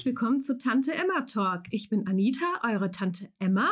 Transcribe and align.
Herzlich 0.00 0.16
willkommen 0.16 0.40
zu 0.40 0.56
Tante 0.56 0.94
Emma 0.94 1.26
Talk. 1.26 1.64
Ich 1.72 1.90
bin 1.90 2.06
Anita, 2.06 2.46
eure 2.66 2.90
Tante 2.90 3.30
Emma. 3.38 3.70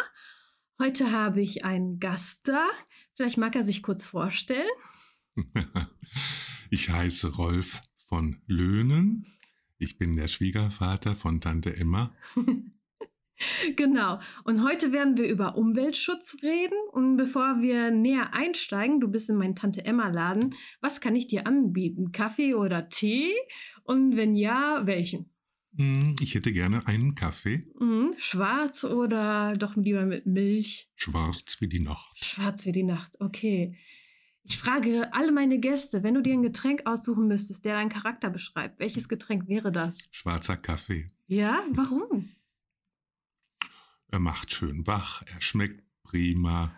Heute 0.78 1.10
habe 1.10 1.40
ich 1.40 1.64
einen 1.64 2.00
Gast 2.00 2.46
da. 2.46 2.66
Vielleicht 3.14 3.38
mag 3.38 3.56
er 3.56 3.64
sich 3.64 3.82
kurz 3.82 4.04
vorstellen. 4.04 4.68
ich 6.70 6.90
heiße 6.90 7.34
Rolf 7.36 7.80
von 8.08 8.42
Löhnen. 8.46 9.24
Ich 9.78 9.96
bin 9.96 10.16
der 10.16 10.28
Schwiegervater 10.28 11.14
von 11.14 11.40
Tante 11.40 11.74
Emma. 11.74 12.14
Genau. 13.76 14.18
Und 14.42 14.64
heute 14.64 14.90
werden 14.90 15.16
wir 15.16 15.28
über 15.28 15.56
Umweltschutz 15.56 16.38
reden. 16.42 16.76
Und 16.90 17.16
bevor 17.16 17.62
wir 17.62 17.92
näher 17.92 18.34
einsteigen, 18.34 18.98
du 18.98 19.06
bist 19.06 19.30
in 19.30 19.36
meinen 19.36 19.54
Tante 19.54 19.84
Emma 19.84 20.08
Laden. 20.08 20.56
Was 20.80 21.00
kann 21.00 21.14
ich 21.14 21.28
dir 21.28 21.46
anbieten? 21.46 22.10
Kaffee 22.10 22.54
oder 22.54 22.88
Tee? 22.88 23.32
Und 23.84 24.16
wenn 24.16 24.34
ja, 24.34 24.84
welchen? 24.86 25.30
Hm, 25.78 26.16
ich 26.20 26.34
hätte 26.34 26.52
gerne 26.52 26.86
einen 26.88 27.14
Kaffee. 27.14 27.64
Mhm. 27.78 28.14
Schwarz 28.18 28.82
oder 28.82 29.56
doch 29.56 29.76
lieber 29.76 30.04
mit 30.06 30.26
Milch? 30.26 30.90
Schwarz 30.96 31.60
wie 31.60 31.68
die 31.68 31.78
Nacht. 31.78 32.18
Schwarz 32.24 32.66
wie 32.66 32.72
die 32.72 32.82
Nacht, 32.82 33.12
okay. 33.20 33.78
Ich 34.42 34.58
frage 34.58 35.12
alle 35.12 35.30
meine 35.30 35.60
Gäste, 35.60 36.02
wenn 36.02 36.14
du 36.14 36.22
dir 36.22 36.32
ein 36.32 36.42
Getränk 36.42 36.84
aussuchen 36.84 37.28
müsstest, 37.28 37.64
der 37.64 37.74
deinen 37.74 37.90
Charakter 37.90 38.28
beschreibt, 38.28 38.80
welches 38.80 39.08
Getränk 39.08 39.46
wäre 39.46 39.70
das? 39.70 39.98
Schwarzer 40.10 40.56
Kaffee. 40.56 41.06
Ja, 41.28 41.62
warum? 41.70 42.30
Er 44.08 44.18
macht 44.18 44.50
schön 44.50 44.84
wach, 44.86 45.22
er 45.26 45.40
schmeckt 45.40 45.84
prima. 46.02 46.74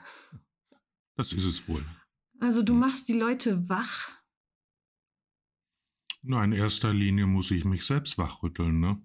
Das 1.17 1.33
ist 1.33 1.45
es 1.45 1.67
wohl. 1.69 1.85
Also 2.39 2.63
du 2.63 2.75
hm. 2.75 2.81
machst 2.81 3.09
die 3.09 3.19
Leute 3.19 3.67
wach? 3.69 4.11
Na, 6.23 6.45
in 6.45 6.53
erster 6.53 6.93
Linie 6.93 7.27
muss 7.27 7.51
ich 7.51 7.65
mich 7.65 7.85
selbst 7.85 8.19
wachrütteln, 8.19 8.81
ne? 8.81 9.01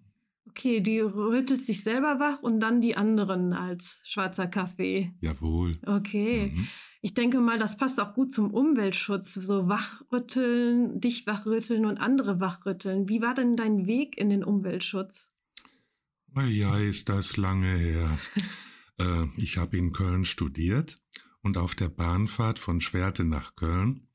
Okay, 0.47 0.79
die 0.79 0.99
rüttelt 0.99 1.65
sich 1.65 1.83
selber 1.83 2.19
wach 2.19 2.41
und 2.41 2.59
dann 2.59 2.79
die 2.79 2.95
anderen 2.95 3.51
als 3.53 3.99
schwarzer 4.03 4.47
Kaffee. 4.47 5.13
Jawohl. 5.19 5.77
Okay. 5.85 6.53
Mhm. 6.55 6.67
Ich 7.01 7.13
denke 7.13 7.39
mal, 7.39 7.59
das 7.59 7.77
passt 7.77 7.99
auch 7.99 8.13
gut 8.13 8.33
zum 8.33 8.51
Umweltschutz. 8.51 9.33
So 9.33 9.67
wachrütteln, 9.67 11.01
dich 11.01 11.27
wachrütteln 11.27 11.85
und 11.85 11.97
andere 11.97 12.39
wachrütteln. 12.39 13.09
Wie 13.09 13.21
war 13.21 13.35
denn 13.35 13.55
dein 13.57 13.85
Weg 13.85 14.17
in 14.17 14.29
den 14.29 14.43
Umweltschutz? 14.43 15.29
Ja, 16.35 16.77
ist 16.77 17.09
das 17.09 17.37
lange 17.37 17.77
her. 17.77 18.17
äh, 18.97 19.25
ich 19.37 19.57
habe 19.57 19.77
in 19.77 19.91
Köln 19.91 20.23
studiert 20.23 21.01
und 21.41 21.57
auf 21.57 21.75
der 21.75 21.89
Bahnfahrt 21.89 22.59
von 22.59 22.81
Schwerte 22.81 23.23
nach 23.23 23.55
Köln, 23.55 24.07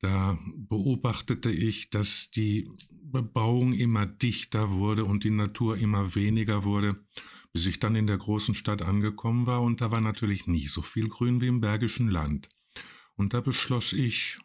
da 0.00 0.38
beobachtete 0.56 1.50
ich, 1.50 1.90
dass 1.90 2.30
die 2.30 2.70
Bebauung 2.90 3.72
immer 3.72 4.06
dichter 4.06 4.72
wurde 4.72 5.04
und 5.04 5.24
die 5.24 5.30
Natur 5.30 5.76
immer 5.78 6.14
weniger 6.14 6.64
wurde, 6.64 6.96
bis 7.52 7.66
ich 7.66 7.78
dann 7.78 7.96
in 7.96 8.06
der 8.06 8.18
großen 8.18 8.54
Stadt 8.54 8.82
angekommen 8.82 9.46
war 9.46 9.62
und 9.62 9.80
da 9.80 9.90
war 9.90 10.00
natürlich 10.00 10.46
nicht 10.46 10.70
so 10.70 10.82
viel 10.82 11.08
Grün 11.08 11.40
wie 11.40 11.46
im 11.46 11.60
Bergischen 11.60 12.08
Land. 12.08 12.48
Und 13.14 13.32
da 13.32 13.40
beschloss 13.40 13.92
ich, 13.92 14.38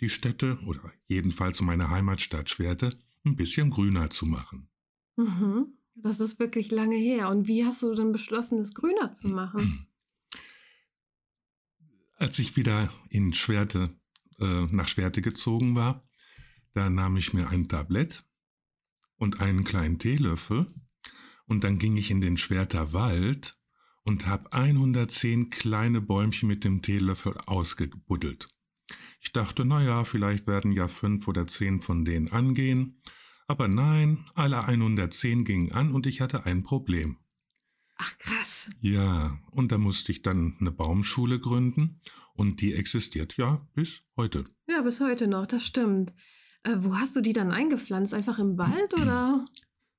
die 0.00 0.08
Städte 0.08 0.58
oder 0.66 0.92
jedenfalls 1.06 1.60
meine 1.60 1.90
Heimatstadt 1.90 2.50
Schwerte 2.50 2.98
ein 3.24 3.36
bisschen 3.36 3.70
grüner 3.70 4.10
zu 4.10 4.26
machen. 4.26 4.68
Mhm. 5.16 5.78
Das 5.94 6.20
ist 6.20 6.38
wirklich 6.40 6.70
lange 6.70 6.96
her. 6.96 7.28
Und 7.30 7.46
wie 7.46 7.64
hast 7.64 7.82
du 7.82 7.94
denn 7.94 8.12
beschlossen, 8.12 8.58
es 8.58 8.74
grüner 8.74 9.12
zu 9.12 9.28
machen? 9.28 9.86
Als 12.16 12.38
ich 12.38 12.56
wieder 12.56 12.92
in 13.10 13.32
Schwerte, 13.32 13.96
äh, 14.44 14.66
nach 14.70 14.88
Schwerte 14.88 15.22
gezogen 15.22 15.74
war, 15.74 16.06
da 16.72 16.90
nahm 16.90 17.16
ich 17.16 17.32
mir 17.32 17.48
ein 17.48 17.68
Tablett 17.68 18.24
und 19.16 19.40
einen 19.40 19.64
kleinen 19.64 19.98
Teelöffel 19.98 20.66
und 21.46 21.64
dann 21.64 21.78
ging 21.78 21.96
ich 21.96 22.10
in 22.10 22.20
den 22.20 22.36
Schwerter 22.36 22.92
Wald 22.92 23.58
und 24.02 24.26
habe 24.26 24.52
110 24.52 25.50
kleine 25.50 26.00
Bäumchen 26.00 26.48
mit 26.48 26.64
dem 26.64 26.82
Teelöffel 26.82 27.36
ausgebuddelt. 27.46 28.48
Ich 29.20 29.32
dachte, 29.32 29.64
naja, 29.64 30.04
vielleicht 30.04 30.46
werden 30.46 30.72
ja 30.72 30.88
fünf 30.88 31.26
oder 31.26 31.46
zehn 31.46 31.80
von 31.80 32.04
denen 32.04 32.30
angehen 32.30 33.00
aber 33.46 33.68
nein, 33.68 34.24
alle 34.34 34.64
110 34.64 35.44
gingen 35.44 35.72
an 35.72 35.92
und 35.92 36.06
ich 36.06 36.20
hatte 36.20 36.46
ein 36.46 36.62
Problem. 36.62 37.18
Ach 37.96 38.16
krass. 38.18 38.70
Ja, 38.80 39.38
und 39.50 39.70
da 39.70 39.78
musste 39.78 40.12
ich 40.12 40.22
dann 40.22 40.56
eine 40.60 40.72
Baumschule 40.72 41.38
gründen 41.38 42.00
und 42.34 42.60
die 42.60 42.74
existiert 42.74 43.36
ja 43.36 43.66
bis 43.74 44.02
heute. 44.16 44.44
Ja, 44.68 44.82
bis 44.82 45.00
heute 45.00 45.26
noch, 45.26 45.46
das 45.46 45.64
stimmt. 45.64 46.12
Äh, 46.64 46.76
wo 46.78 46.96
hast 46.96 47.14
du 47.16 47.20
die 47.20 47.32
dann 47.32 47.50
eingepflanzt? 47.50 48.14
Einfach 48.14 48.38
im 48.38 48.58
Wald 48.58 48.94
oder? 49.00 49.44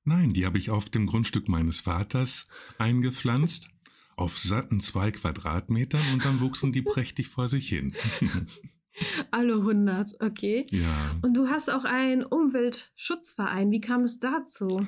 Nein, 0.04 0.32
die 0.32 0.46
habe 0.46 0.58
ich 0.58 0.70
auf 0.70 0.88
dem 0.88 1.06
Grundstück 1.06 1.48
meines 1.48 1.80
Vaters 1.80 2.46
eingepflanzt, 2.78 3.70
auf 4.16 4.38
satten 4.38 4.78
zwei 4.80 5.10
Quadratmetern 5.10 6.02
und 6.12 6.24
dann 6.24 6.40
wuchsen 6.40 6.72
die 6.72 6.82
prächtig 6.82 7.28
vor 7.28 7.48
sich 7.48 7.68
hin. 7.68 7.92
Alle 9.30 9.56
100, 9.56 10.22
okay. 10.22 10.66
Ja. 10.70 11.16
Und 11.22 11.34
du 11.34 11.48
hast 11.48 11.70
auch 11.70 11.84
einen 11.84 12.24
Umweltschutzverein. 12.24 13.70
Wie 13.70 13.80
kam 13.80 14.04
es 14.04 14.18
dazu? 14.18 14.86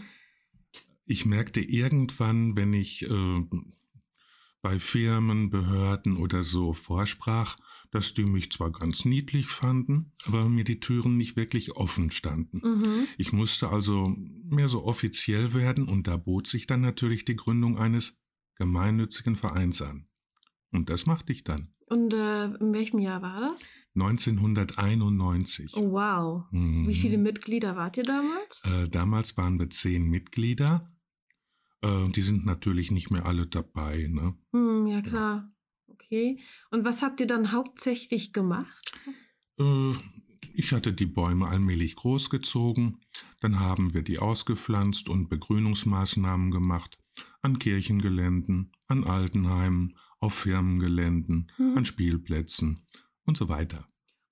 Ich 1.05 1.27
merkte 1.27 1.61
irgendwann, 1.61 2.57
wenn 2.57 2.73
ich 2.73 3.03
äh, 3.03 3.45
bei 4.61 4.79
Firmen, 4.79 5.51
Behörden 5.51 6.17
oder 6.17 6.43
so 6.43 6.73
vorsprach, 6.73 7.57
dass 7.91 8.15
die 8.15 8.25
mich 8.25 8.53
zwar 8.53 8.71
ganz 8.71 9.05
niedlich 9.05 9.47
fanden, 9.47 10.13
aber 10.27 10.49
mir 10.49 10.65
die 10.65 10.81
Türen 10.81 11.17
nicht 11.17 11.37
wirklich 11.37 11.77
offen 11.77 12.11
standen. 12.11 12.61
Mhm. 12.63 13.07
Ich 13.17 13.33
musste 13.33 13.71
also 13.71 14.15
mehr 14.45 14.69
so 14.69 14.85
offiziell 14.85 15.55
werden 15.55 15.89
und 15.89 16.07
da 16.07 16.17
bot 16.17 16.47
sich 16.47 16.67
dann 16.67 16.81
natürlich 16.81 17.25
die 17.25 17.37
Gründung 17.37 17.79
eines 17.79 18.19
gemeinnützigen 18.57 19.37
Vereins 19.37 19.81
an. 19.81 20.09
Und 20.73 20.91
das 20.91 21.07
machte 21.07 21.33
ich 21.33 21.45
dann. 21.45 21.73
Und 21.87 22.13
äh, 22.13 22.45
in 22.45 22.73
welchem 22.75 22.99
Jahr 22.99 23.23
war 23.23 23.41
das? 23.41 23.65
1991. 23.95 25.75
Oh, 25.77 25.93
wow. 25.93 26.45
Mhm. 26.51 26.87
Wie 26.87 26.95
viele 26.95 27.17
Mitglieder 27.19 27.77
wart 27.77 27.97
ihr 27.97 28.05
damals? 28.05 28.63
Äh, 28.65 28.89
damals 28.89 29.37
waren 29.37 29.59
wir 29.59 29.71
zehn 29.71 30.05
Mitglieder. 30.05 30.93
Äh, 31.83 32.09
die 32.09 32.23
sind 32.23 32.45
natürlich 32.45 32.91
nicht 32.91 33.11
mehr 33.11 33.27
alle 33.27 33.47
dabei. 33.47 34.09
Ne? 34.09 34.35
Mhm, 34.53 34.87
ja, 34.87 35.01
klar. 35.03 35.37
Ja. 35.37 35.53
Okay. 35.89 36.41
Und 36.71 36.85
was 36.85 37.03
habt 37.03 37.21
ihr 37.21 37.27
dann 37.27 37.53
hauptsächlich 37.53 38.33
gemacht? 38.33 38.93
Äh, 39.59 39.93
ich 40.55 40.73
hatte 40.73 40.93
die 40.93 41.07
Bäume 41.07 41.49
allmählich 41.49 41.97
großgezogen. 41.97 43.01
Dann 43.41 43.61
haben 43.61 43.95
wir 43.95 44.03
die 44.03 44.19
ausgepflanzt 44.19 45.09
und 45.09 45.29
Begrünungsmaßnahmen 45.29 46.51
gemacht. 46.51 46.99
An 47.43 47.59
Kirchengeländen, 47.59 48.73
an 48.87 49.05
Altenheimen, 49.05 49.97
auf 50.21 50.35
Firmengeländen, 50.35 51.51
mhm. 51.59 51.77
an 51.77 51.85
Spielplätzen 51.85 52.83
und 53.25 53.37
so 53.37 53.49
weiter. 53.49 53.89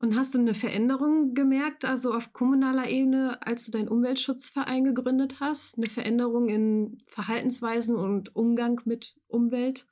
Und 0.06 0.15
hast 0.15 0.37
du 0.37 0.39
eine 0.39 0.55
Veränderung 0.55 1.34
gemerkt, 1.34 1.84
also 1.84 2.15
auf 2.15 2.33
kommunaler 2.33 2.89
Ebene, 2.89 3.44
als 3.44 3.65
du 3.65 3.72
deinen 3.72 3.89
Umweltschutzverein 3.89 4.84
gegründet 4.84 5.41
hast? 5.41 5.77
Eine 5.77 5.91
Veränderung 5.91 6.49
in 6.49 7.03
Verhaltensweisen 7.06 7.97
und 7.97 8.37
Umgang 8.37 8.81
mit 8.84 9.17
Umwelt? 9.27 9.89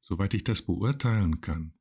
Soweit 0.00 0.32
ich 0.32 0.42
das 0.42 0.62
beurteilen 0.62 1.42
kann. 1.42 1.74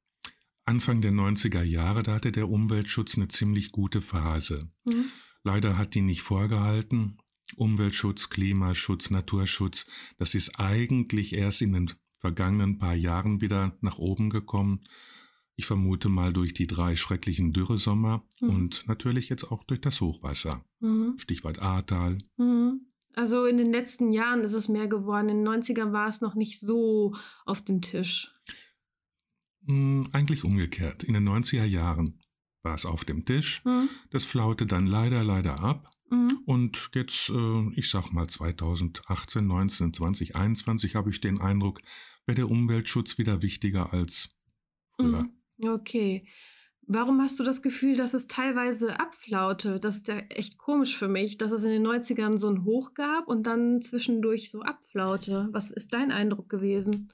Anfang 0.65 0.99
der 0.99 1.13
90er 1.13 1.63
Jahre, 1.63 2.03
da 2.03 2.15
hatte 2.15 2.33
der 2.33 2.49
Umweltschutz 2.49 3.15
eine 3.15 3.29
ziemlich 3.29 3.71
gute 3.71 4.01
Phase. 4.01 4.69
Mhm. 4.83 5.05
Leider 5.41 5.77
hat 5.77 5.95
die 5.95 6.01
nicht 6.01 6.23
vorgehalten. 6.23 7.19
Umweltschutz, 7.55 8.29
Klimaschutz, 8.29 9.11
Naturschutz, 9.11 9.87
das 10.17 10.35
ist 10.35 10.59
eigentlich 10.59 11.31
erst 11.31 11.61
in 11.61 11.71
den 11.71 11.91
vergangenen 12.19 12.79
paar 12.79 12.95
Jahren 12.95 13.39
wieder 13.39 13.77
nach 13.79 13.97
oben 13.97 14.29
gekommen. 14.29 14.81
Ich 15.61 15.67
vermute 15.67 16.09
mal 16.09 16.33
durch 16.33 16.55
die 16.55 16.65
drei 16.65 16.95
schrecklichen 16.95 17.53
Dürresommer 17.53 18.25
mhm. 18.39 18.49
und 18.49 18.87
natürlich 18.87 19.29
jetzt 19.29 19.43
auch 19.43 19.63
durch 19.63 19.79
das 19.79 20.01
Hochwasser. 20.01 20.65
Mhm. 20.79 21.19
Stichwort 21.19 21.59
Ahrtal. 21.59 22.17
Mhm. 22.37 22.87
Also 23.13 23.45
in 23.45 23.57
den 23.57 23.71
letzten 23.71 24.11
Jahren 24.11 24.41
ist 24.41 24.53
es 24.53 24.69
mehr 24.69 24.87
geworden. 24.87 25.29
In 25.29 25.45
den 25.45 25.47
90ern 25.47 25.91
war 25.93 26.07
es 26.07 26.19
noch 26.19 26.33
nicht 26.33 26.59
so 26.59 27.13
auf 27.45 27.63
dem 27.63 27.79
Tisch. 27.81 28.33
Hm, 29.67 30.07
eigentlich 30.11 30.43
umgekehrt. 30.43 31.03
In 31.03 31.13
den 31.13 31.29
90er 31.29 31.65
Jahren 31.65 32.19
war 32.63 32.73
es 32.73 32.87
auf 32.87 33.05
dem 33.05 33.23
Tisch. 33.23 33.63
Mhm. 33.63 33.87
Das 34.09 34.25
flaute 34.25 34.65
dann 34.65 34.87
leider, 34.87 35.23
leider 35.23 35.59
ab. 35.59 35.91
Mhm. 36.09 36.39
Und 36.47 36.89
jetzt, 36.95 37.29
äh, 37.29 37.69
ich 37.75 37.91
sag 37.91 38.11
mal 38.11 38.27
2018, 38.27 39.45
19, 39.45 39.93
20, 39.93 40.35
21 40.35 40.95
habe 40.95 41.11
ich 41.11 41.21
den 41.21 41.39
Eindruck, 41.39 41.81
wäre 42.25 42.37
der 42.37 42.49
Umweltschutz 42.49 43.19
wieder 43.19 43.43
wichtiger 43.43 43.93
als 43.93 44.31
früher. 44.95 45.29
Okay. 45.61 46.27
Warum 46.87 47.21
hast 47.21 47.39
du 47.39 47.43
das 47.43 47.61
Gefühl, 47.61 47.95
dass 47.95 48.13
es 48.13 48.27
teilweise 48.27 48.99
abflaute? 48.99 49.79
Das 49.79 49.95
ist 49.95 50.07
ja 50.07 50.17
echt 50.17 50.57
komisch 50.57 50.97
für 50.97 51.07
mich, 51.07 51.37
dass 51.37 51.51
es 51.51 51.63
in 51.63 51.69
den 51.69 51.87
90ern 51.87 52.37
so 52.37 52.49
ein 52.49 52.65
Hoch 52.65 52.93
gab 52.93 53.27
und 53.27 53.43
dann 53.43 53.81
zwischendurch 53.81 54.51
so 54.51 54.61
abflaute. 54.61 55.47
Was 55.51 55.71
ist 55.71 55.93
dein 55.93 56.11
Eindruck 56.11 56.49
gewesen? 56.49 57.13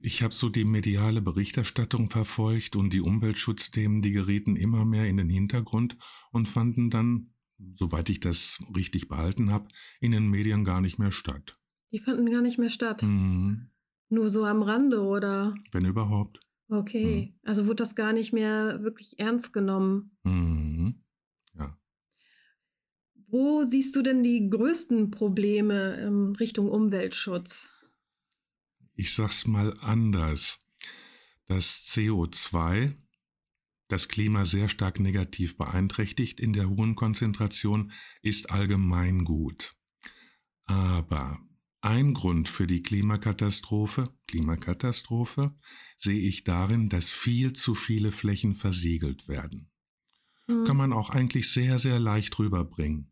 Ich 0.00 0.22
habe 0.22 0.34
so 0.34 0.48
die 0.48 0.64
mediale 0.64 1.22
Berichterstattung 1.22 2.10
verfolgt 2.10 2.76
und 2.76 2.92
die 2.92 3.00
Umweltschutzthemen, 3.00 4.02
die 4.02 4.12
gerieten 4.12 4.56
immer 4.56 4.84
mehr 4.84 5.06
in 5.06 5.16
den 5.16 5.28
Hintergrund 5.28 5.96
und 6.32 6.48
fanden 6.48 6.90
dann 6.90 7.32
soweit 7.76 8.10
ich 8.10 8.20
das 8.20 8.62
richtig 8.74 9.08
behalten 9.08 9.50
habe, 9.50 9.68
in 10.00 10.12
den 10.12 10.28
Medien 10.28 10.64
gar 10.64 10.80
nicht 10.80 10.98
mehr 10.98 11.12
statt. 11.12 11.58
Die 11.92 12.00
fanden 12.00 12.30
gar 12.30 12.42
nicht 12.42 12.58
mehr 12.58 12.70
statt. 12.70 13.02
Mhm. 13.02 13.70
Nur 14.08 14.28
so 14.28 14.44
am 14.44 14.62
Rande, 14.62 15.02
oder? 15.02 15.54
Wenn 15.72 15.84
überhaupt. 15.84 16.40
Okay. 16.72 17.34
Also 17.44 17.66
wurde 17.66 17.82
das 17.82 17.94
gar 17.94 18.12
nicht 18.12 18.32
mehr 18.32 18.82
wirklich 18.82 19.18
ernst 19.18 19.52
genommen. 19.52 20.16
Mhm. 20.22 21.02
Ja. 21.54 21.78
Wo 23.26 23.64
siehst 23.64 23.94
du 23.94 24.02
denn 24.02 24.22
die 24.22 24.48
größten 24.48 25.10
Probleme 25.10 25.94
in 25.96 26.34
Richtung 26.36 26.70
Umweltschutz? 26.70 27.70
Ich 28.94 29.14
sag's 29.14 29.46
mal 29.46 29.74
anders. 29.80 30.60
Das 31.46 31.84
CO2 31.84 32.94
das 33.92 34.08
Klima 34.08 34.46
sehr 34.46 34.70
stark 34.70 35.00
negativ 35.00 35.58
beeinträchtigt 35.58 36.40
in 36.40 36.54
der 36.54 36.70
hohen 36.70 36.94
Konzentration, 36.94 37.92
ist 38.22 38.50
allgemein 38.50 39.22
gut. 39.22 39.76
Aber 40.64 41.38
ein 41.82 42.14
Grund 42.14 42.48
für 42.48 42.66
die 42.66 42.82
Klimakatastrophe, 42.82 44.14
Klimakatastrophe, 44.28 45.54
sehe 45.98 46.20
ich 46.20 46.44
darin, 46.44 46.88
dass 46.88 47.10
viel 47.10 47.52
zu 47.52 47.74
viele 47.74 48.12
Flächen 48.12 48.54
versiegelt 48.54 49.28
werden. 49.28 49.70
Hm. 50.46 50.64
Kann 50.64 50.76
man 50.76 50.92
auch 50.92 51.10
eigentlich 51.10 51.50
sehr, 51.50 51.78
sehr 51.78 51.98
leicht 51.98 52.38
rüberbringen. 52.38 53.10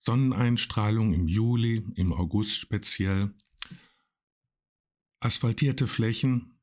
Sonneneinstrahlung 0.00 1.14
im 1.14 1.26
Juli, 1.26 1.84
im 1.96 2.12
August 2.12 2.60
speziell, 2.60 3.34
asphaltierte 5.20 5.88
Flächen, 5.88 6.60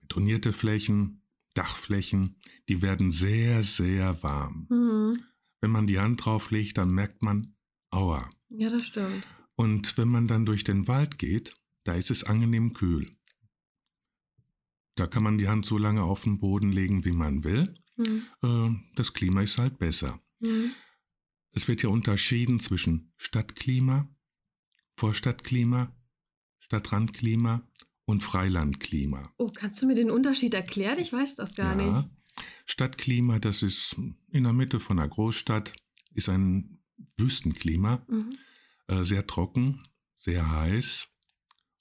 betonierte 0.00 0.52
Flächen, 0.52 1.22
Dachflächen, 1.54 2.36
die 2.68 2.82
werden 2.82 3.10
sehr, 3.12 3.62
sehr 3.62 4.22
warm. 4.22 4.66
Mhm. 4.68 5.24
Wenn 5.60 5.70
man 5.70 5.86
die 5.86 6.00
Hand 6.00 6.24
drauf 6.24 6.50
legt, 6.50 6.76
dann 6.76 6.88
merkt 6.88 7.22
man, 7.22 7.54
aua. 7.90 8.28
Ja, 8.50 8.68
das 8.68 8.86
stimmt. 8.86 9.24
Und 9.56 9.96
wenn 9.98 10.08
man 10.08 10.26
dann 10.26 10.46
durch 10.46 10.64
den 10.64 10.88
Wald 10.88 11.18
geht, 11.18 11.54
da 11.84 11.94
ist 11.94 12.10
es 12.10 12.24
angenehm 12.24 12.72
kühl. 12.72 13.16
Da 14.96 15.06
kann 15.06 15.22
man 15.22 15.38
die 15.38 15.48
Hand 15.48 15.64
so 15.64 15.78
lange 15.78 16.02
auf 16.02 16.22
den 16.22 16.38
Boden 16.38 16.72
legen, 16.72 17.04
wie 17.04 17.12
man 17.12 17.44
will. 17.44 17.74
Mhm. 17.96 18.82
Das 18.96 19.12
Klima 19.12 19.42
ist 19.42 19.58
halt 19.58 19.78
besser. 19.78 20.18
Mhm. 20.40 20.72
Es 21.52 21.68
wird 21.68 21.82
ja 21.82 21.88
unterschieden 21.88 22.58
zwischen 22.58 23.12
Stadtklima, 23.16 24.08
Vorstadtklima, 24.96 25.94
Stadtrandklima 26.58 27.68
und 28.06 28.22
Freilandklima. 28.22 29.32
Oh, 29.36 29.50
kannst 29.54 29.82
du 29.82 29.86
mir 29.86 29.94
den 29.94 30.10
Unterschied 30.10 30.54
erklären? 30.54 30.98
Ich 30.98 31.12
weiß 31.12 31.36
das 31.36 31.54
gar 31.54 31.78
ja. 31.80 32.00
nicht. 32.00 32.08
Stadtklima, 32.66 33.38
das 33.38 33.62
ist 33.62 33.96
in 34.28 34.42
der 34.42 34.52
Mitte 34.52 34.80
von 34.80 34.98
einer 34.98 35.08
Großstadt, 35.08 35.74
ist 36.12 36.28
ein 36.28 36.82
Wüstenklima, 37.16 38.04
mhm. 38.08 38.36
Äh, 38.86 39.04
sehr 39.04 39.26
trocken, 39.26 39.82
sehr 40.16 40.50
heiß 40.50 41.08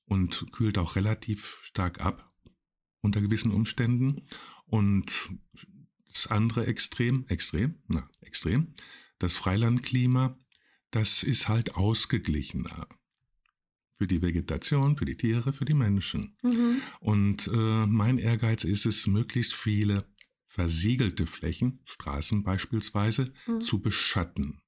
und 0.06 0.52
kühlt 0.52 0.78
auch 0.78 0.96
relativ 0.96 1.60
stark 1.64 2.02
ab 2.02 2.34
unter 3.02 3.22
gewissen 3.22 3.52
Umständen. 3.52 4.26
Und 4.66 5.32
das 6.08 6.28
andere 6.28 6.66
Extrem, 6.66 7.26
Extrem, 7.28 7.76
na, 7.88 8.10
Extrem, 8.22 8.74
das 9.20 9.38
Freilandklima, 9.38 10.40
das 10.92 11.24
ist 11.24 11.48
halt 11.48 11.76
ausgeglichener 11.76 12.88
für 13.98 14.08
die 14.08 14.22
Vegetation, 14.22 14.98
für 14.98 15.06
die 15.06 15.18
Tiere, 15.18 15.54
für 15.54 15.66
die 15.66 15.74
Menschen. 15.74 16.38
Mhm. 16.42 16.82
Und 17.00 17.48
äh, 17.48 17.86
mein 17.86 18.18
Ehrgeiz 18.18 18.64
ist 18.64 18.86
es, 18.86 19.08
möglichst 19.08 19.54
viele 19.54 20.06
versiegelte 20.46 21.26
Flächen, 21.26 21.82
Straßen 21.86 22.44
beispielsweise, 22.44 23.34
mhm. 23.48 23.62
zu 23.62 23.82
beschatten. 23.82 24.63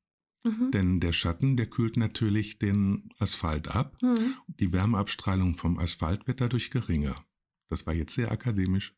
Mhm. 0.45 0.69
Denn 0.71 0.99
der 0.99 1.11
Schatten, 1.11 1.57
der 1.57 1.65
kühlt 1.65 1.97
natürlich 1.97 2.59
den 2.59 3.09
Asphalt 3.17 3.67
ab. 3.67 3.97
Mhm. 4.01 4.35
Die 4.47 4.71
Wärmeabstrahlung 4.71 5.55
vom 5.55 5.79
Asphalt 5.79 6.27
wird 6.27 6.39
dadurch 6.39 6.69
geringer. 6.69 7.25
Das 7.67 7.87
war 7.87 7.95
jetzt 7.95 8.13
sehr 8.13 8.31
akademisch. 8.31 8.95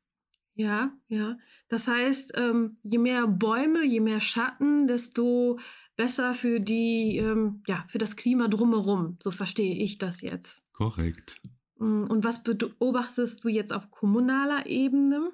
Ja, 0.56 0.92
ja. 1.08 1.38
Das 1.70 1.88
heißt, 1.88 2.34
ähm, 2.36 2.78
je 2.84 2.98
mehr 2.98 3.28
Bäume, 3.28 3.86
je 3.86 4.02
mehr 4.02 4.20
Schatten, 4.20 4.88
desto 4.88 5.60
besser 5.96 6.34
für 6.34 6.60
die, 6.60 7.18
ähm, 7.18 7.64
ja, 7.68 7.86
für 7.88 7.98
das 7.98 8.16
Klima 8.18 8.48
drumherum. 8.48 9.18
So 9.22 9.32
verstehe 9.32 9.76
ich 9.76 10.00
das 10.00 10.22
jetzt. 10.22 10.64
Korrekt. 10.74 11.42
Mm, 11.78 12.04
und 12.04 12.24
was 12.24 12.44
beobachtest 12.44 13.44
du 13.44 13.50
jetzt 13.50 13.72
auf 13.72 13.90
kommunaler 13.92 14.66
Ebene? 14.66 15.32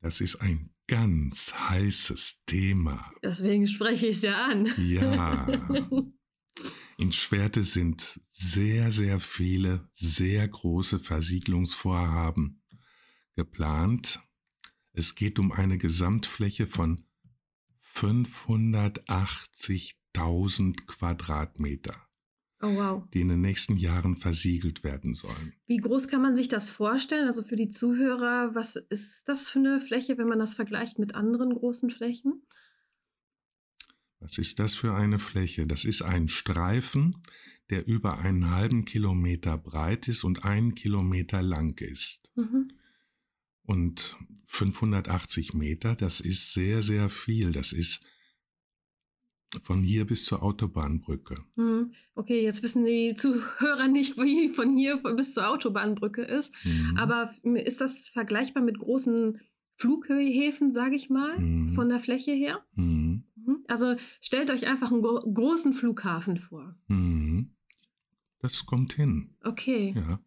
Das 0.00 0.20
ist 0.20 0.36
ein 0.36 0.75
ganz 0.86 1.52
heißes 1.54 2.44
Thema. 2.46 3.12
Deswegen 3.22 3.68
spreche 3.68 4.06
ich 4.06 4.16
es 4.16 4.22
ja 4.22 4.46
an. 4.46 4.66
Ja. 4.78 5.46
In 6.98 7.12
Schwerte 7.12 7.62
sind 7.64 8.18
sehr, 8.28 8.90
sehr 8.90 9.20
viele, 9.20 9.90
sehr 9.92 10.48
große 10.48 10.98
Versiegelungsvorhaben 10.98 12.62
geplant. 13.34 14.22
Es 14.92 15.14
geht 15.14 15.38
um 15.38 15.52
eine 15.52 15.76
Gesamtfläche 15.76 16.66
von 16.66 17.04
580.000 17.94 20.86
Quadratmeter. 20.86 22.05
Oh, 22.62 22.74
wow. 22.74 23.04
Die 23.12 23.20
in 23.20 23.28
den 23.28 23.42
nächsten 23.42 23.76
Jahren 23.76 24.16
versiegelt 24.16 24.82
werden 24.82 25.12
sollen. 25.12 25.52
Wie 25.66 25.76
groß 25.76 26.08
kann 26.08 26.22
man 26.22 26.34
sich 26.34 26.48
das 26.48 26.70
vorstellen? 26.70 27.26
Also 27.26 27.42
für 27.42 27.56
die 27.56 27.68
Zuhörer, 27.68 28.54
was 28.54 28.76
ist 28.76 29.28
das 29.28 29.48
für 29.48 29.58
eine 29.58 29.80
Fläche, 29.80 30.16
wenn 30.16 30.28
man 30.28 30.38
das 30.38 30.54
vergleicht 30.54 30.98
mit 30.98 31.14
anderen 31.14 31.54
großen 31.54 31.90
Flächen? 31.90 32.42
Was 34.20 34.38
ist 34.38 34.58
das 34.58 34.74
für 34.74 34.94
eine 34.94 35.18
Fläche? 35.18 35.66
Das 35.66 35.84
ist 35.84 36.00
ein 36.00 36.28
Streifen, 36.28 37.22
der 37.68 37.86
über 37.86 38.18
einen 38.18 38.50
halben 38.50 38.86
Kilometer 38.86 39.58
breit 39.58 40.08
ist 40.08 40.24
und 40.24 40.44
einen 40.44 40.74
Kilometer 40.74 41.42
lang 41.42 41.78
ist. 41.80 42.30
Mhm. 42.36 42.72
Und 43.64 44.16
580 44.46 45.52
Meter, 45.52 45.94
das 45.94 46.20
ist 46.20 46.54
sehr, 46.54 46.82
sehr 46.82 47.08
viel. 47.10 47.52
Das 47.52 47.72
ist 47.72 48.06
von 49.62 49.82
hier 49.82 50.06
bis 50.06 50.24
zur 50.24 50.42
Autobahnbrücke. 50.42 51.36
Hm. 51.56 51.92
Okay, 52.14 52.42
jetzt 52.42 52.62
wissen 52.62 52.84
die 52.84 53.14
Zuhörer 53.16 53.88
nicht, 53.88 54.16
wie 54.16 54.48
von 54.48 54.76
hier 54.76 55.00
bis 55.16 55.34
zur 55.34 55.48
Autobahnbrücke 55.48 56.22
ist. 56.22 56.52
Mhm. 56.64 56.96
Aber 56.96 57.32
ist 57.42 57.80
das 57.80 58.08
vergleichbar 58.08 58.62
mit 58.62 58.78
großen 58.78 59.40
Flughäfen, 59.76 60.70
sage 60.70 60.96
ich 60.96 61.10
mal, 61.10 61.38
mhm. 61.38 61.74
von 61.74 61.88
der 61.88 62.00
Fläche 62.00 62.32
her? 62.32 62.64
Mhm. 62.74 63.24
mhm. 63.36 63.64
Also 63.68 63.96
stellt 64.20 64.50
euch 64.50 64.66
einfach 64.66 64.90
einen 64.90 65.02
gro 65.02 65.20
großen 65.20 65.72
Flughafen 65.72 66.38
vor. 66.38 66.76
Mhm. 66.88 67.52
Das 68.40 68.66
kommt 68.66 68.92
hin. 68.92 69.34
Okay. 69.42 69.94
Ja. 69.96 70.20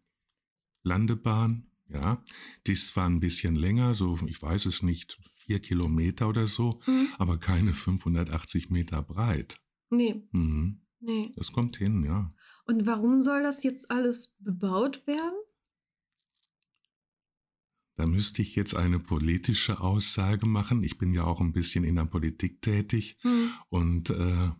Landebahn, 0.82 1.66
ja, 1.88 2.22
die 2.66 2.72
ist 2.72 2.88
zwar 2.88 3.08
ein 3.08 3.20
bisschen 3.20 3.54
länger, 3.54 3.94
so, 3.94 4.18
ich 4.26 4.40
weiß 4.40 4.66
es 4.66 4.82
nicht, 4.82 5.18
vier 5.50 5.58
Kilometer 5.58 6.28
oder 6.28 6.46
so, 6.46 6.80
mhm. 6.86 7.08
aber 7.18 7.36
keine 7.36 7.72
580 7.72 8.70
Meter 8.70 9.02
breit. 9.02 9.60
Nee. 9.90 10.22
Mhm. 10.30 10.82
Nee. 11.00 11.32
Das 11.34 11.50
kommt 11.50 11.76
hin, 11.76 12.04
ja. 12.04 12.32
Und 12.66 12.86
warum 12.86 13.20
soll 13.20 13.42
das 13.42 13.64
jetzt 13.64 13.90
alles 13.90 14.36
bebaut 14.38 15.04
werden? 15.08 15.40
Da 17.96 18.06
müsste 18.06 18.42
ich 18.42 18.54
jetzt 18.54 18.76
eine 18.76 19.00
politische 19.00 19.80
Aussage 19.80 20.46
machen. 20.46 20.84
Ich 20.84 20.98
bin 20.98 21.12
ja 21.12 21.24
auch 21.24 21.40
ein 21.40 21.52
bisschen 21.52 21.82
in 21.82 21.96
der 21.96 22.04
Politik 22.04 22.62
tätig 22.62 23.18
mhm. 23.24 23.50
und 23.70 24.10
äh, 24.10 24.50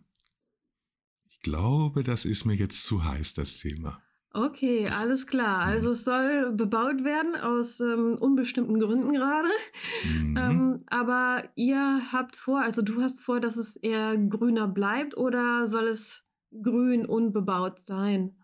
ich 1.23 1.39
glaube, 1.39 2.03
das 2.03 2.25
ist 2.25 2.43
mir 2.43 2.55
jetzt 2.55 2.83
zu 2.83 3.05
heiß, 3.05 3.33
das 3.33 3.59
Thema. 3.59 4.03
Okay, 4.33 4.87
alles 4.87 5.27
klar. 5.27 5.65
Mhm. 5.65 5.71
Also 5.71 5.91
es 5.91 6.05
soll 6.05 6.53
bebaut 6.53 7.03
werden 7.03 7.35
aus 7.35 7.81
ähm, 7.81 8.17
unbestimmten 8.19 8.79
Gründen 8.79 9.13
gerade. 9.13 9.49
Mhm. 10.03 10.37
Ähm, 10.37 10.83
aber 10.87 11.51
ihr 11.55 12.11
habt 12.11 12.35
vor, 12.35 12.61
also 12.61 12.81
du 12.81 13.01
hast 13.01 13.21
vor, 13.21 13.39
dass 13.39 13.55
es 13.55 13.75
eher 13.75 14.17
grüner 14.17 14.67
bleibt 14.67 15.15
oder 15.15 15.67
soll 15.67 15.87
es 15.87 16.25
grün 16.63 17.05
unbebaut 17.05 17.79
sein? 17.79 18.35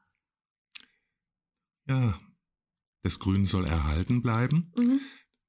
Ja, 1.87 2.19
das 3.01 3.17
Grün 3.17 3.45
soll 3.45 3.65
erhalten 3.65 4.21
bleiben. 4.21 4.71
Mhm. 4.77 4.99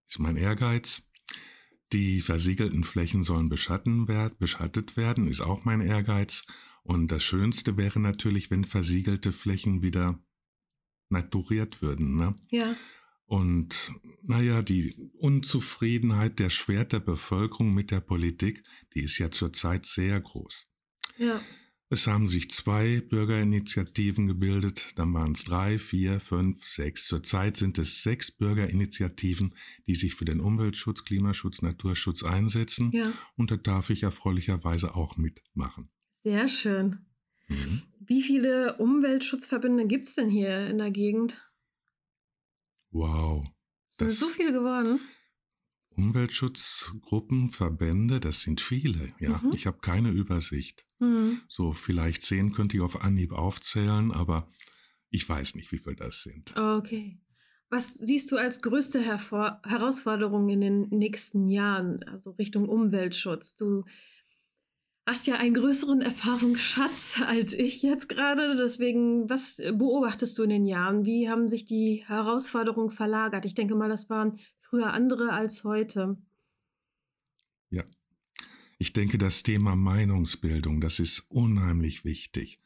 Ist 0.08 0.18
mein 0.18 0.36
Ehrgeiz. 0.36 1.10
Die 1.92 2.20
versiegelten 2.20 2.84
Flächen 2.84 3.22
sollen 3.22 3.48
beschattet 3.48 4.96
werden, 4.96 5.28
ist 5.28 5.40
auch 5.40 5.64
mein 5.64 5.80
Ehrgeiz. 5.80 6.46
Und 6.82 7.10
das 7.10 7.22
Schönste 7.22 7.76
wäre 7.76 8.00
natürlich, 8.00 8.50
wenn 8.50 8.64
versiegelte 8.64 9.32
Flächen 9.32 9.82
wieder 9.82 10.22
naturiert 11.08 11.82
würden. 11.82 12.16
Ne? 12.16 12.34
Ja. 12.50 12.76
Und 13.26 13.92
naja, 14.22 14.62
die 14.62 15.10
Unzufriedenheit 15.18 16.38
der 16.38 16.50
Schwert 16.50 16.92
der 16.92 17.00
Bevölkerung 17.00 17.74
mit 17.74 17.90
der 17.90 18.00
Politik, 18.00 18.64
die 18.94 19.02
ist 19.02 19.18
ja 19.18 19.30
zurzeit 19.30 19.84
sehr 19.84 20.18
groß. 20.20 20.66
Ja. 21.18 21.40
Es 21.90 22.06
haben 22.06 22.26
sich 22.26 22.50
zwei 22.50 23.00
Bürgerinitiativen 23.00 24.26
gebildet, 24.26 24.92
dann 24.96 25.12
waren 25.14 25.32
es 25.32 25.44
drei, 25.44 25.78
vier, 25.78 26.20
fünf, 26.20 26.62
sechs. 26.62 27.06
Zurzeit 27.06 27.56
sind 27.56 27.78
es 27.78 28.02
sechs 28.02 28.30
Bürgerinitiativen, 28.30 29.54
die 29.86 29.94
sich 29.94 30.14
für 30.14 30.26
den 30.26 30.40
Umweltschutz, 30.40 31.04
Klimaschutz, 31.04 31.62
Naturschutz 31.62 32.22
einsetzen. 32.22 32.92
Ja. 32.92 33.12
Und 33.36 33.50
da 33.50 33.56
darf 33.56 33.88
ich 33.88 34.02
erfreulicherweise 34.02 34.94
auch 34.94 35.16
mitmachen. 35.16 35.88
Sehr 36.12 36.48
schön. 36.48 37.06
Mhm. 37.48 37.82
Wie 38.08 38.22
viele 38.22 38.78
Umweltschutzverbünde 38.78 39.86
gibt 39.86 40.06
es 40.06 40.14
denn 40.14 40.30
hier 40.30 40.66
in 40.66 40.78
der 40.78 40.90
Gegend? 40.90 41.36
Wow. 42.90 43.46
Sind 43.98 44.08
es 44.08 44.18
so 44.18 44.28
viele 44.28 44.52
geworden? 44.52 44.98
Umweltschutzgruppen, 45.90 47.48
Verbände, 47.48 48.18
das 48.20 48.40
sind 48.40 48.62
viele. 48.62 49.12
Ja, 49.20 49.42
Mhm. 49.44 49.50
ich 49.52 49.66
habe 49.66 49.78
keine 49.80 50.10
Übersicht. 50.10 50.86
Mhm. 51.00 51.42
So 51.48 51.72
vielleicht 51.72 52.22
zehn 52.22 52.52
könnte 52.52 52.76
ich 52.76 52.82
auf 52.82 53.02
Anhieb 53.02 53.32
aufzählen, 53.32 54.10
aber 54.12 54.50
ich 55.10 55.28
weiß 55.28 55.54
nicht, 55.56 55.70
wie 55.72 55.78
viel 55.78 55.96
das 55.96 56.22
sind. 56.22 56.56
Okay. 56.56 57.20
Was 57.68 57.92
siehst 57.92 58.32
du 58.32 58.36
als 58.36 58.62
größte 58.62 59.02
Hervor 59.02 59.60
Herausforderung 59.66 60.48
in 60.48 60.62
den 60.62 60.88
nächsten 60.88 61.48
Jahren, 61.48 62.02
also 62.04 62.30
Richtung 62.30 62.66
Umweltschutz? 62.68 63.56
Du 63.56 63.84
hast 65.08 65.26
ja 65.26 65.36
einen 65.36 65.54
größeren 65.54 66.00
Erfahrungsschatz 66.00 67.20
als 67.26 67.52
ich 67.52 67.82
jetzt 67.82 68.08
gerade. 68.08 68.56
Deswegen, 68.56 69.28
was 69.28 69.56
beobachtest 69.72 70.38
du 70.38 70.42
in 70.44 70.50
den 70.50 70.66
Jahren? 70.66 71.04
Wie 71.04 71.28
haben 71.28 71.48
sich 71.48 71.64
die 71.64 72.04
Herausforderungen 72.06 72.90
verlagert? 72.90 73.44
Ich 73.44 73.54
denke 73.54 73.74
mal, 73.74 73.88
das 73.88 74.08
waren 74.10 74.38
früher 74.60 74.92
andere 74.92 75.32
als 75.32 75.64
heute. 75.64 76.18
Ja. 77.70 77.84
Ich 78.78 78.92
denke, 78.92 79.18
das 79.18 79.42
Thema 79.42 79.74
Meinungsbildung, 79.76 80.80
das 80.80 80.98
ist 81.00 81.30
unheimlich 81.30 82.04
wichtig. 82.04 82.60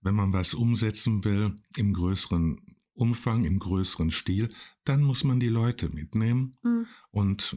Wenn 0.00 0.14
man 0.14 0.32
was 0.32 0.54
umsetzen 0.54 1.24
will 1.24 1.56
im 1.76 1.92
größeren 1.92 2.60
Umfang, 2.94 3.44
im 3.44 3.58
größeren 3.58 4.10
Stil, 4.10 4.50
dann 4.84 5.02
muss 5.02 5.24
man 5.24 5.40
die 5.40 5.48
Leute 5.48 5.88
mitnehmen 5.88 6.56
Mhm. 6.62 6.86
und 7.10 7.56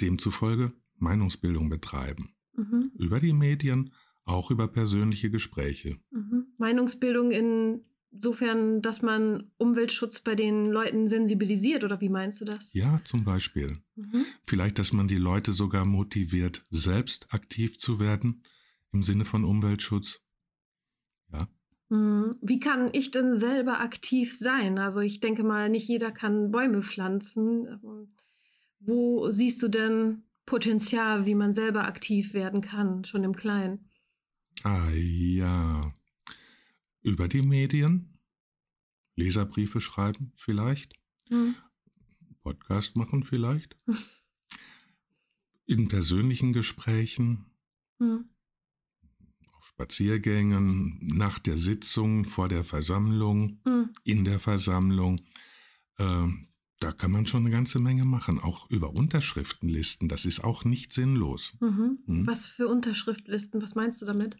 demzufolge 0.00 0.72
Meinungsbildung 0.98 1.68
betreiben. 1.68 2.34
Mhm. 2.58 2.92
Über 2.98 3.20
die 3.20 3.32
Medien, 3.32 3.92
auch 4.24 4.50
über 4.50 4.68
persönliche 4.68 5.30
Gespräche. 5.30 5.98
Mhm. 6.10 6.46
Meinungsbildung 6.58 7.30
insofern, 7.30 8.82
dass 8.82 9.00
man 9.00 9.50
Umweltschutz 9.56 10.20
bei 10.20 10.34
den 10.34 10.66
Leuten 10.66 11.08
sensibilisiert, 11.08 11.84
oder 11.84 12.00
wie 12.00 12.08
meinst 12.08 12.40
du 12.40 12.44
das? 12.44 12.72
Ja, 12.74 13.00
zum 13.04 13.24
Beispiel. 13.24 13.78
Mhm. 13.96 14.26
Vielleicht, 14.46 14.78
dass 14.78 14.92
man 14.92 15.08
die 15.08 15.16
Leute 15.16 15.52
sogar 15.52 15.86
motiviert, 15.86 16.62
selbst 16.70 17.32
aktiv 17.32 17.78
zu 17.78 17.98
werden 18.00 18.42
im 18.92 19.02
Sinne 19.02 19.24
von 19.24 19.44
Umweltschutz. 19.44 20.20
Ja, 21.32 21.48
Mhm. 21.90 22.36
Wie 22.42 22.60
kann 22.60 22.88
ich 22.92 23.10
denn 23.10 23.34
selber 23.36 23.80
aktiv 23.80 24.36
sein? 24.36 24.78
Also 24.78 25.00
ich 25.00 25.20
denke 25.20 25.42
mal, 25.42 25.68
nicht 25.68 25.88
jeder 25.88 26.10
kann 26.12 26.50
Bäume 26.50 26.82
pflanzen. 26.82 27.66
Ähm, 27.66 28.14
Wo 28.80 29.30
siehst 29.30 29.62
du 29.62 29.68
denn 29.68 30.24
Potenzial, 30.48 31.26
wie 31.26 31.34
man 31.34 31.52
selber 31.52 31.84
aktiv 31.84 32.32
werden 32.32 32.62
kann, 32.62 33.04
schon 33.04 33.22
im 33.22 33.36
Kleinen? 33.36 33.90
ah 34.64 34.88
ja. 34.90 35.92
Über 37.02 37.28
die 37.28 37.42
Medien, 37.42 38.18
Leserbriefe 39.14 39.80
schreiben 39.80 40.32
vielleicht, 40.36 40.94
Mhm. 41.28 41.54
Podcast 42.42 42.96
machen 42.96 43.22
vielleicht, 43.24 43.76
in 45.66 45.88
persönlichen 45.88 46.52
Gesprächen, 46.54 47.44
Mhm. 47.98 48.30
auf 49.52 49.66
Spaziergängen, 49.66 50.98
nach 51.06 51.38
der 51.38 51.58
Sitzung, 51.58 52.24
vor 52.24 52.48
der 52.48 52.64
Versammlung, 52.64 53.60
Mhm. 53.66 53.90
in 54.04 54.24
der 54.24 54.40
Versammlung. 54.40 55.20
Ähm, 55.98 56.48
da 56.80 56.92
kann 56.92 57.10
man 57.10 57.26
schon 57.26 57.40
eine 57.40 57.50
ganze 57.50 57.80
Menge 57.80 58.04
machen, 58.04 58.38
auch 58.38 58.70
über 58.70 58.92
Unterschriftenlisten. 58.94 60.08
Das 60.08 60.24
ist 60.24 60.44
auch 60.44 60.64
nicht 60.64 60.92
sinnlos. 60.92 61.54
Mhm. 61.60 61.98
Mhm. 62.06 62.26
Was 62.26 62.46
für 62.46 62.68
Unterschriftlisten? 62.68 63.60
Was 63.62 63.74
meinst 63.74 64.00
du 64.02 64.06
damit? 64.06 64.36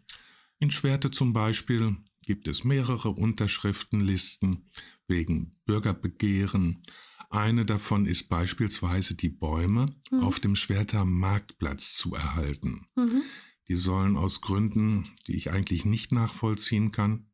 In 0.59 0.71
Schwerte 0.71 1.11
zum 1.11 1.33
Beispiel 1.33 1.97
gibt 2.25 2.47
es 2.47 2.63
mehrere 2.63 3.09
Unterschriftenlisten 3.09 4.69
wegen 5.07 5.51
Bürgerbegehren. 5.65 6.83
Eine 7.29 7.65
davon 7.65 8.05
ist 8.05 8.29
beispielsweise 8.29 9.15
die 9.15 9.29
Bäume 9.29 9.95
Mhm. 10.11 10.19
auf 10.21 10.39
dem 10.39 10.55
Schwerter 10.55 11.05
Marktplatz 11.05 11.93
zu 11.93 12.15
erhalten. 12.15 12.87
Mhm. 12.95 13.21
Die 13.67 13.75
sollen 13.75 14.17
aus 14.17 14.41
Gründen, 14.41 15.09
die 15.27 15.35
ich 15.35 15.51
eigentlich 15.51 15.85
nicht 15.85 16.11
nachvollziehen 16.11 16.91
kann, 16.91 17.29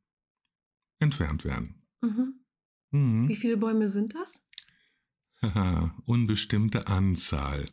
entfernt 1.00 1.46
werden. 1.46 1.84
Mhm. 2.02 2.34
Mhm. 2.92 3.28
Wie 3.30 3.36
viele 3.36 3.58
Bäume 3.58 3.88
sind 3.88 4.14
das? 4.16 4.40
Haha, 5.54 5.96
Unbestimmte 6.06 6.88
Anzahl. 6.88 7.66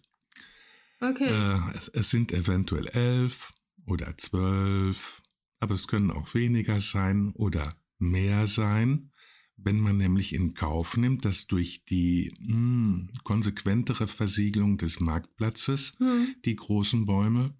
Okay. 1.00 1.28
Äh, 1.28 1.76
es, 1.76 1.88
es 1.88 2.10
sind 2.10 2.32
eventuell 2.32 2.86
elf 2.88 3.52
oder 3.86 4.16
zwölf, 4.18 5.22
aber 5.60 5.74
es 5.74 5.88
können 5.88 6.10
auch 6.10 6.34
weniger 6.34 6.80
sein 6.80 7.32
oder 7.34 7.74
mehr 7.98 8.46
sein, 8.46 9.10
wenn 9.56 9.80
man 9.80 9.96
nämlich 9.96 10.32
in 10.34 10.54
Kauf 10.54 10.96
nimmt, 10.96 11.24
dass 11.24 11.46
durch 11.46 11.84
die 11.84 12.34
mh, 12.40 13.08
konsequentere 13.24 14.08
Versiegelung 14.08 14.76
des 14.78 15.00
Marktplatzes 15.00 15.92
Mhm. 16.00 16.34
die 16.44 16.56
großen 16.56 17.06
Bäume 17.06 17.56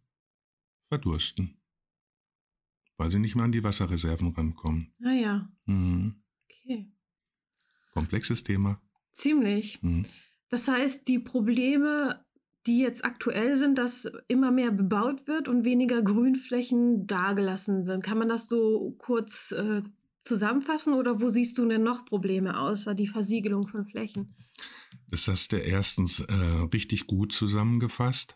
verdursten, 0.89 1.61
weil 2.97 3.11
sie 3.11 3.19
nicht 3.19 3.35
mehr 3.35 3.45
an 3.45 3.53
die 3.53 3.63
Wasserreserven 3.65 4.29
rankommen. 4.29 4.95
Ah 5.05 5.13
ja, 5.13 5.49
Mhm. 5.67 6.23
okay. 6.45 6.93
Komplexes 7.93 8.43
Thema. 8.45 8.81
Ziemlich. 9.13 9.83
Mhm. 9.83 10.07
Das 10.49 10.69
heißt, 10.69 11.09
die 11.09 11.19
Probleme, 11.19 12.25
die 12.67 12.81
jetzt 12.81 13.05
aktuell 13.05 13.57
sind, 13.57 13.79
dass 13.79 14.11
immer 14.29 14.51
mehr 14.51 14.71
bebaut 14.71 15.27
wird 15.27 15.49
und 15.49 15.65
weniger 15.65 16.03
Grünflächen 16.03 17.07
dagelassen 17.07 17.85
sind. 17.85 18.05
Kann 18.05 18.19
man 18.19 18.29
das 18.29 18.49
so 18.49 18.95
kurz 18.99 19.53
äh, 19.53 19.83
zusammenfassen 20.23 20.95
oder 20.95 21.21
wo 21.21 21.29
siehst 21.29 21.59
du 21.59 21.67
denn 21.67 21.83
noch 21.83 22.05
Probleme 22.05 22.59
außer 22.59 22.95
die 22.95 23.09
Versiegelung 23.09 23.67
von 23.67 23.87
Flächen? 23.87 24.35
Das 25.09 25.29
hast 25.29 25.53
du 25.53 25.57
erstens 25.57 26.21
äh, 26.21 26.35
richtig 26.73 27.07
gut 27.07 27.33
zusammengefasst. 27.33 28.35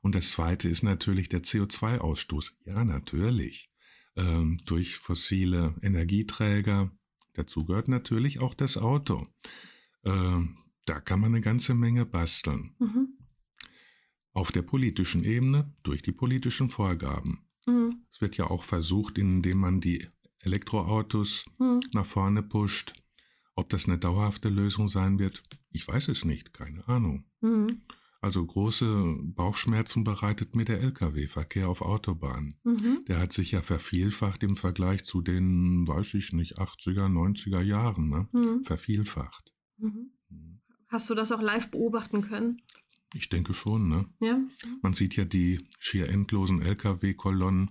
Und 0.00 0.14
das 0.14 0.30
zweite 0.30 0.68
ist 0.68 0.82
natürlich 0.82 1.28
der 1.28 1.42
CO2-Ausstoß. 1.42 2.52
Ja, 2.64 2.84
natürlich. 2.84 3.70
Ähm, 4.16 4.58
durch 4.64 4.96
fossile 4.96 5.74
Energieträger. 5.82 6.90
Dazu 7.34 7.66
gehört 7.66 7.88
natürlich 7.88 8.38
auch 8.38 8.54
das 8.54 8.78
Auto. 8.78 9.26
Ähm, 10.06 10.56
da 10.86 11.00
kann 11.00 11.20
man 11.20 11.32
eine 11.34 11.40
ganze 11.42 11.74
Menge 11.74 12.06
basteln. 12.06 12.74
Mhm. 12.78 13.08
Auf 14.32 14.52
der 14.52 14.62
politischen 14.62 15.24
Ebene 15.24 15.74
durch 15.82 16.02
die 16.02 16.12
politischen 16.12 16.68
Vorgaben. 16.68 17.46
Mhm. 17.66 18.04
Es 18.10 18.20
wird 18.20 18.36
ja 18.36 18.46
auch 18.48 18.62
versucht, 18.64 19.18
indem 19.18 19.58
man 19.58 19.80
die 19.80 20.06
Elektroautos 20.40 21.46
Mhm. 21.58 21.80
nach 21.92 22.06
vorne 22.06 22.42
pusht. 22.42 22.94
Ob 23.54 23.68
das 23.70 23.86
eine 23.86 23.98
dauerhafte 23.98 24.48
Lösung 24.48 24.88
sein 24.88 25.18
wird, 25.18 25.42
ich 25.70 25.86
weiß 25.88 26.08
es 26.08 26.24
nicht, 26.24 26.52
keine 26.54 26.86
Ahnung. 26.86 27.24
Mhm. 27.40 27.80
Also 28.20 28.44
große 28.44 29.16
Bauchschmerzen 29.22 30.04
bereitet 30.04 30.54
mir 30.56 30.64
der 30.64 30.80
Lkw-Verkehr 30.82 31.68
auf 31.68 31.80
Autobahnen. 31.80 32.58
Mhm. 32.64 33.04
Der 33.08 33.18
hat 33.18 33.32
sich 33.32 33.52
ja 33.52 33.60
vervielfacht 33.60 34.42
im 34.42 34.56
Vergleich 34.56 35.04
zu 35.04 35.20
den, 35.22 35.86
weiß 35.86 36.14
ich 36.14 36.32
nicht, 36.32 36.58
80er, 36.58 37.08
90er 37.08 37.60
Jahren. 37.62 38.08
Ne? 38.08 38.28
Mhm. 38.32 38.64
Vervielfacht. 38.64 39.52
Mhm. 39.78 40.10
Hast 40.88 41.10
du 41.10 41.14
das 41.14 41.32
auch 41.32 41.40
live 41.42 41.70
beobachten 41.70 42.22
können? 42.22 42.62
Ich 43.14 43.28
denke 43.28 43.54
schon. 43.54 43.88
Ne? 43.88 44.06
Ja. 44.20 44.38
Man 44.82 44.92
sieht 44.94 45.16
ja 45.16 45.24
die 45.24 45.66
schier 45.78 46.08
endlosen 46.08 46.62
Lkw-Kolonnen 46.62 47.70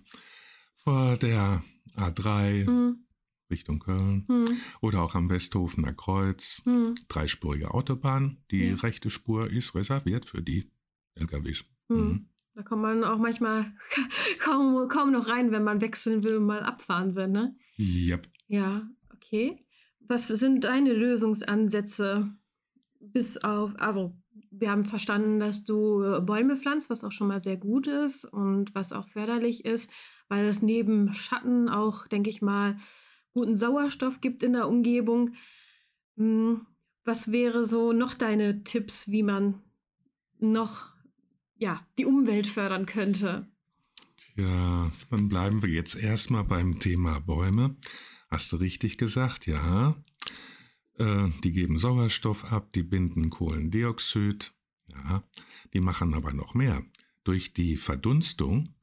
vor 0.84 1.18
der 1.18 1.64
A3 1.96 2.66
Mhm. 2.70 3.06
Richtung 3.50 3.80
Köln 3.80 4.26
Mhm. 4.28 4.58
oder 4.82 5.02
auch 5.04 5.14
am 5.16 5.30
Westhofener 5.30 5.94
Kreuz. 5.94 6.62
Mhm. 6.66 6.96
Dreispurige 7.08 7.74
Autobahn. 7.74 8.38
Die 8.52 8.66
Ja. 8.70 8.76
rechte 8.76 9.10
Spur 9.10 9.50
ist 9.52 9.76
reserviert 9.76 10.26
für 10.26 10.42
die 10.42 10.72
LKWs. 11.16 11.64
Mhm. 11.90 11.98
Mhm. 11.98 12.30
Da 12.56 12.64
kommt 12.64 12.82
man 12.82 13.04
auch 13.04 13.18
manchmal 13.20 13.72
kaum, 14.40 14.88
kaum 14.88 15.12
noch 15.12 15.28
rein, 15.28 15.52
wenn 15.52 15.64
man 15.64 15.82
wechseln 15.82 16.24
will 16.24 16.38
und 16.38 16.46
mal 16.46 16.64
abfahren 16.64 17.16
will, 17.16 17.28
ne? 17.28 17.56
Yep. 17.78 18.28
Ja, 18.48 18.90
okay. 19.14 19.65
Was 20.08 20.28
sind 20.28 20.64
deine 20.64 20.94
Lösungsansätze 20.94 22.30
bis 23.00 23.38
auf, 23.38 23.72
also 23.78 24.16
wir 24.52 24.72
haben 24.72 24.86
verstanden, 24.86 25.40
dass 25.40 25.66
du 25.66 26.04
äh, 26.04 26.22
Bäume 26.22 26.58
pflanzt, 26.58 26.90
was 26.90 27.04
auch 27.04 27.12
schon 27.12 27.28
mal 27.28 27.40
sehr 27.40 27.58
gut 27.58 27.88
ist 27.88 28.26
und 28.26 28.74
was 28.76 28.94
auch 28.94 29.08
förderlich 29.10 29.66
ist, 29.66 29.90
weil 30.28 30.46
es 30.46 30.62
neben 30.62 31.14
Schatten 31.14 31.70
auch, 31.70 32.08
denke 32.08 32.30
ich 32.30 32.42
mal, 32.42 32.78
guten 33.34 33.56
Sauerstoff 33.56 34.22
gibt 34.22 34.44
in 34.44 34.54
der 34.54 34.68
Umgebung. 34.68 35.36
Hm, 36.18 36.66
Was 37.04 37.32
wäre 37.32 37.66
so 37.66 37.94
noch 37.94 38.14
deine 38.16 38.64
Tipps, 38.64 39.10
wie 39.12 39.24
man 39.24 39.62
noch 40.40 40.94
ja, 41.58 41.86
die 41.98 42.06
Umwelt 42.06 42.48
fördern 42.48 42.86
könnte? 42.86 43.48
Ja, 44.36 44.92
dann 45.10 45.30
bleiben 45.30 45.62
wir 45.62 45.70
jetzt 45.70 45.96
erstmal 45.96 46.44
beim 46.44 46.80
Thema 46.80 47.20
Bäume. 47.20 47.76
Hast 48.28 48.52
du 48.52 48.58
richtig 48.58 48.98
gesagt, 48.98 49.46
ja. 49.48 49.96
Äh, 50.98 51.30
die 51.44 51.52
geben 51.52 51.78
Sauerstoff 51.78 52.46
ab, 52.46 52.72
die 52.74 52.84
binden 52.84 53.30
Kohlendioxid, 53.30 54.54
ja. 54.88 55.24
Die 55.74 55.80
machen 55.80 56.14
aber 56.14 56.34
noch 56.34 56.54
mehr. 56.54 56.84
Durch 57.24 57.54
die 57.54 57.78
Verdunstung 57.78 58.76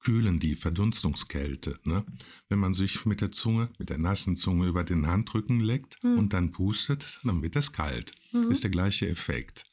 kühlen 0.00 0.38
die 0.38 0.54
Verdunstungskälte. 0.54 1.78
Ne? 1.84 2.04
Wenn 2.48 2.58
man 2.58 2.74
sich 2.74 3.04
mit 3.04 3.20
der 3.20 3.32
Zunge, 3.32 3.70
mit 3.78 3.90
der 3.90 3.98
nassen 3.98 4.36
Zunge 4.36 4.68
über 4.68 4.84
den 4.84 5.06
Handrücken 5.06 5.60
leckt 5.60 6.02
mhm. 6.02 6.18
und 6.18 6.32
dann 6.32 6.50
pustet, 6.50 7.20
dann 7.24 7.42
wird 7.42 7.56
es 7.56 7.72
kalt. 7.72 8.12
Mhm. 8.32 8.50
Ist 8.50 8.62
der 8.62 8.70
gleiche 8.70 9.08
Effekt. 9.08 9.66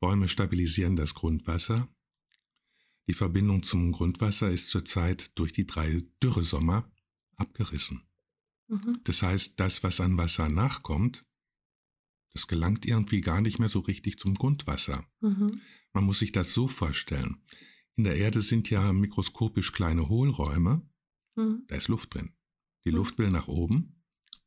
Bäume 0.00 0.28
stabilisieren 0.28 0.96
das 0.96 1.14
Grundwasser. 1.14 1.88
Die 3.06 3.14
Verbindung 3.14 3.62
zum 3.62 3.92
Grundwasser 3.92 4.50
ist 4.50 4.68
zurzeit 4.68 5.36
durch 5.38 5.52
die 5.52 5.66
drei 5.66 6.02
Dürresommer 6.22 6.90
abgerissen. 7.36 8.02
Mhm. 8.68 9.00
Das 9.04 9.22
heißt, 9.22 9.60
das, 9.60 9.82
was 9.82 10.00
an 10.00 10.16
Wasser 10.16 10.48
nachkommt, 10.48 11.24
das 12.32 12.46
gelangt 12.46 12.84
irgendwie 12.84 13.20
gar 13.20 13.40
nicht 13.40 13.58
mehr 13.58 13.68
so 13.68 13.80
richtig 13.80 14.18
zum 14.18 14.34
Grundwasser. 14.34 15.06
Mhm. 15.20 15.60
Man 15.92 16.04
muss 16.04 16.18
sich 16.18 16.32
das 16.32 16.52
so 16.52 16.66
vorstellen. 16.66 17.42
In 17.96 18.04
der 18.04 18.16
Erde 18.16 18.42
sind 18.42 18.70
ja 18.70 18.92
mikroskopisch 18.92 19.72
kleine 19.72 20.08
Hohlräume. 20.08 20.82
Mhm. 21.36 21.64
Da 21.68 21.76
ist 21.76 21.88
Luft 21.88 22.14
drin. 22.14 22.32
Die 22.84 22.90
mhm. 22.90 22.96
Luft 22.96 23.18
will 23.18 23.30
nach 23.30 23.46
oben, 23.46 24.02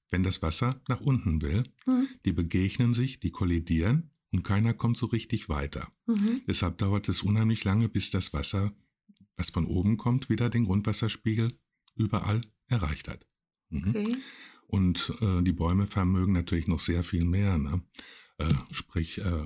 wenn 0.10 0.24
das 0.24 0.42
Wasser 0.42 0.82
nach 0.90 1.00
unten 1.00 1.42
will. 1.42 1.64
Mhm. 1.86 2.08
Die 2.26 2.34
begegnen 2.34 2.94
sich, 2.94 3.20
die 3.22 3.32
kollidieren 3.32 4.12
und 4.32 4.44
keiner 4.44 4.74
kommt 4.74 4.98
so 4.98 5.06
richtig 5.06 5.48
weiter. 5.48 5.92
Deshalb 6.48 6.78
dauert 6.78 7.08
es 7.10 7.24
unheimlich 7.24 7.64
lange, 7.64 7.88
bis 7.88 8.12
das 8.12 8.34
Wasser, 8.34 8.74
was 9.38 9.50
von 9.50 9.66
oben 9.66 9.98
kommt, 9.98 10.30
wieder 10.30 10.50
den 10.50 10.66
Grundwasserspiegel 10.66 11.58
überall 11.96 12.42
erreicht 12.68 13.08
hat. 13.08 13.26
Mhm. 13.70 13.90
Okay. 13.90 14.18
Und 14.68 15.14
äh, 15.22 15.42
die 15.44 15.54
Bäume 15.54 15.88
vermögen 15.88 16.34
natürlich 16.34 16.68
noch 16.68 16.80
sehr 16.80 17.04
viel 17.04 17.24
mehr. 17.24 17.58
Ne? 17.58 17.82
Äh, 18.38 18.54
sprich, 18.72 19.20
äh, 19.20 19.46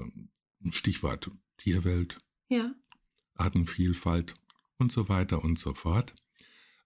Stichwort 0.71 1.31
Tierwelt, 1.57 2.17
ja. 2.49 2.73
Artenvielfalt 3.35 4.33
und 4.77 4.91
so 4.91 5.09
weiter 5.09 5.43
und 5.43 5.59
so 5.59 5.73
fort. 5.73 6.15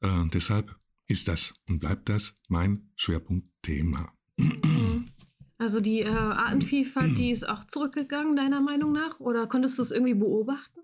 Äh, 0.02 0.26
deshalb 0.34 0.76
ist 1.08 1.28
das 1.28 1.54
und 1.68 1.80
bleibt 1.80 2.10
das 2.10 2.36
mein 2.50 2.90
Schwerpunktthema. 2.96 4.14
Mhm. 4.38 5.12
Also 5.58 5.80
die 5.80 6.02
äh, 6.02 6.10
Artenvielfalt, 6.10 7.18
die 7.18 7.32
ist 7.32 7.48
auch 7.48 7.64
zurückgegangen, 7.64 8.36
deiner 8.36 8.60
Meinung 8.60 8.92
nach? 8.92 9.20
Oder 9.22 9.48
konntest 9.48 9.78
du 9.78 9.84
es 9.84 9.92
irgendwie 9.92 10.14
beobachten? 10.14 10.82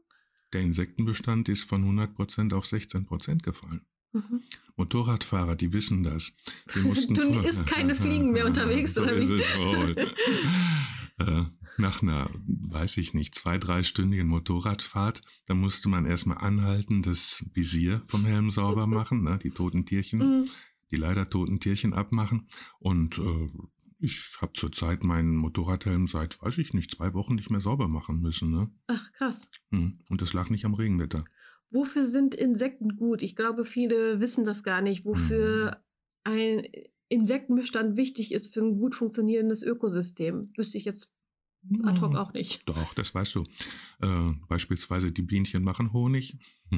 Der 0.54 0.62
Insektenbestand 0.62 1.50
ist 1.50 1.64
von 1.64 1.84
100% 1.84 2.54
auf 2.54 2.66
16% 2.66 3.42
gefallen. 3.44 3.86
Mhm. 4.14 4.42
Motorradfahrer, 4.76 5.56
die 5.56 5.72
wissen 5.74 6.04
das. 6.04 6.34
Die 6.76 6.80
mussten 6.88 7.14
du 7.14 7.40
isst 7.40 7.66
keine 7.68 7.96
Fliegen 7.96 8.32
mehr 8.32 8.46
unterwegs, 8.48 8.96
so 8.96 9.04
oder 9.04 9.18
wie? 9.20 9.42
äh, 11.24 11.46
nach 11.78 12.02
einer, 12.02 12.30
weiß 12.46 12.98
ich 12.98 13.14
nicht, 13.14 13.36
zwei, 13.36 13.58
dreistündigen 13.58 14.28
Motorradfahrt, 14.28 15.22
da 15.48 15.54
musste 15.54 15.90
man 15.90 16.06
erstmal 16.06 16.38
anhalten, 16.38 17.02
das 17.02 17.46
Visier 17.54 18.02
vom 18.06 18.26
Helm 18.26 18.52
sauber 18.52 18.88
machen, 18.88 19.24
ne, 19.24 19.40
die 19.42 19.52
toten 19.52 19.86
Tierchen, 19.86 20.20
mhm. 20.20 20.50
die 20.92 20.98
leider 20.98 21.30
toten 21.30 21.60
Tierchen 21.60 21.94
abmachen. 21.94 22.48
Und 22.80 23.18
äh, 23.18 23.50
ich 24.00 24.32
habe 24.42 24.54
zurzeit 24.54 25.04
meinen 25.04 25.36
Motorradhelm 25.36 26.08
seit, 26.08 26.42
weiß 26.42 26.58
ich 26.58 26.74
nicht, 26.74 26.92
zwei 26.92 27.14
Wochen 27.14 27.36
nicht 27.36 27.52
mehr 27.52 27.60
sauber 27.60 27.88
machen 27.88 28.22
müssen. 28.22 28.50
Ne? 28.50 28.70
Ach, 28.88 29.12
krass. 29.14 29.48
Hm, 29.70 30.00
und 30.10 30.22
das 30.22 30.34
lag 30.34 30.50
nicht 30.50 30.66
am 30.66 30.74
Regenwetter. 30.74 31.24
Wofür 31.72 32.06
sind 32.06 32.36
Insekten 32.36 32.98
gut? 32.98 33.22
Ich 33.22 33.36
glaube, 33.36 33.66
viele 33.66 34.20
wissen 34.20 34.44
das 34.44 34.64
gar 34.64 34.82
nicht, 34.82 35.06
wofür 35.06 35.82
mhm. 36.26 36.32
ein 36.32 36.68
Insektenbestand 37.08 37.98
wichtig 37.98 38.32
ist 38.32 38.54
für 38.54 38.62
ein 38.62 38.78
gut 38.78 38.96
funktionierendes 38.96 39.64
Ökosystem. 39.64 40.52
Wüsste 40.56 40.78
ich 40.78 40.86
jetzt 40.86 41.12
ad 41.84 42.02
hoc 42.02 42.16
auch 42.16 42.34
nicht. 42.34 42.68
Doch, 42.68 42.94
das 42.94 43.14
weißt 43.14 43.36
du. 43.36 43.44
Äh, 44.02 44.34
beispielsweise 44.48 45.12
die 45.12 45.22
Bienchen 45.22 45.64
machen 45.64 45.94
Honig. 45.94 46.38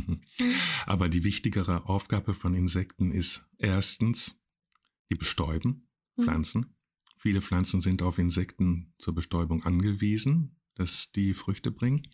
Aber 0.86 1.10
die 1.10 1.23
wichtigere 1.23 1.88
Aufgabe 1.88 2.34
von 2.34 2.53
Insekten 2.53 3.12
ist 3.12 3.49
erstens, 3.58 4.41
die 5.10 5.15
bestäuben 5.15 5.88
mhm. 6.15 6.23
Pflanzen. 6.23 6.62
Mhm. 6.62 6.75
Viele 7.17 7.41
Pflanzen 7.41 7.79
sind 7.79 8.01
auf 8.01 8.19
Insekten 8.19 8.93
zur 8.97 9.15
Bestäubung 9.15 9.63
angewiesen, 9.63 10.60
dass 10.75 11.12
die 11.12 11.34
Früchte 11.34 11.71
bringen. 11.71 12.08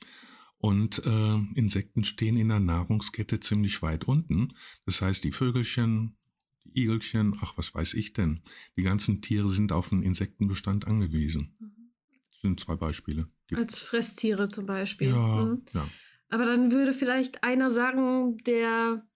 Und 0.59 1.01
äh, 1.05 1.35
Insekten 1.55 2.03
stehen 2.03 2.35
in 2.35 2.49
der 2.49 2.59
Nahrungskette 2.59 3.39
ziemlich 3.39 3.81
weit 3.81 4.05
unten. 4.05 4.53
Das 4.85 5.01
heißt, 5.01 5.23
die 5.23 5.31
Vögelchen, 5.31 6.17
die 6.65 6.83
Igelchen, 6.83 7.37
ach, 7.41 7.57
was 7.57 7.73
weiß 7.73 7.93
ich 7.93 8.11
denn, 8.11 8.41
die 8.75 8.83
ganzen 8.83 9.21
Tiere 9.21 9.49
sind 9.49 9.71
auf 9.71 9.89
den 9.89 10.03
Insektenbestand 10.03 10.85
angewiesen. 10.85 11.55
Mhm. 11.59 11.91
Das 12.29 12.41
sind 12.41 12.59
zwei 12.59 12.75
Beispiele. 12.75 13.29
Als 13.55 13.79
Fresstiere 13.79 14.49
zum 14.49 14.65
Beispiel. 14.65 15.09
Ja, 15.09 15.45
mhm. 15.45 15.61
ja. 15.73 15.87
Aber 16.29 16.45
dann 16.45 16.71
würde 16.71 16.93
vielleicht 16.93 17.43
einer 17.43 17.71
sagen, 17.71 18.37
der, 18.45 19.07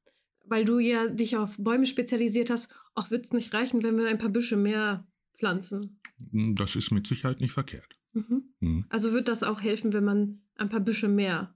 weil 0.46 0.64
du 0.64 0.80
ja 0.80 1.08
dich 1.08 1.36
auf 1.36 1.56
Bäume 1.58 1.86
spezialisiert 1.86 2.50
hast, 2.50 2.70
auch 2.96 3.12
wird 3.12 3.26
es 3.26 3.34
nicht 3.34 3.54
reichen, 3.54 3.84
wenn 3.84 3.98
wir 3.98 4.08
ein 4.08 4.18
paar 4.18 4.30
Büsche 4.30 4.56
mehr 4.56 5.06
pflanzen. 5.38 6.00
Das 6.18 6.76
ist 6.78 6.92
mit 6.92 7.06
Sicherheit 7.06 7.42
nicht 7.42 7.52
verkehrt. 7.52 8.00
Mhm. 8.14 8.44
Mhm. 8.60 8.86
Also 8.90 9.12
wird 9.12 9.28
das 9.28 9.44
auch 9.44 9.62
helfen, 9.62 9.94
wenn 9.94 10.04
man 10.04 10.42
ein 10.56 10.70
paar 10.70 10.80
Büsche 10.80 11.08
mehr 11.08 11.56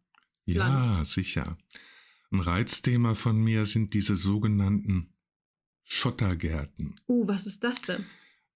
pflanzt? 0.49 0.89
Ja, 0.89 1.05
sicher. 1.05 1.57
Ein 2.31 2.41
Reizthema 2.41 3.15
von 3.15 3.41
mir 3.41 3.65
sind 3.65 3.93
diese 3.93 4.15
sogenannten 4.15 5.13
Schottergärten. 5.83 6.99
Uh, 7.07 7.27
was 7.27 7.47
ist 7.47 7.63
das 7.63 7.81
denn? 7.81 8.05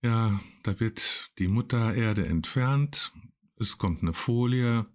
Ja, 0.04 0.40
da 0.64 0.80
wird 0.80 1.32
die 1.38 1.48
Muttererde 1.48 2.26
entfernt, 2.26 3.14
es 3.58 3.78
kommt 3.78 4.02
eine 4.02 4.14
Folie 4.14 4.88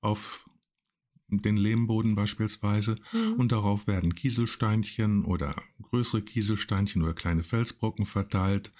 auf 0.00 0.48
den 1.28 1.56
Lehmboden 1.56 2.14
beispielsweise 2.14 2.96
mhm. 3.12 3.34
und 3.34 3.52
darauf 3.52 3.88
werden 3.88 4.14
Kieselsteinchen 4.14 5.24
oder 5.24 5.60
größere 5.82 6.22
Kieselsteinchen 6.22 7.02
oder 7.02 7.14
kleine 7.14 7.42
Felsbrocken 7.42 8.06
verteilt 8.06 8.72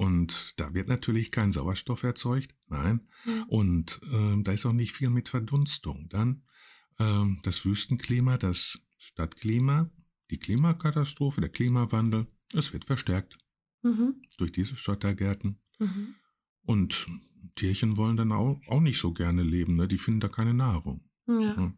und 0.00 0.58
da 0.58 0.72
wird 0.72 0.88
natürlich 0.88 1.30
kein 1.30 1.52
Sauerstoff 1.52 2.04
erzeugt, 2.04 2.54
nein. 2.68 3.06
Mhm. 3.26 3.42
Und 3.48 4.00
äh, 4.10 4.42
da 4.42 4.52
ist 4.52 4.64
auch 4.64 4.72
nicht 4.72 4.92
viel 4.92 5.10
mit 5.10 5.28
Verdunstung. 5.28 6.08
Dann 6.08 6.42
äh, 6.98 7.26
das 7.42 7.66
Wüstenklima, 7.66 8.38
das 8.38 8.82
Stadtklima, 8.96 9.90
die 10.30 10.38
Klimakatastrophe, 10.38 11.42
der 11.42 11.50
Klimawandel, 11.50 12.28
es 12.54 12.72
wird 12.72 12.86
verstärkt 12.86 13.36
mhm. 13.82 14.22
durch 14.38 14.52
diese 14.52 14.74
Schottergärten. 14.74 15.60
Mhm. 15.78 16.14
Und 16.62 17.06
Tierchen 17.56 17.98
wollen 17.98 18.16
dann 18.16 18.32
auch, 18.32 18.58
auch 18.68 18.80
nicht 18.80 19.00
so 19.00 19.12
gerne 19.12 19.42
leben, 19.42 19.76
ne? 19.76 19.86
die 19.86 19.98
finden 19.98 20.20
da 20.20 20.28
keine 20.28 20.54
Nahrung. 20.54 21.04
Ja. 21.26 21.40
ja. 21.40 21.74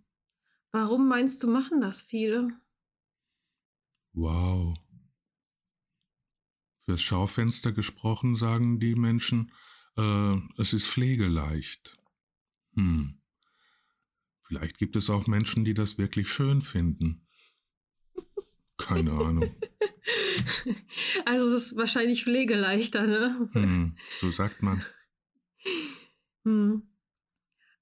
Warum 0.71 1.09
meinst 1.09 1.43
du, 1.43 1.51
machen 1.51 1.81
das 1.81 2.03
viele? 2.03 2.57
Wow, 4.13 4.79
Fürs 6.85 7.01
Schaufenster 7.01 7.73
gesprochen 7.73 8.35
sagen 8.35 8.81
die 8.81 8.95
Menschen, 8.95 9.53
äh, 9.97 10.37
es 10.59 10.73
ist 10.73 10.87
pflegeleicht. 10.87 11.97
Hm. 12.75 13.21
Vielleicht 14.47 14.79
gibt 14.79 14.97
es 14.97 15.09
auch 15.09 15.27
Menschen, 15.27 15.65
die 15.65 15.75
das 15.75 15.99
wirklich 15.99 16.29
schön 16.29 16.63
finden. 16.63 17.27
Keine 18.77 19.13
Ahnung. 19.13 19.55
Also 21.25 21.55
es 21.55 21.67
ist 21.67 21.77
wahrscheinlich 21.77 22.25
pflegeleichter, 22.25 23.07
ne? 23.07 23.49
Hm, 23.53 23.97
so 24.19 24.31
sagt 24.31 24.63
man. 24.63 24.85
Hm. 26.45 26.83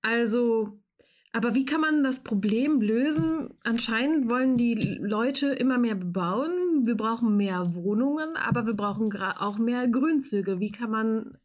Also 0.02 0.82
aber 1.32 1.54
wie 1.54 1.64
kann 1.64 1.80
man 1.80 2.02
das 2.02 2.24
Problem 2.24 2.80
lösen? 2.80 3.50
Anscheinend 3.62 4.28
wollen 4.28 4.56
die 4.56 4.74
Leute 4.74 5.46
immer 5.48 5.78
mehr 5.78 5.94
bebauen. 5.94 6.86
Wir 6.86 6.96
brauchen 6.96 7.36
mehr 7.36 7.74
Wohnungen, 7.74 8.36
aber 8.36 8.66
wir 8.66 8.74
brauchen 8.74 9.14
auch 9.14 9.58
mehr 9.58 9.86
Grünzüge. 9.86 10.58
Wie 10.58 10.72
kann 10.72 10.90
man 10.90 11.38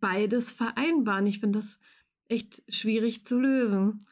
beides 0.00 0.50
vereinbaren? 0.50 1.26
Ich 1.26 1.38
finde 1.38 1.60
das 1.60 1.78
echt 2.26 2.62
schwierig 2.68 3.24
zu 3.24 3.38
lösen. 3.38 4.04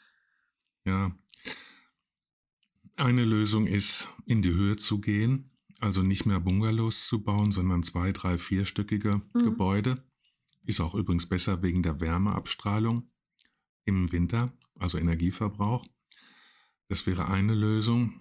Ja. 0.84 1.10
Eine 2.94 3.24
Lösung 3.24 3.66
ist, 3.66 4.08
in 4.24 4.42
die 4.42 4.54
Höhe 4.54 4.76
zu 4.76 5.00
gehen, 5.00 5.50
also 5.80 6.02
nicht 6.02 6.26
mehr 6.26 6.40
Bungalows 6.40 7.08
zu 7.08 7.22
bauen, 7.22 7.50
sondern 7.50 7.82
zwei, 7.82 8.12
drei, 8.12 8.38
vierstöckige 8.38 9.22
mhm. 9.34 9.42
Gebäude. 9.42 10.04
Ist 10.64 10.80
auch 10.80 10.94
übrigens 10.94 11.26
besser 11.26 11.62
wegen 11.62 11.82
der 11.82 12.00
Wärmeabstrahlung 12.00 13.10
im 13.88 14.12
Winter, 14.12 14.52
also 14.78 14.98
Energieverbrauch. 14.98 15.84
Das 16.88 17.06
wäre 17.06 17.28
eine 17.28 17.54
Lösung. 17.54 18.20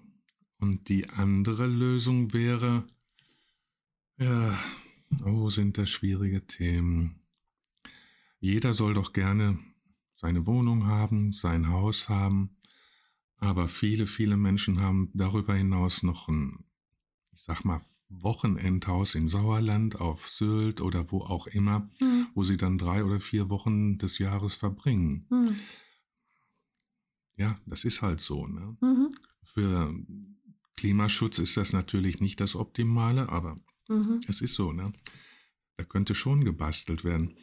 Und 0.59 0.89
die 0.89 1.07
andere 1.09 1.67
Lösung 1.67 2.33
wäre, 2.33 2.87
ja, 4.17 4.57
oh, 5.23 5.49
sind 5.49 5.77
das 5.77 5.89
schwierige 5.89 6.45
Themen. 6.47 7.21
Jeder 8.39 8.73
soll 8.73 8.93
doch 8.93 9.13
gerne 9.13 9.59
seine 10.13 10.45
Wohnung 10.47 10.87
haben, 10.87 11.31
sein 11.31 11.69
Haus 11.69 12.09
haben. 12.09 12.57
Aber 13.37 13.67
viele, 13.67 14.07
viele 14.07 14.35
Menschen 14.35 14.79
haben 14.79 15.11
darüber 15.13 15.55
hinaus 15.55 16.01
noch 16.01 16.27
ein, 16.27 16.65
ich 17.33 17.41
sag 17.43 17.63
mal, 17.63 17.81
Wochenendhaus 18.09 19.15
im 19.15 19.27
Sauerland, 19.27 19.99
auf 19.99 20.29
Sylt 20.29 20.81
oder 20.81 21.11
wo 21.11 21.21
auch 21.21 21.47
immer, 21.47 21.89
Mhm. 21.99 22.27
wo 22.33 22.43
sie 22.43 22.57
dann 22.57 22.77
drei 22.77 23.03
oder 23.03 23.19
vier 23.19 23.49
Wochen 23.49 23.97
des 23.97 24.17
Jahres 24.17 24.55
verbringen. 24.55 25.25
Mhm. 25.29 25.55
Ja, 27.35 27.59
das 27.65 27.85
ist 27.85 28.01
halt 28.01 28.19
so. 28.19 28.47
Ne? 28.47 28.77
Mhm. 28.81 29.09
Für 29.43 29.93
Klimaschutz 30.75 31.39
ist 31.39 31.57
das 31.57 31.73
natürlich 31.73 32.19
nicht 32.21 32.39
das 32.39 32.55
Optimale, 32.55 33.29
aber 33.29 33.59
Mhm. 33.89 34.21
es 34.27 34.41
ist 34.41 34.55
so. 34.55 34.71
Ne? 34.73 34.93
Da 35.77 35.83
könnte 35.83 36.15
schon 36.15 36.43
gebastelt 36.43 37.03
werden. 37.03 37.35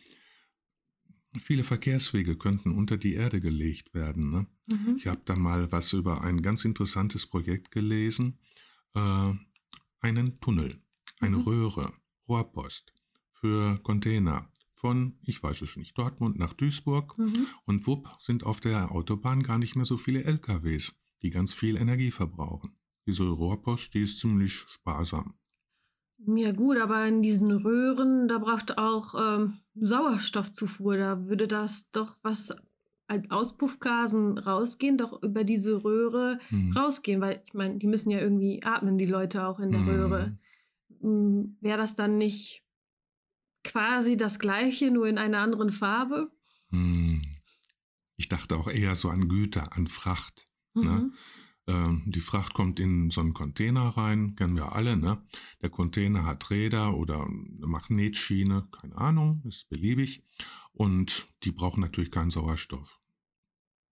Viele 1.41 1.65
Verkehrswege 1.65 2.37
könnten 2.37 2.73
unter 2.73 2.97
die 2.97 3.15
Erde 3.15 3.41
gelegt 3.41 3.93
werden. 3.95 4.31
Ne? 4.31 4.47
Mhm. 4.69 4.97
Ich 4.97 5.07
habe 5.09 5.21
da 5.25 5.37
mal 5.37 5.71
was 5.73 5.93
über 5.93 6.23
ein 6.23 6.43
ganz 6.43 6.65
interessantes 6.65 7.27
Projekt 7.27 7.71
gelesen. 7.73 8.39
Äh, 8.95 9.33
einen 10.05 10.39
Tunnel, 10.41 10.83
eine 11.21 11.39
Mhm. 11.39 11.43
Röhre, 11.45 11.93
Rohrpost 12.29 12.93
für 13.33 13.79
Container 13.83 14.51
von, 14.75 15.19
ich 15.23 15.43
weiß 15.43 15.63
es 15.63 15.77
nicht, 15.77 15.97
Dortmund 15.97 16.39
nach 16.39 16.53
Duisburg. 16.53 17.17
Mhm. 17.17 17.47
Und 17.65 17.87
wupp 17.87 18.09
sind 18.21 18.45
auf 18.45 18.61
der 18.61 18.93
Autobahn 18.93 19.43
gar 19.43 19.59
nicht 19.59 19.77
mehr 19.77 19.87
so 19.87 19.97
viele 19.97 20.25
LKWs, 20.25 20.95
die 21.23 21.31
ganz 21.31 21.55
viel 21.55 21.77
Energie 21.77 22.11
verbrauchen. 22.11 22.77
Diese 23.07 23.25
Rohrpost, 23.25 23.95
die 23.95 24.03
ist 24.03 24.19
ziemlich 24.19 24.53
sparsam. 24.53 25.35
Ja 26.27 26.53
gut, 26.53 26.79
aber 26.79 27.07
in 27.07 27.23
diesen 27.23 27.51
Röhren, 27.51 28.29
da 28.29 28.39
braucht 28.39 28.79
auch 28.79 29.15
ähm, 29.15 29.59
Sauerstoffzufuhr. 29.75 30.97
Da 30.97 31.27
würde 31.27 31.49
das 31.49 31.91
doch 31.91 32.17
was 32.23 32.55
Auspuffgasen 33.29 34.39
rausgehen, 34.39 34.97
doch 34.99 35.23
über 35.23 35.45
diese 35.45 35.85
Röhre 35.85 36.39
Hm. 36.49 36.73
rausgehen, 36.73 37.21
weil 37.21 37.43
ich 37.47 37.55
meine, 37.55 37.77
die 37.79 37.87
müssen 37.87 38.11
ja 38.11 38.19
irgendwie 38.21 38.63
atmen, 38.63 38.99
die 38.99 39.07
Leute 39.07 39.47
auch 39.47 39.61
in 39.61 39.73
der 39.73 39.81
Hm. 39.83 39.89
Röhre. 39.89 40.39
Hm, 41.01 41.57
Wäre 41.61 41.79
das 41.79 41.95
dann 41.95 42.19
nicht 42.19 42.63
quasi 43.63 44.17
das 44.17 44.39
gleiche, 44.39 44.91
nur 44.91 45.07
in 45.07 45.19
einer 45.19 45.39
anderen 45.39 45.71
Farbe? 45.71 46.31
Hm. 46.71 47.23
Ich 48.17 48.29
dachte 48.29 48.57
auch 48.57 48.69
eher 48.69 48.95
so 48.95 49.11
an 49.11 49.29
Güter, 49.29 49.77
an 49.77 49.87
Fracht. 49.87 50.49
Ne? 50.75 50.83
Mhm. 50.83 50.89
Ähm, 50.89 51.13
die 51.67 52.21
Fracht 52.21 52.53
kommt 52.53 52.79
in 52.79 53.11
so 53.11 53.23
einen 53.23 53.33
Container 53.33 53.97
rein, 53.97 54.37
kennen 54.37 54.55
wir 54.55 54.73
alle. 54.73 54.97
Ne? 54.99 55.23
Der 55.63 55.71
Container 55.71 56.27
hat 56.27 56.51
Räder 56.51 56.95
oder 56.97 57.23
eine 57.25 57.67
Magnetschiene, 57.67 58.69
keine 58.71 58.99
Ahnung, 58.99 59.43
ist 59.47 59.69
beliebig. 59.71 60.25
Und 60.73 61.27
die 61.43 61.53
brauchen 61.53 61.81
natürlich 61.81 62.11
keinen 62.11 62.31
Sauerstoff. 62.31 63.01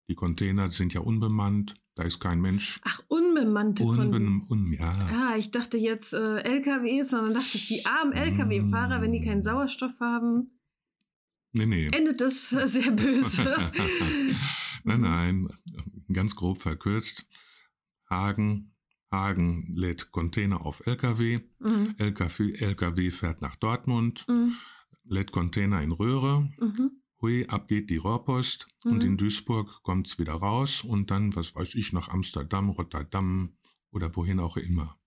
Die 0.08 0.14
Container 0.14 0.68
sind 0.70 0.92
ja 0.92 1.00
unbemannt, 1.00 1.74
da 1.94 2.02
ist 2.02 2.20
kein 2.20 2.40
Mensch. 2.40 2.80
Ach, 2.84 3.00
unbemannte 3.08 3.84
Kon 3.84 3.98
Unben 3.98 4.44
un 4.50 4.72
ja. 4.72 4.90
Ah, 4.92 5.36
ich 5.38 5.50
dachte 5.50 5.78
jetzt 5.78 6.12
äh, 6.12 6.40
LKWs, 6.42 7.10
sondern 7.10 7.32
dachte 7.34 7.56
ich, 7.56 7.68
die 7.68 7.86
armen 7.86 8.12
LKW-Fahrer, 8.12 9.00
wenn 9.00 9.12
die 9.12 9.22
keinen 9.24 9.40
Mm. 9.40 9.44
Sauerstoff 9.44 9.98
haben, 10.00 10.58
Nee, 11.52 11.66
nee. 11.66 11.86
endet 11.92 12.20
das 12.20 12.48
sehr 12.66 12.90
böse. 12.90 13.56
nein, 14.84 15.00
nein, 15.00 15.48
ganz 16.12 16.34
grob 16.34 16.60
verkürzt. 16.60 17.26
Hagen, 18.12 18.74
Hagen 19.10 19.64
lädt 19.74 20.10
Container 20.12 20.64
auf 20.66 20.86
LKW, 20.86 21.40
Mhm. 21.58 21.94
LKW, 21.98 22.52
LKW 22.52 23.10
fährt 23.10 23.40
nach 23.40 23.56
Dortmund, 23.56 24.26
Mhm. 24.28 24.54
lädt 25.04 25.32
Container 25.32 25.82
in 25.82 25.92
Röhre, 25.92 26.50
Mhm. 26.58 27.02
hui, 27.20 27.46
ab 27.48 27.68
geht 27.68 27.88
die 27.90 27.96
Rohrpost 27.96 28.66
Mhm. 28.84 28.92
und 28.92 29.04
in 29.04 29.16
Duisburg 29.16 29.82
kommt 29.82 30.08
es 30.08 30.18
wieder 30.18 30.34
raus 30.34 30.84
und 30.84 31.10
dann, 31.10 31.34
was 31.34 31.54
weiß 31.54 31.74
ich, 31.74 31.92
nach 31.92 32.08
Amsterdam, 32.08 32.68
Rotterdam 32.70 33.56
oder 33.90 34.14
wohin 34.14 34.40
auch 34.40 34.56
immer. 34.56 34.98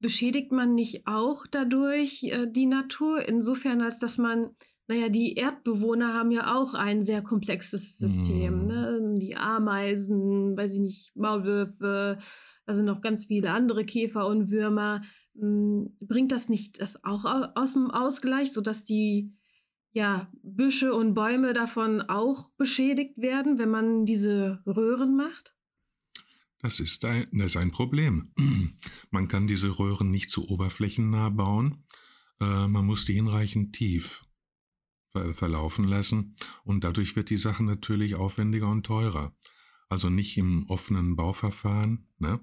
Beschädigt 0.00 0.52
man 0.52 0.74
nicht 0.74 1.06
auch 1.06 1.46
dadurch 1.50 2.22
äh, 2.24 2.46
die 2.50 2.66
Natur, 2.66 3.26
insofern 3.28 3.80
als 3.82 3.98
dass 3.98 4.18
man, 4.18 4.50
naja, 4.88 5.10
die 5.10 5.34
Erdbewohner 5.34 6.14
haben 6.14 6.30
ja 6.30 6.56
auch 6.56 6.72
ein 6.72 7.02
sehr 7.02 7.22
komplexes 7.22 7.98
System. 7.98 8.62
Mhm. 8.62 8.66
Ne? 8.66 9.18
Die 9.20 9.36
Ameisen, 9.36 10.56
weiß 10.56 10.72
ich 10.74 10.80
nicht, 10.80 11.12
Maulwürfe, 11.14 12.18
da 12.64 12.74
sind 12.74 12.86
noch 12.86 13.02
ganz 13.02 13.26
viele 13.26 13.50
andere 13.52 13.84
Käfer 13.84 14.26
und 14.26 14.50
Würmer. 14.50 15.02
Mm, 15.34 15.84
Bringt 16.00 16.32
das 16.32 16.48
nicht 16.48 16.80
das 16.80 17.04
auch 17.04 17.26
au- 17.26 17.52
aus 17.54 17.74
dem 17.74 17.90
Ausgleich, 17.90 18.52
sodass 18.52 18.84
die 18.84 19.34
ja, 19.92 20.30
Büsche 20.42 20.94
und 20.94 21.12
Bäume 21.14 21.52
davon 21.52 22.00
auch 22.02 22.50
beschädigt 22.56 23.18
werden, 23.18 23.58
wenn 23.58 23.70
man 23.70 24.06
diese 24.06 24.62
Röhren 24.66 25.16
macht? 25.16 25.54
Das 26.60 26.80
ist 26.80 27.04
ein, 27.04 27.26
das 27.32 27.46
ist 27.46 27.56
ein 27.56 27.72
Problem. 27.72 28.30
Man 29.10 29.28
kann 29.28 29.46
diese 29.46 29.78
Röhren 29.78 30.10
nicht 30.10 30.30
zu 30.30 30.48
oberflächennah 30.48 31.28
bauen. 31.28 31.84
Äh, 32.40 32.66
man 32.68 32.84
muss 32.84 33.04
die 33.04 33.14
hinreichend 33.14 33.74
tief 33.74 34.24
verlaufen 35.32 35.86
lassen 35.88 36.36
und 36.64 36.84
dadurch 36.84 37.16
wird 37.16 37.30
die 37.30 37.38
Sache 37.38 37.64
natürlich 37.64 38.14
aufwendiger 38.14 38.68
und 38.68 38.84
teurer. 38.84 39.34
Also 39.88 40.10
nicht 40.10 40.36
im 40.36 40.66
offenen 40.68 41.16
Bauverfahren, 41.16 42.06
ne? 42.18 42.40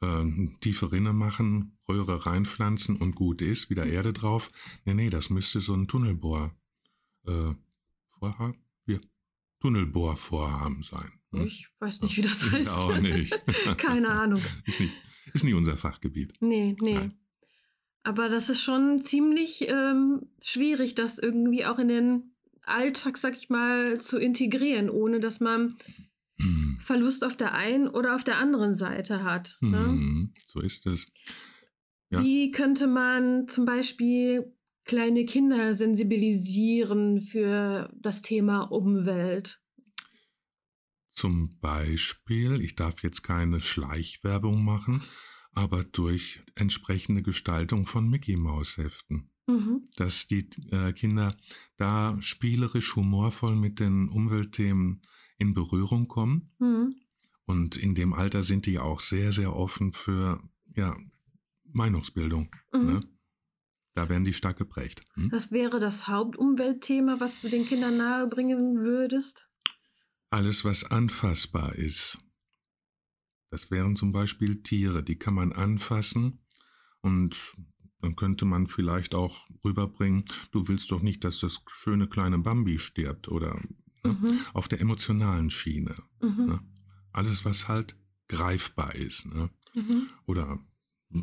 äh, 0.00 0.24
tiefe 0.60 0.92
Rinne 0.92 1.12
machen, 1.12 1.76
Röhre 1.88 2.24
reinpflanzen 2.24 2.96
und 2.96 3.14
gut 3.14 3.42
ist, 3.42 3.68
wieder 3.68 3.84
Erde 3.86 4.12
drauf. 4.14 4.50
Nee, 4.86 4.94
nee, 4.94 5.10
das 5.10 5.28
müsste 5.28 5.60
so 5.60 5.74
ein 5.74 5.86
Tunnelbohr, 5.88 6.54
äh, 7.26 7.52
Vorhaben? 8.18 8.56
Wir, 8.86 9.00
Tunnelbohrvorhaben 9.60 10.82
sein. 10.82 11.12
ne? 11.32 11.46
Ich 11.46 11.68
weiß 11.80 12.00
nicht, 12.00 12.16
wie 12.16 12.22
das 12.22 12.42
Ich 12.42 12.52
heißt. 12.52 12.68
auch 12.70 12.98
nicht. 12.98 13.38
Keine 13.76 14.08
Ahnung. 14.08 14.40
Ist 14.64 14.80
nicht, 14.80 14.94
ist 15.32 15.44
nicht 15.44 15.54
unser 15.54 15.76
Fachgebiet. 15.76 16.32
Nee, 16.40 16.76
nee. 16.80 16.94
Nein. 16.94 17.18
Aber 18.04 18.28
das 18.28 18.50
ist 18.50 18.62
schon 18.62 19.00
ziemlich 19.00 19.68
ähm, 19.68 20.28
schwierig, 20.42 20.94
das 20.94 21.18
irgendwie 21.18 21.64
auch 21.64 21.78
in 21.78 21.88
den 21.88 22.34
Alltag, 22.62 23.16
sag 23.18 23.34
ich 23.34 23.48
mal, 23.50 24.00
zu 24.00 24.18
integrieren, 24.18 24.88
ohne 24.90 25.18
dass 25.20 25.40
man 25.40 25.76
Hm. 26.36 26.78
Verlust 26.82 27.24
auf 27.24 27.36
der 27.36 27.54
einen 27.54 27.86
oder 27.88 28.16
auf 28.16 28.24
der 28.24 28.38
anderen 28.38 28.74
Seite 28.74 29.22
hat. 29.22 29.56
Ne? 29.60 29.78
Hm, 29.84 30.34
So 30.48 30.60
ist 30.60 30.84
es. 30.86 31.06
ja. 32.10 32.20
Wie 32.22 32.50
könnte 32.50 32.88
man 32.88 33.46
zum 33.46 33.64
Beispiel 33.64 34.52
kleine 34.84 35.24
Kinder 35.26 35.74
sensibilisieren 35.76 37.22
für 37.22 37.88
das 37.94 38.20
Thema 38.20 38.62
Umwelt? 38.62 39.60
Zum 41.08 41.56
Beispiel, 41.60 42.60
ich 42.60 42.74
darf 42.74 43.02
jetzt 43.04 43.22
keine 43.22 43.60
Schleichwerbung 43.60 44.64
machen, 44.64 45.02
aber 45.54 45.84
durch 45.84 46.42
entsprechende 46.54 47.22
Gestaltung 47.22 47.86
von 47.86 48.08
Mickey 48.08 48.36
Maus 48.36 48.76
Heften. 48.76 49.30
Mhm. 49.46 49.88
Dass 49.96 50.26
die 50.26 50.48
äh, 50.70 50.92
Kinder 50.92 51.36
da 51.76 52.16
spielerisch 52.20 52.96
humorvoll 52.96 53.56
mit 53.56 53.78
den 53.78 54.08
Umweltthemen 54.08 55.02
in 55.38 55.54
Berührung 55.54 56.08
kommen. 56.08 56.50
Mhm. 56.58 56.96
Und 57.46 57.76
in 57.76 57.94
dem 57.94 58.14
Alter 58.14 58.42
sind 58.42 58.66
die 58.66 58.78
auch 58.78 59.00
sehr, 59.00 59.32
sehr 59.32 59.54
offen 59.54 59.92
für 59.92 60.42
ja, 60.74 60.96
Meinungsbildung. 61.64 62.50
Mhm. 62.72 62.84
Ne? 62.86 63.00
Da 63.94 64.08
werden 64.08 64.24
die 64.24 64.32
stark 64.32 64.56
geprägt. 64.56 65.04
Hm? 65.14 65.30
Was 65.30 65.52
wäre 65.52 65.78
das 65.78 66.08
Hauptumweltthema, 66.08 67.20
was 67.20 67.40
du 67.42 67.48
den 67.48 67.64
Kindern 67.64 67.96
nahebringen 67.96 68.80
würdest? 68.80 69.46
Alles, 70.30 70.64
was 70.64 70.90
anfassbar 70.90 71.76
ist. 71.76 72.18
Das 73.54 73.70
wären 73.70 73.94
zum 73.94 74.10
Beispiel 74.10 74.64
Tiere, 74.64 75.04
die 75.04 75.14
kann 75.14 75.34
man 75.34 75.52
anfassen 75.52 76.40
und 77.02 77.54
dann 78.00 78.16
könnte 78.16 78.46
man 78.46 78.66
vielleicht 78.66 79.14
auch 79.14 79.46
rüberbringen, 79.64 80.24
du 80.50 80.66
willst 80.66 80.90
doch 80.90 81.02
nicht, 81.02 81.22
dass 81.22 81.38
das 81.38 81.62
schöne 81.68 82.08
kleine 82.08 82.36
Bambi 82.40 82.80
stirbt 82.80 83.28
oder 83.28 83.54
ne? 84.02 84.12
Mhm. 84.12 84.40
auf 84.54 84.66
der 84.66 84.80
emotionalen 84.80 85.50
Schiene. 85.52 85.94
Mhm. 86.20 86.46
Ne? 86.46 86.60
Alles, 87.12 87.44
was 87.44 87.68
halt 87.68 87.96
greifbar 88.26 88.96
ist. 88.96 89.24
Ne? 89.26 89.50
Mhm. 89.72 90.08
Oder 90.26 90.58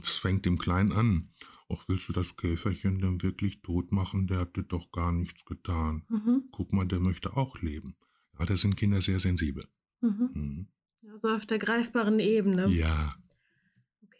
es 0.01 0.15
fängt 0.15 0.47
im 0.47 0.57
Kleinen 0.57 0.93
an. 0.93 1.33
Och, 1.67 1.83
willst 1.89 2.07
du 2.07 2.13
das 2.13 2.37
Käferchen 2.37 2.99
denn 2.99 3.21
wirklich 3.21 3.61
tot 3.61 3.91
machen? 3.91 4.27
Der 4.27 4.39
hat 4.39 4.55
dir 4.55 4.63
doch 4.63 4.93
gar 4.93 5.11
nichts 5.11 5.43
getan. 5.43 6.05
Mhm. 6.07 6.45
Guck 6.53 6.71
mal, 6.71 6.87
der 6.87 7.01
möchte 7.01 7.35
auch 7.35 7.61
leben. 7.61 7.97
Ja, 8.39 8.45
da 8.45 8.55
sind 8.55 8.77
Kinder 8.77 9.01
sehr 9.01 9.19
sensibel. 9.19 9.67
Mhm. 9.99 10.69
Also 11.09 11.29
auf 11.29 11.45
der 11.45 11.59
greifbaren 11.59 12.19
Ebene. 12.19 12.67
Ja, 12.67 13.15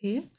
Okay. 0.02 0.30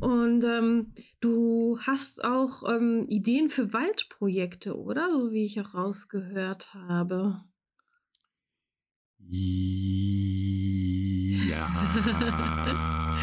Und 0.00 0.42
ähm, 0.44 0.94
du 1.20 1.78
hast 1.82 2.24
auch 2.24 2.62
ähm, 2.66 3.04
Ideen 3.08 3.50
für 3.50 3.74
Waldprojekte, 3.74 4.74
oder? 4.78 5.10
So 5.18 5.32
wie 5.32 5.44
ich 5.44 5.60
auch 5.60 5.74
rausgehört 5.74 6.72
habe. 6.72 7.44
Ja. 11.48 11.68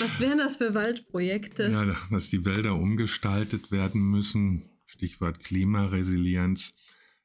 Was 0.00 0.18
wären 0.18 0.38
das 0.38 0.56
für 0.56 0.74
Waldprojekte? 0.74 1.68
ja, 1.70 1.94
dass 2.10 2.28
die 2.28 2.44
Wälder 2.44 2.74
umgestaltet 2.74 3.70
werden 3.70 4.02
müssen, 4.02 4.68
Stichwort 4.84 5.44
Klimaresilienz, 5.44 6.74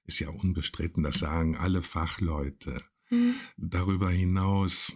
ist 0.06 0.20
ja 0.20 0.30
unbestritten, 0.30 1.02
das 1.02 1.18
sagen 1.20 1.58
alle 1.58 1.82
Fachleute. 1.82 2.78
Mhm. 3.10 3.36
Darüber 3.58 4.10
hinaus, 4.10 4.96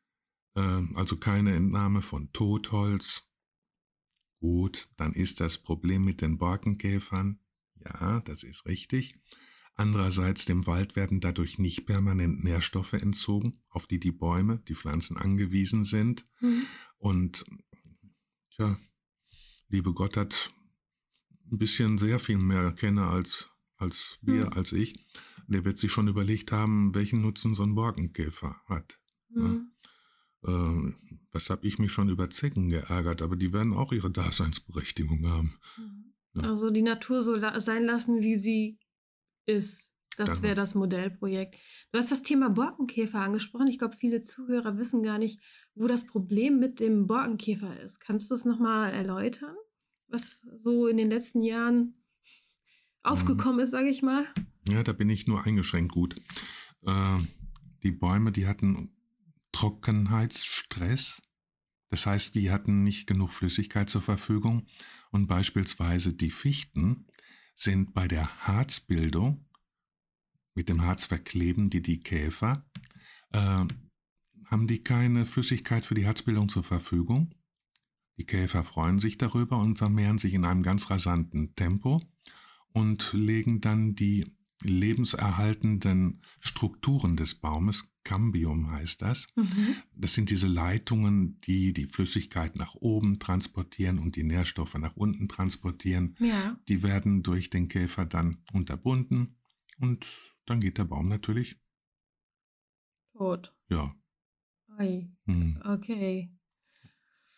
Äh, 0.55 0.95
also 0.95 1.17
keine 1.17 1.53
Entnahme 1.53 2.01
von 2.01 2.31
Totholz. 2.31 3.27
Gut, 4.39 4.89
dann 4.95 5.13
ist 5.13 5.39
das 5.39 5.57
Problem 5.57 6.05
mit 6.05 6.21
den 6.21 6.37
Borkenkäfern. 6.37 7.39
Ja, 7.85 8.21
das 8.21 8.43
ist 8.43 8.65
richtig. 8.65 9.15
Andererseits 9.75 10.45
dem 10.45 10.65
Wald 10.65 10.95
werden 10.95 11.19
dadurch 11.19 11.59
nicht 11.59 11.85
permanent 11.85 12.43
Nährstoffe 12.43 12.93
entzogen, 12.93 13.61
auf 13.69 13.85
die 13.85 13.99
die 13.99 14.11
Bäume, 14.11 14.59
die 14.67 14.73
Pflanzen 14.73 15.17
angewiesen 15.17 15.83
sind. 15.83 16.25
Mhm. 16.41 16.65
Und 16.97 17.45
tja, 18.55 18.79
liebe 19.69 19.93
Gott 19.93 20.17
hat 20.17 20.51
ein 21.51 21.59
bisschen 21.59 21.99
sehr 21.99 22.17
viel 22.17 22.39
mehr 22.39 22.71
kenne 22.71 23.05
als, 23.05 23.51
als 23.77 24.17
wir, 24.23 24.47
mhm. 24.47 24.53
als 24.53 24.71
ich, 24.71 24.95
der 25.47 25.63
wird 25.63 25.77
sich 25.77 25.91
schon 25.91 26.07
überlegt 26.07 26.51
haben, 26.51 26.95
welchen 26.95 27.21
Nutzen 27.21 27.53
so 27.53 27.61
ein 27.61 27.75
Borkenkäfer 27.75 28.59
hat. 28.65 28.99
Mhm. 29.29 29.71
Ja. 30.43 30.79
Äh, 30.79 30.93
was 31.31 31.51
habe 31.51 31.67
ich 31.67 31.77
mich 31.77 31.91
schon 31.91 32.09
über 32.09 32.31
Zecken 32.31 32.69
geärgert, 32.69 33.21
aber 33.21 33.35
die 33.35 33.53
werden 33.53 33.73
auch 33.73 33.93
ihre 33.93 34.09
Daseinsberechtigung 34.09 35.27
haben. 35.27 35.59
Mhm. 35.77 36.13
Ja. 36.41 36.49
Also 36.49 36.69
die 36.69 36.81
Natur 36.81 37.21
so 37.21 37.35
la 37.35 37.59
sein 37.59 37.85
lassen, 37.85 38.21
wie 38.21 38.37
sie 38.37 38.79
ist. 39.45 39.91
Das 40.17 40.41
wäre 40.41 40.55
das 40.55 40.73
Modellprojekt. 40.73 41.55
Du 41.91 41.99
hast 41.99 42.11
das 42.11 42.23
Thema 42.23 42.49
Borkenkäfer 42.49 43.19
angesprochen. 43.19 43.67
Ich 43.67 43.77
glaube, 43.77 43.95
viele 43.95 44.21
Zuhörer 44.21 44.75
wissen 44.75 45.03
gar 45.03 45.19
nicht, 45.19 45.39
wo 45.75 45.85
das 45.85 46.07
Problem 46.07 46.57
mit 46.57 46.79
dem 46.79 47.05
Borkenkäfer 47.05 47.79
ist. 47.81 47.99
Kannst 47.99 48.31
du 48.31 48.35
es 48.35 48.43
nochmal 48.43 48.91
erläutern? 48.91 49.55
was 50.07 50.45
so 50.55 50.87
in 50.87 50.97
den 50.97 51.09
letzten 51.09 51.43
Jahren 51.43 51.93
aufgekommen 53.03 53.59
ist, 53.59 53.71
sage 53.71 53.89
ich 53.89 54.01
mal. 54.01 54.25
Ja, 54.67 54.83
da 54.83 54.93
bin 54.93 55.09
ich 55.09 55.27
nur 55.27 55.43
eingeschränkt 55.43 55.91
gut. 55.91 56.15
Äh, 56.85 57.19
die 57.83 57.91
Bäume, 57.91 58.31
die 58.31 58.47
hatten 58.47 58.95
Trockenheitsstress. 59.51 61.21
Das 61.89 62.05
heißt, 62.05 62.35
die 62.35 62.51
hatten 62.51 62.83
nicht 62.83 63.07
genug 63.07 63.31
Flüssigkeit 63.31 63.89
zur 63.89 64.01
Verfügung. 64.01 64.65
Und 65.11 65.27
beispielsweise 65.27 66.13
die 66.13 66.31
Fichten 66.31 67.07
sind 67.55 67.93
bei 67.93 68.07
der 68.07 68.47
Harzbildung, 68.47 69.45
mit 70.53 70.69
dem 70.69 70.81
Harz 70.81 71.05
verkleben 71.05 71.69
die 71.69 71.81
die 71.81 71.99
Käfer, 71.99 72.65
äh, 73.31 73.65
haben 74.45 74.67
die 74.67 74.81
keine 74.81 75.25
Flüssigkeit 75.25 75.85
für 75.85 75.95
die 75.95 76.07
Harzbildung 76.07 76.49
zur 76.49 76.63
Verfügung. 76.63 77.33
Die 78.17 78.25
Käfer 78.25 78.63
freuen 78.63 78.99
sich 78.99 79.17
darüber 79.17 79.59
und 79.59 79.77
vermehren 79.77 80.17
sich 80.17 80.33
in 80.33 80.45
einem 80.45 80.63
ganz 80.63 80.89
rasanten 80.89 81.53
Tempo 81.55 82.01
und 82.73 83.13
legen 83.13 83.61
dann 83.61 83.95
die 83.95 84.35
lebenserhaltenden 84.63 86.23
Strukturen 86.39 87.15
des 87.15 87.35
Baumes, 87.35 87.89
Cambium 88.07 88.71
heißt 88.71 89.01
das. 89.01 89.27
Mhm. 89.35 89.75
Das 89.93 90.13
sind 90.13 90.29
diese 90.29 90.47
Leitungen, 90.47 91.41
die 91.41 91.73
die 91.73 91.87
Flüssigkeit 91.87 92.55
nach 92.55 92.73
oben 92.75 93.19
transportieren 93.19 93.99
und 93.99 94.15
die 94.15 94.23
Nährstoffe 94.23 94.75
nach 94.75 94.95
unten 94.95 95.27
transportieren. 95.27 96.15
Ja. 96.19 96.57
Die 96.69 96.83
werden 96.83 97.21
durch 97.21 97.49
den 97.49 97.67
Käfer 97.67 98.05
dann 98.05 98.37
unterbunden 98.53 99.35
und 99.79 100.07
dann 100.45 100.61
geht 100.61 100.77
der 100.77 100.85
Baum 100.85 101.09
natürlich 101.09 101.59
tot. 103.11 103.53
Ja. 103.67 103.93
Oi. 104.79 105.09
Hm. 105.25 105.61
Okay. 105.65 106.31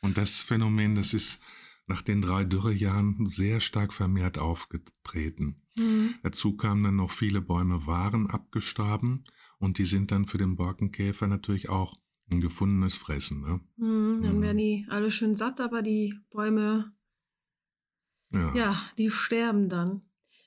Und 0.02 0.20
das 0.20 0.40
Phänomen, 0.44 0.94
das 0.94 1.16
ist 1.16 1.42
nach 1.88 2.04
den 2.04 2.22
drei 2.22 2.44
Dürrejahren 2.44 3.26
sehr 3.26 3.60
stark 3.60 3.92
vermehrt 3.92 4.38
aufgetreten. 4.38 5.64
Mhm. 5.76 6.14
Dazu 6.22 6.56
kamen 6.56 6.84
dann 6.84 6.98
noch 6.98 7.10
viele 7.10 7.42
Bäume 7.42 7.88
waren 7.88 8.30
abgestorben 8.30 9.24
und 9.60 9.78
die 9.78 9.86
sind 9.86 10.12
dann 10.12 10.26
für 10.26 10.38
den 10.38 10.56
Borkenkäfer 10.56 11.28
natürlich 11.28 11.70
auch 11.70 11.96
ein 12.32 12.42
gefundenes 12.42 12.96
Fressen. 12.96 13.42
Ne? 13.42 13.60
Mhm, 13.78 14.22
dann 14.24 14.38
mhm. 14.38 14.42
werden 14.42 14.58
die 14.58 14.86
alle 14.90 15.12
schön 15.12 15.36
satt, 15.36 15.62
aber 15.62 15.82
die 15.82 16.16
Bäume, 16.32 16.92
ja. 18.32 18.56
ja, 18.56 18.82
die 18.98 19.10
sterben 19.10 19.70
dann. 19.70 20.02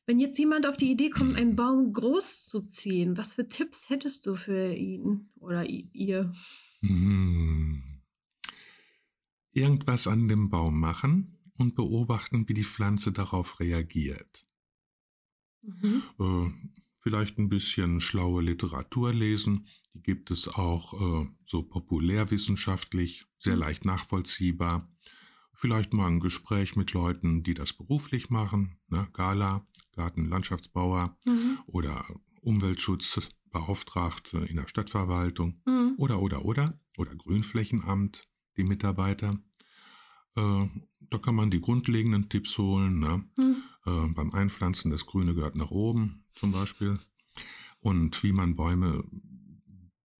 Wenn 0.04 0.18
jetzt 0.18 0.38
jemand 0.38 0.66
auf 0.66 0.76
die 0.76 0.90
Idee 0.90 1.10
kommt, 1.10 1.36
einen 1.36 1.56
Baum 1.56 1.92
groß 1.92 2.46
zu 2.46 2.62
ziehen, 2.62 3.16
was 3.16 3.34
für 3.34 3.48
Tipps 3.48 3.88
hättest 3.88 4.26
du 4.26 4.34
für 4.34 4.74
ihn 4.74 5.30
oder 5.38 5.64
ihr? 5.64 6.32
Mhm 6.80 7.92
irgendwas 9.52 10.06
an 10.06 10.28
dem 10.28 10.48
Baum 10.48 10.80
machen 10.80 11.38
und 11.58 11.74
beobachten, 11.74 12.48
wie 12.48 12.54
die 12.54 12.64
Pflanze 12.64 13.12
darauf 13.12 13.60
reagiert. 13.60 14.46
Mhm. 15.62 16.02
Vielleicht 17.02 17.36
ein 17.38 17.48
bisschen 17.48 18.00
schlaue 18.00 18.42
Literatur 18.42 19.12
lesen. 19.12 19.66
Die 19.92 20.02
gibt 20.02 20.30
es 20.30 20.46
auch 20.46 20.94
äh, 20.94 21.26
so 21.44 21.64
populärwissenschaftlich, 21.64 23.26
sehr 23.38 23.56
mhm. 23.56 23.60
leicht 23.60 23.84
nachvollziehbar. 23.84 24.88
Vielleicht 25.52 25.94
mal 25.94 26.06
ein 26.06 26.20
Gespräch 26.20 26.76
mit 26.76 26.92
Leuten, 26.92 27.42
die 27.42 27.54
das 27.54 27.72
beruflich 27.72 28.30
machen, 28.30 28.78
ne? 28.88 29.08
Gala, 29.14 29.66
Gartenlandschaftsbauer 29.96 31.16
mhm. 31.24 31.58
oder 31.66 32.06
Umweltschutzbeauftragte 32.40 34.38
in 34.38 34.56
der 34.56 34.68
Stadtverwaltung 34.68 35.60
mhm. 35.66 35.94
oder, 35.98 36.22
oder, 36.22 36.44
oder, 36.44 36.80
oder 36.96 37.16
Grünflächenamt 37.16 38.28
die 38.56 38.64
Mitarbeiter. 38.64 39.40
Äh, 40.36 40.66
da 41.00 41.18
kann 41.18 41.34
man 41.34 41.50
die 41.50 41.60
grundlegenden 41.60 42.28
Tipps 42.28 42.56
holen. 42.58 43.00
Ne? 43.00 43.24
Mhm. 43.36 43.62
Äh, 43.84 44.08
beim 44.08 44.32
Einpflanzen, 44.32 44.90
das 44.90 45.06
Grüne 45.06 45.34
gehört 45.34 45.56
nach 45.56 45.70
oben 45.70 46.24
zum 46.34 46.52
Beispiel. 46.52 46.98
Und 47.80 48.22
wie 48.22 48.32
man 48.32 48.54
Bäume 48.54 49.04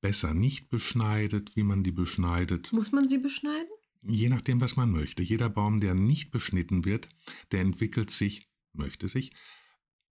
besser 0.00 0.34
nicht 0.34 0.68
beschneidet, 0.68 1.56
wie 1.56 1.62
man 1.62 1.84
die 1.84 1.92
beschneidet. 1.92 2.72
Muss 2.72 2.92
man 2.92 3.08
sie 3.08 3.18
beschneiden? 3.18 3.70
Je 4.02 4.28
nachdem, 4.28 4.60
was 4.60 4.76
man 4.76 4.90
möchte. 4.90 5.22
Jeder 5.22 5.48
Baum, 5.48 5.78
der 5.78 5.94
nicht 5.94 6.32
beschnitten 6.32 6.84
wird, 6.84 7.08
der 7.52 7.60
entwickelt 7.60 8.10
sich, 8.10 8.48
möchte 8.72 9.06
sich, 9.06 9.32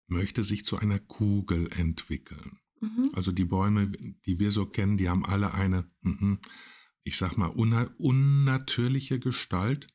möchte 0.08 0.44
sich 0.44 0.64
zu 0.64 0.78
einer 0.78 1.00
Kugel 1.00 1.68
entwickeln. 1.74 2.60
Mhm. 2.80 3.12
Also 3.14 3.34
die 3.34 3.46
Bäume, 3.46 3.92
die 4.26 4.40
wir 4.40 4.52
so 4.52 4.66
kennen, 4.66 4.98
die 4.98 5.10
haben 5.10 5.26
alle 5.26 5.54
eine, 5.54 5.92
mh, 6.02 6.40
ich 7.04 7.18
sag 7.18 7.36
mal, 7.36 7.48
unnatürliche 7.48 9.20
Gestalt. 9.20 9.88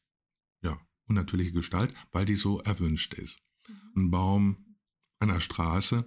Ja, 0.62 0.78
unnatürliche 1.06 1.52
Gestalt, 1.52 1.94
weil 2.12 2.26
die 2.26 2.36
so 2.36 2.60
erwünscht 2.60 3.14
ist. 3.14 3.40
Mhm. 3.68 4.02
Ein 4.02 4.10
Baum 4.10 4.56
an 5.18 5.28
der 5.28 5.40
Straße, 5.40 6.04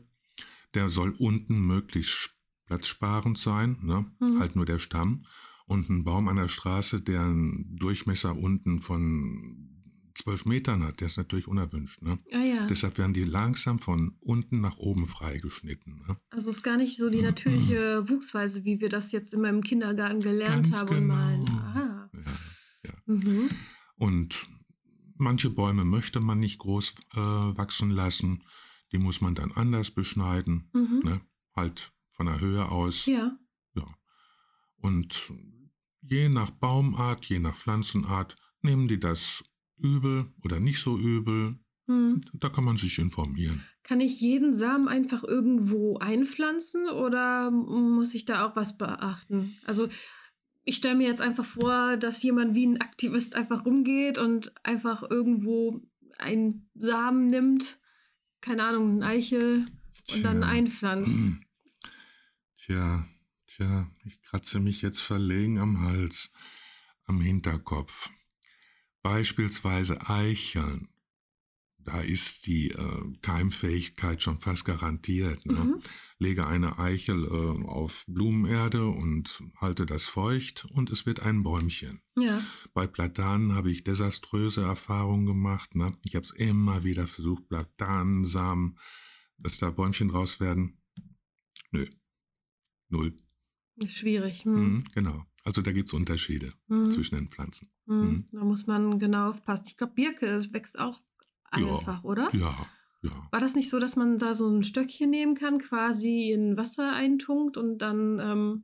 der 0.73 0.89
soll 0.89 1.11
unten 1.17 1.59
möglichst 1.61 2.35
platzsparend 2.65 3.37
sein, 3.37 3.77
ne? 3.81 4.05
Mhm. 4.19 4.39
halt 4.39 4.55
nur 4.55 4.65
der 4.65 4.79
Stamm. 4.79 5.23
Und 5.65 5.89
ein 5.89 6.03
Baum 6.03 6.27
an 6.27 6.37
der 6.37 6.49
Straße, 6.49 7.01
der 7.01 7.21
einen 7.21 7.75
Durchmesser 7.75 8.35
unten 8.35 8.81
von 8.81 9.69
zwölf 10.15 10.45
Metern 10.45 10.83
hat, 10.83 10.99
der 10.99 11.07
ist 11.07 11.17
natürlich 11.17 11.47
unerwünscht. 11.47 12.01
Ne? 12.01 12.19
Ah, 12.31 12.43
ja. 12.43 12.65
Deshalb 12.65 12.97
werden 12.97 13.13
die 13.13 13.23
langsam 13.23 13.79
von 13.79 14.15
unten 14.19 14.61
nach 14.61 14.77
oben 14.77 15.05
freigeschnitten. 15.05 16.03
Ne? 16.07 16.17
Also 16.29 16.49
es 16.49 16.57
ist 16.57 16.63
gar 16.63 16.77
nicht 16.77 16.97
so 16.97 17.09
die 17.09 17.21
natürliche 17.21 18.03
Wuchsweise, 18.09 18.65
wie 18.65 18.79
wir 18.79 18.89
das 18.89 19.11
jetzt 19.11 19.33
immer 19.33 19.49
im 19.49 19.61
Kindergarten 19.61 20.19
gelernt 20.19 20.71
Ganz 20.71 20.77
haben 20.77 20.89
genau. 20.89 21.13
malen. 21.13 21.49
Ah. 21.49 22.09
Ja, 22.13 22.21
ja. 22.85 22.93
Mhm. 23.05 23.49
Und 23.95 24.47
manche 25.19 25.49
Bäume 25.49 25.85
möchte 25.85 26.19
man 26.19 26.39
nicht 26.39 26.59
groß 26.59 26.95
äh, 27.13 27.17
wachsen 27.17 27.91
lassen. 27.91 28.43
Die 28.91 28.97
muss 28.97 29.21
man 29.21 29.35
dann 29.35 29.51
anders 29.51 29.91
beschneiden. 29.91 30.69
Mhm. 30.73 31.01
Ne? 31.03 31.21
Halt 31.55 31.91
von 32.11 32.25
der 32.25 32.39
Höhe 32.39 32.69
aus. 32.69 33.05
Ja. 33.05 33.37
Ja. 33.75 33.85
Und 34.77 35.31
je 36.01 36.29
nach 36.29 36.51
Baumart, 36.51 37.25
je 37.25 37.39
nach 37.39 37.55
Pflanzenart, 37.55 38.35
nehmen 38.61 38.87
die 38.87 38.99
das 38.99 39.43
übel 39.77 40.33
oder 40.43 40.59
nicht 40.59 40.79
so 40.79 40.97
übel. 40.97 41.59
Hm. 41.87 42.21
Da 42.33 42.49
kann 42.49 42.65
man 42.65 42.77
sich 42.77 42.99
informieren. 42.99 43.63
Kann 43.83 44.01
ich 44.01 44.21
jeden 44.21 44.53
Samen 44.53 44.87
einfach 44.87 45.23
irgendwo 45.23 45.97
einpflanzen 45.97 46.87
oder 46.87 47.49
muss 47.49 48.13
ich 48.13 48.25
da 48.25 48.45
auch 48.45 48.55
was 48.55 48.77
beachten? 48.77 49.57
Also 49.65 49.89
ich 50.69 50.77
stelle 50.77 50.95
mir 50.95 51.07
jetzt 51.07 51.21
einfach 51.21 51.45
vor, 51.45 51.97
dass 51.97 52.21
jemand 52.21 52.53
wie 52.53 52.67
ein 52.67 52.79
Aktivist 52.79 53.33
einfach 53.35 53.65
rumgeht 53.65 54.19
und 54.19 54.53
einfach 54.63 55.01
irgendwo 55.01 55.81
einen 56.19 56.69
Samen 56.75 57.25
nimmt, 57.25 57.79
keine 58.39 58.63
Ahnung, 58.65 58.99
ein 58.99 59.03
Eichel 59.03 59.65
und 60.13 60.21
dann 60.21 60.41
Tja. 60.41 60.47
einpflanzt. 60.47 61.11
Hm. 61.11 61.43
Tja, 62.55 63.03
tja, 63.47 63.89
ich 64.05 64.21
kratze 64.21 64.59
mich 64.59 64.83
jetzt 64.83 64.99
verlegen 65.01 65.57
am 65.57 65.81
Hals, 65.81 66.31
am 67.05 67.19
Hinterkopf. 67.19 68.11
Beispielsweise 69.01 70.07
Eicheln. 70.07 70.89
Da 71.85 72.01
ist 72.01 72.45
die 72.45 72.71
äh, 72.71 73.13
Keimfähigkeit 73.21 74.21
schon 74.21 74.39
fast 74.39 74.65
garantiert. 74.65 75.45
Ne? 75.45 75.53
Mhm. 75.53 75.79
Lege 76.17 76.45
eine 76.45 76.77
Eichel 76.77 77.23
äh, 77.25 77.65
auf 77.65 78.03
Blumenerde 78.07 78.85
und 78.87 79.41
halte 79.59 79.85
das 79.85 80.05
feucht 80.07 80.65
und 80.71 80.89
es 80.89 81.05
wird 81.05 81.21
ein 81.21 81.41
Bäumchen. 81.43 82.01
Ja. 82.17 82.41
Bei 82.73 82.85
Platanen 82.85 83.53
habe 83.53 83.71
ich 83.71 83.83
desaströse 83.83 84.61
Erfahrungen 84.61 85.25
gemacht. 85.25 85.73
Ne? 85.75 85.97
Ich 86.03 86.15
habe 86.15 86.25
es 86.25 86.31
immer 86.31 86.83
wieder 86.83 87.07
versucht, 87.07 87.47
Platanensamen, 87.47 88.77
dass 89.37 89.57
da 89.57 89.71
Bäumchen 89.71 90.09
draus 90.09 90.39
werden. 90.39 90.81
Nö. 91.71 91.87
Null. 92.89 93.15
Schwierig. 93.87 94.43
Hm. 94.43 94.73
Mhm, 94.73 94.83
genau. 94.93 95.25
Also 95.45 95.61
da 95.61 95.71
gibt 95.71 95.87
es 95.87 95.93
Unterschiede 95.93 96.53
Mhm. 96.67 96.91
zwischen 96.91 97.15
den 97.15 97.29
Pflanzen. 97.29 97.71
Hm. 97.87 98.01
Mhm. 98.01 98.27
Da 98.33 98.43
muss 98.43 98.67
man 98.67 98.99
genau 98.99 99.29
aufpassen. 99.29 99.65
Ich 99.69 99.77
glaube, 99.77 99.93
Birke 99.93 100.45
wächst 100.51 100.77
auch 100.77 100.99
einfach, 101.51 102.03
oder? 102.03 102.29
Ja, 102.33 102.67
ja. 103.01 103.27
War 103.31 103.39
das 103.39 103.55
nicht 103.55 103.69
so, 103.69 103.79
dass 103.79 103.95
man 103.95 104.17
da 104.17 104.33
so 104.33 104.47
ein 104.49 104.63
Stöckchen 104.63 105.09
nehmen 105.09 105.35
kann, 105.35 105.59
quasi 105.59 106.31
in 106.31 106.57
Wasser 106.57 106.93
eintunkt 106.93 107.57
und 107.57 107.77
dann 107.79 108.19
ähm, 108.19 108.63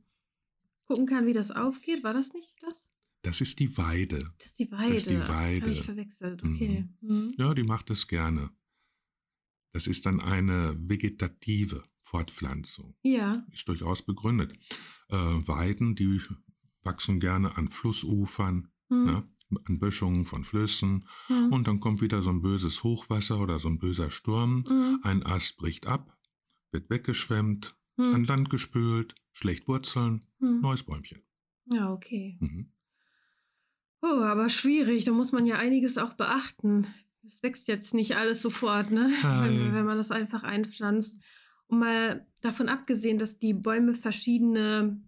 gucken 0.84 1.06
kann, 1.06 1.26
wie 1.26 1.32
das 1.32 1.50
aufgeht? 1.50 2.04
War 2.04 2.14
das 2.14 2.32
nicht 2.32 2.54
das? 2.62 2.88
Das 3.22 3.40
ist 3.40 3.58
die 3.58 3.76
Weide. 3.76 4.30
Das 4.38 4.48
ist 4.48 4.58
die 4.58 4.70
Weide. 4.70 4.92
Das 4.94 5.02
ist 5.02 5.10
die 5.10 5.18
Weide. 5.28 5.60
Habe 5.62 5.70
ich 5.72 5.82
verwechselt. 5.82 6.42
Okay. 6.44 6.88
Mhm. 7.00 7.34
Ja, 7.38 7.54
die 7.54 7.64
macht 7.64 7.90
es 7.90 8.06
gerne. 8.06 8.50
Das 9.72 9.86
ist 9.86 10.06
dann 10.06 10.20
eine 10.20 10.76
vegetative 10.78 11.82
Fortpflanzung. 11.98 12.94
Ja. 13.02 13.44
Ist 13.52 13.68
durchaus 13.68 14.02
begründet. 14.04 14.52
Äh, 15.08 15.16
Weiden, 15.16 15.96
die 15.96 16.20
wachsen 16.82 17.18
gerne 17.20 17.56
an 17.56 17.68
Flussufern, 17.68 18.68
Mhm. 18.88 19.04
ne, 19.04 19.28
an 19.64 19.78
Böschungen 19.78 20.24
von 20.24 20.44
Flüssen. 20.44 21.06
Mhm. 21.28 21.52
Und 21.52 21.68
dann 21.68 21.80
kommt 21.80 22.00
wieder 22.00 22.22
so 22.22 22.30
ein 22.30 22.42
böses 22.42 22.82
Hochwasser 22.82 23.40
oder 23.40 23.58
so 23.58 23.68
ein 23.68 23.78
böser 23.78 24.10
Sturm. 24.10 24.64
Mhm. 24.68 25.00
Ein 25.02 25.24
Ast 25.24 25.56
bricht 25.58 25.86
ab, 25.86 26.16
wird 26.72 26.90
weggeschwemmt, 26.90 27.76
Mhm. 27.98 28.14
an 28.14 28.24
Land 28.24 28.50
gespült, 28.50 29.14
schlecht 29.32 29.68
Wurzeln, 29.68 30.26
Mhm. 30.38 30.60
neues 30.60 30.82
Bäumchen. 30.82 31.22
Ja, 31.66 31.92
okay. 31.92 32.38
Oh, 34.02 34.20
aber 34.20 34.50
schwierig. 34.50 35.04
Da 35.04 35.12
muss 35.12 35.32
man 35.32 35.46
ja 35.46 35.56
einiges 35.56 35.98
auch 35.98 36.12
beachten. 36.14 36.86
Es 37.26 37.42
wächst 37.42 37.66
jetzt 37.66 37.94
nicht 37.94 38.16
alles 38.16 38.42
sofort, 38.42 38.90
ne? 38.90 39.10
Wenn, 39.22 39.74
wenn 39.74 39.84
man 39.86 39.96
das 39.96 40.10
einfach 40.12 40.44
einpflanzt. 40.44 41.20
Und 41.68 41.80
mal 41.80 42.26
davon 42.40 42.68
abgesehen, 42.68 43.18
dass 43.18 43.38
die 43.38 43.54
Bäume 43.54 43.94
verschiedene 43.94 45.00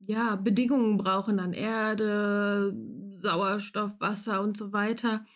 ja, 0.00 0.34
Bedingungen 0.36 0.96
brauchen 0.96 1.38
an 1.38 1.52
Erde, 1.52 2.74
Sauerstoff, 3.20 4.00
Wasser 4.00 4.40
und 4.40 4.56
so 4.56 4.72
weiter. 4.72 5.26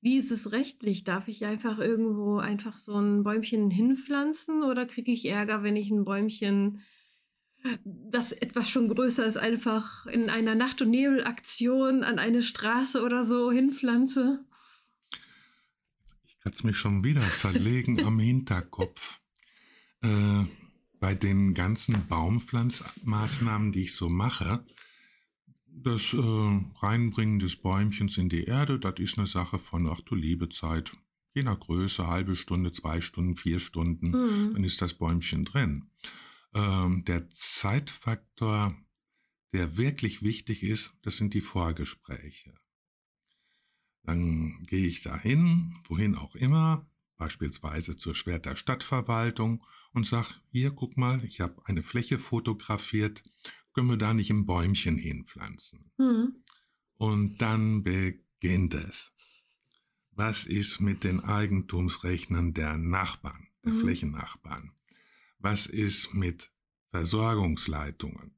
Wie 0.00 0.18
ist 0.18 0.30
es 0.30 0.52
rechtlich? 0.52 1.04
Darf 1.04 1.28
ich 1.28 1.46
einfach 1.46 1.78
irgendwo 1.78 2.38
einfach 2.38 2.78
so 2.78 2.98
ein 2.98 3.22
Bäumchen 3.22 3.70
hinpflanzen 3.70 4.62
oder 4.62 4.84
kriege 4.86 5.10
ich 5.10 5.24
Ärger, 5.24 5.62
wenn 5.62 5.76
ich 5.76 5.90
ein 5.90 6.04
Bäumchen, 6.04 6.82
das 7.84 8.32
etwas 8.32 8.68
schon 8.68 8.88
größer 8.88 9.24
ist, 9.24 9.38
einfach 9.38 10.06
in 10.06 10.28
einer 10.28 10.54
Nacht- 10.54 10.82
und 10.82 10.90
Nebelaktion 10.90 12.04
an 12.04 12.18
eine 12.18 12.42
Straße 12.42 13.02
oder 13.02 13.24
so 13.24 13.50
hinpflanze? 13.50 14.44
Ich 16.26 16.38
kratze 16.40 16.66
mich 16.66 16.76
schon 16.76 17.02
wieder 17.04 17.22
verlegen 17.22 18.04
am 18.04 18.18
Hinterkopf. 18.20 19.20
Äh, 20.02 20.44
bei 21.00 21.14
den 21.14 21.54
ganzen 21.54 22.06
Baumpflanzmaßnahmen, 22.06 23.72
die 23.72 23.82
ich 23.82 23.94
so 23.94 24.08
mache, 24.08 24.64
das 25.76 26.14
äh, 26.14 26.18
Reinbringen 26.18 27.38
des 27.38 27.56
Bäumchens 27.56 28.18
in 28.18 28.28
die 28.28 28.44
Erde, 28.44 28.78
das 28.78 28.94
ist 28.98 29.18
eine 29.18 29.26
Sache 29.26 29.58
von, 29.58 29.88
ach 29.88 30.00
du 30.00 30.14
liebe 30.14 30.48
Zeit. 30.48 30.92
Je 31.34 31.42
nach 31.42 31.58
Größe, 31.58 32.06
halbe 32.06 32.36
Stunde, 32.36 32.70
zwei 32.72 33.00
Stunden, 33.00 33.36
vier 33.36 33.58
Stunden, 33.58 34.12
Hm. 34.12 34.54
dann 34.54 34.64
ist 34.64 34.80
das 34.80 34.94
Bäumchen 34.94 35.44
drin. 35.44 35.90
Ähm, 36.54 37.04
der 37.06 37.28
Zeitfaktor, 37.30 38.76
der 39.52 39.76
wirklich 39.76 40.22
wichtig 40.22 40.62
ist, 40.62 40.94
das 41.02 41.16
sind 41.16 41.34
die 41.34 41.40
Vorgespräche. 41.40 42.54
Dann 44.02 44.64
gehe 44.68 44.86
ich 44.86 45.02
dahin, 45.02 45.76
wohin 45.88 46.14
auch 46.14 46.36
immer, 46.36 46.86
beispielsweise 47.16 47.96
zur 47.96 48.14
Schwerter 48.14 48.56
Stadtverwaltung 48.56 49.64
und 49.92 50.06
sage, 50.06 50.28
hier, 50.50 50.70
guck 50.72 50.96
mal, 50.96 51.24
ich 51.24 51.40
habe 51.40 51.62
eine 51.64 51.82
Fläche 51.82 52.18
fotografiert, 52.18 53.22
können 53.74 53.90
wir 53.90 53.96
da 53.96 54.14
nicht 54.14 54.30
ein 54.30 54.46
Bäumchen 54.46 54.96
hinpflanzen? 54.96 55.90
Hm. 55.98 56.36
Und 56.96 57.38
dann 57.42 57.82
beginnt 57.82 58.74
es. 58.74 59.12
Was 60.12 60.46
ist 60.46 60.80
mit 60.80 61.02
den 61.04 61.20
Eigentumsrechnern 61.20 62.54
der 62.54 62.78
Nachbarn, 62.78 63.48
der 63.64 63.72
Mhm. 63.72 63.80
Flächennachbarn? 63.80 64.72
Was 65.38 65.66
ist 65.66 66.14
mit 66.14 66.52
Versorgungsleitungen? 66.90 68.30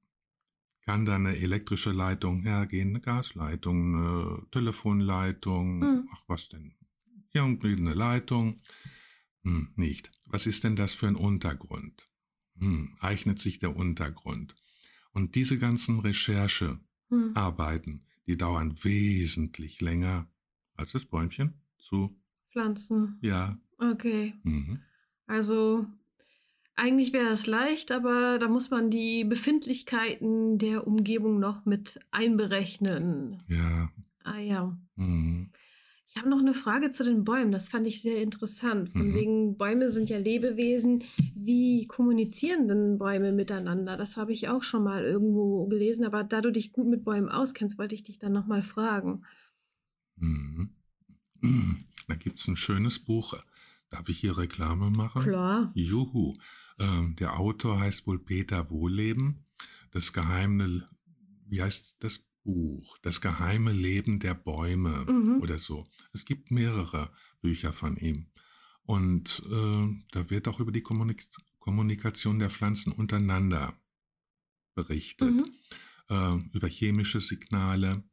Kann 0.82 1.04
da 1.04 1.16
eine 1.16 1.36
elektrische 1.36 1.92
Leitung 1.92 2.42
hergehen, 2.42 2.90
eine 2.90 3.00
Gasleitung, 3.00 3.94
eine 3.96 4.46
Telefonleitung? 4.52 5.78
Mhm. 5.80 6.08
Ach, 6.12 6.22
was 6.28 6.48
denn? 6.48 6.74
Irgendwie 7.32 7.72
eine 7.72 7.92
Leitung? 7.92 8.62
Hm, 9.42 9.72
nicht. 9.76 10.10
Was 10.26 10.46
ist 10.46 10.64
denn 10.64 10.76
das 10.76 10.94
für 10.94 11.08
ein 11.08 11.16
Untergrund? 11.16 12.08
Hm, 12.58 12.96
eignet 13.00 13.38
sich 13.38 13.58
der 13.58 13.76
Untergrund? 13.76 14.54
Und 15.16 15.34
diese 15.34 15.56
ganzen 15.58 16.00
Recherche, 16.00 16.78
Hm. 17.08 17.32
Die 18.26 18.36
dauern 18.36 18.76
wesentlich 18.82 19.80
länger 19.80 20.26
als 20.74 20.92
das 20.92 21.06
Bäumchen 21.06 21.54
zu, 21.78 22.14
Pflanzen. 22.50 23.16
ja, 23.22 23.58
Okay. 23.78 24.34
mhm. 24.42 24.80
Also 25.26 25.86
eigentlich 26.74 27.14
wäre 27.14 27.30
es 27.30 27.46
leicht, 27.46 27.92
aber 27.92 28.38
da 28.38 28.48
muss 28.48 28.68
man 28.70 28.90
die 28.90 29.24
Befindlichkeiten 29.24 30.58
der 30.58 30.86
Umgebung 30.86 31.38
noch 31.38 31.64
mit 31.64 31.98
einberechnen. 32.10 33.42
ja, 33.48 33.90
Ah 34.22 34.38
ja. 34.38 34.76
mhm. 34.96 35.50
Ich 36.08 36.16
habe 36.16 36.28
noch 36.30 36.38
eine 36.38 36.54
Frage 36.54 36.90
zu 36.90 37.04
den 37.04 37.24
Bäumen. 37.24 37.52
Das 37.52 37.68
fand 37.68 37.86
ich 37.86 38.00
sehr 38.00 38.22
interessant. 38.22 38.90
Von 38.92 39.08
Mhm. 39.10 39.14
wegen, 39.14 39.56
Bäume 39.58 39.90
sind 39.90 40.08
ja 40.08 40.18
Lebewesen. 40.18 41.04
Wie 41.34 41.86
kommunizieren 41.86 42.68
denn 42.68 42.96
Bäume 42.98 43.32
miteinander? 43.32 43.96
Das 43.96 44.16
habe 44.16 44.32
ich 44.32 44.48
auch 44.48 44.62
schon 44.62 44.84
mal 44.84 45.04
irgendwo 45.04 45.66
gelesen. 45.66 46.04
Aber 46.04 46.24
da 46.24 46.40
du 46.40 46.50
dich 46.52 46.72
gut 46.72 46.86
mit 46.86 47.04
Bäumen 47.04 47.28
auskennst, 47.28 47.78
wollte 47.78 47.94
ich 47.94 48.02
dich 48.02 48.18
dann 48.18 48.32
nochmal 48.32 48.62
fragen. 48.62 49.24
Mhm. 50.16 50.70
Da 52.08 52.14
gibt 52.14 52.38
es 52.38 52.48
ein 52.48 52.56
schönes 52.56 52.98
Buch. 52.98 53.34
Darf 53.90 54.08
ich 54.08 54.18
hier 54.18 54.38
Reklame 54.38 54.90
machen? 54.90 55.22
Klar. 55.22 55.70
Juhu. 55.74 56.34
Ähm, 56.78 57.14
der 57.18 57.38
Autor 57.38 57.80
heißt 57.80 58.06
wohl 58.06 58.18
Peter 58.18 58.70
Wohleben. 58.70 59.44
Das 59.90 60.12
geheime, 60.12 60.88
wie 61.46 61.62
heißt 61.62 61.96
das 62.00 62.24
Buch? 62.46 62.96
Das 63.02 63.20
geheime 63.20 63.72
Leben 63.72 64.20
der 64.20 64.34
Bäume 64.34 65.04
Mhm. 65.12 65.42
oder 65.42 65.58
so. 65.58 65.86
Es 66.14 66.24
gibt 66.24 66.50
mehrere 66.50 67.10
Bücher 67.42 67.72
von 67.72 67.96
ihm. 67.96 68.30
Und 68.84 69.42
äh, 69.50 69.88
da 70.12 70.30
wird 70.30 70.48
auch 70.48 70.60
über 70.60 70.72
die 70.72 70.82
Kommunik 70.82 71.26
Kommunikation 71.58 72.38
der 72.38 72.48
Pflanzen 72.50 72.92
untereinander 72.92 73.76
berichtet. 74.76 75.34
Mhm. 75.34 75.44
Äh, 76.08 76.36
über 76.52 76.68
chemische 76.68 77.20
Signale, 77.20 78.04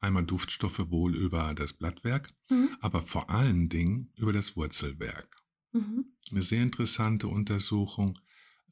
einmal 0.00 0.26
Duftstoffe 0.26 0.90
wohl 0.90 1.16
über 1.16 1.54
das 1.54 1.72
Blattwerk, 1.72 2.34
Mhm. 2.50 2.76
aber 2.80 3.00
vor 3.00 3.30
allen 3.30 3.70
Dingen 3.70 4.12
über 4.16 4.34
das 4.34 4.54
Wurzelwerk 4.56 5.42
Mhm. 5.72 6.04
eine 6.30 6.42
sehr 6.42 6.62
interessante 6.62 7.28
Untersuchung, 7.28 8.18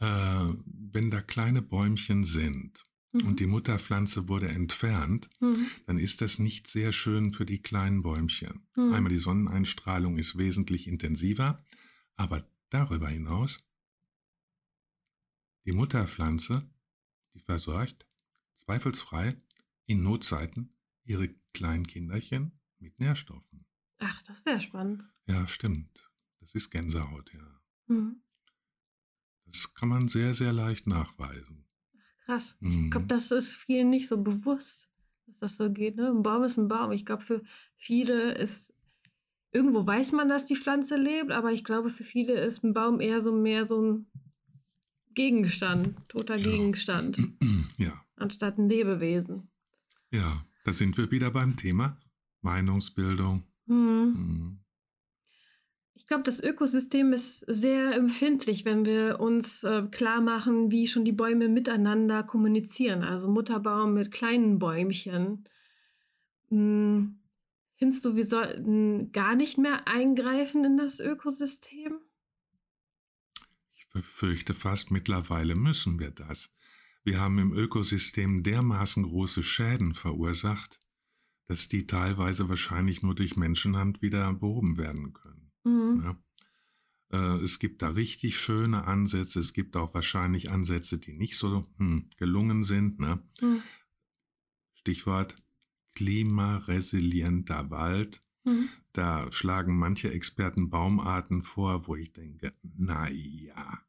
äh, 0.00 0.48
wenn 0.92 1.10
da 1.10 1.22
kleine 1.22 1.62
Bäumchen 1.62 2.24
sind 2.24 2.84
Mhm. 3.22 3.26
und 3.28 3.40
die 3.40 3.46
Mutterpflanze 3.46 4.28
wurde 4.28 4.48
entfernt, 4.48 5.28
Mhm. 5.40 5.68
dann 5.86 5.98
ist 5.98 6.20
das 6.20 6.38
nicht 6.38 6.66
sehr 6.68 6.92
schön 6.92 7.32
für 7.32 7.46
die 7.46 7.60
kleinen 7.62 8.02
Bäumchen. 8.02 8.66
Mhm. 8.76 8.92
Einmal 8.92 9.10
die 9.12 9.18
Sonneneinstrahlung 9.18 10.18
ist 10.18 10.36
wesentlich 10.38 10.86
intensiver, 10.88 11.64
aber 12.16 12.48
darüber 12.70 13.08
hinaus, 13.08 13.58
die 15.64 15.72
Mutterpflanze, 15.72 16.68
die 17.34 17.40
versorgt 17.40 18.06
zweifelsfrei 18.56 19.36
in 19.86 20.02
Notzeiten 20.02 20.76
ihre 21.04 21.28
kleinen 21.52 21.86
Kinderchen 21.86 22.52
mit 22.78 22.98
Nährstoffen. 22.98 23.64
Ach, 23.98 24.22
das 24.22 24.38
ist 24.38 24.44
sehr 24.44 24.60
spannend. 24.60 25.04
Ja, 25.26 25.46
stimmt. 25.48 26.10
Das 26.40 26.54
ist 26.54 26.70
Gänsehaut, 26.70 27.32
ja. 27.32 27.60
Mhm. 27.86 28.22
Das 29.46 29.74
kann 29.74 29.88
man 29.88 30.08
sehr, 30.08 30.34
sehr 30.34 30.52
leicht 30.52 30.86
nachweisen. 30.86 31.65
Krass. 32.26 32.56
Ich 32.60 32.66
Mhm. 32.68 32.90
glaube, 32.90 33.06
das 33.06 33.30
ist 33.30 33.54
vielen 33.54 33.88
nicht 33.90 34.08
so 34.08 34.18
bewusst, 34.22 34.88
dass 35.26 35.38
das 35.38 35.56
so 35.56 35.70
geht. 35.70 35.96
Ne? 35.96 36.08
Ein 36.10 36.22
Baum 36.22 36.42
ist 36.44 36.58
ein 36.58 36.68
Baum. 36.68 36.92
Ich 36.92 37.06
glaube, 37.06 37.22
für 37.22 37.42
viele 37.76 38.32
ist 38.34 38.72
irgendwo 39.52 39.86
weiß 39.86 40.12
man, 40.12 40.28
dass 40.28 40.44
die 40.44 40.56
Pflanze 40.56 40.96
lebt, 40.96 41.30
aber 41.30 41.52
ich 41.52 41.64
glaube, 41.64 41.88
für 41.90 42.04
viele 42.04 42.34
ist 42.44 42.62
ein 42.64 42.74
Baum 42.74 43.00
eher 43.00 43.22
so 43.22 43.32
mehr 43.32 43.64
so 43.64 43.80
ein 43.80 44.06
Gegenstand, 45.14 45.96
toter 46.08 46.36
Ja. 46.36 46.50
Gegenstand, 46.50 47.16
Ja, 47.78 47.92
anstatt 48.16 48.58
ein 48.58 48.68
Lebewesen. 48.68 49.48
ja, 50.10 50.44
da 50.64 50.72
sind 50.72 50.98
wir 50.98 51.10
wieder 51.10 51.30
beim 51.30 51.56
Thema 51.56 51.98
Meinungsbildung. 52.42 53.44
Hm. 53.66 54.12
Mhm. 54.12 54.58
Ich 56.07 56.09
glaube, 56.09 56.22
das 56.22 56.40
Ökosystem 56.40 57.12
ist 57.12 57.40
sehr 57.48 57.92
empfindlich, 57.94 58.64
wenn 58.64 58.84
wir 58.84 59.18
uns 59.18 59.64
äh, 59.64 59.82
klar 59.90 60.20
machen, 60.20 60.70
wie 60.70 60.86
schon 60.86 61.04
die 61.04 61.11
Bäume 61.11 61.48
miteinander 61.48 62.22
kommunizieren. 62.22 63.02
Also 63.02 63.28
Mutterbaum 63.28 63.94
mit 63.94 64.12
kleinen 64.12 64.61
Bäumchen. 64.61 65.48
Hm, 66.48 67.18
Findest 67.78 68.04
du, 68.07 68.16
wir 68.16 68.24
sollten 68.24 69.12
gar 69.12 69.36
nicht 69.36 69.59
mehr 69.59 69.86
eingreifen 69.86 70.64
in 70.64 70.78
das 70.78 70.98
Ökosystem? 70.98 72.00
Ich 73.74 73.86
befürchte 73.90 74.54
fast, 74.54 74.90
mittlerweile 74.90 75.54
müssen 75.54 75.98
wir 75.98 76.11
das. 76.11 76.54
Wir 77.04 77.20
haben 77.20 77.38
im 77.38 77.52
Ökosystem 77.52 78.42
dermaßen 78.42 79.02
große 79.02 79.42
Schäden 79.42 79.92
verursacht, 79.92 80.80
dass 81.48 81.68
die 81.68 81.86
teilweise 81.86 82.48
wahrscheinlich 82.48 83.02
nur 83.02 83.14
durch 83.14 83.36
Menschenhand 83.36 84.00
wieder 84.00 84.32
behoben 84.32 84.78
werden 84.78 85.12
können. 85.12 85.36
Mhm. 85.66 86.00
Ne? 86.00 86.16
Äh, 87.12 87.42
Es 87.42 87.58
gibt 87.58 87.82
da 87.82 87.88
richtig 87.88 88.36
schöne 88.36 88.84
Ansätze, 88.84 89.40
es 89.40 89.52
gibt 89.52 89.76
auch 89.76 89.92
wahrscheinlich 89.94 90.50
Ansätze, 90.50 90.98
die 90.98 91.12
nicht 91.12 91.36
so 91.36 91.66
hm, 91.78 92.08
gelungen 92.16 92.62
sind. 92.62 93.00
Ne? 93.00 93.22
Mhm. 93.40 93.62
Stichwort 94.74 95.36
klimaresilienter 95.94 97.70
Wald. 97.70 98.22
Mhm. 98.44 98.68
Da 98.92 99.30
schlagen 99.32 99.76
manche 99.76 100.12
Experten 100.12 100.70
Baumarten 100.70 101.42
vor, 101.42 101.86
wo 101.88 101.96
ich 101.96 102.12
denke, 102.12 102.54
na 102.62 103.08
ja, 103.10 103.80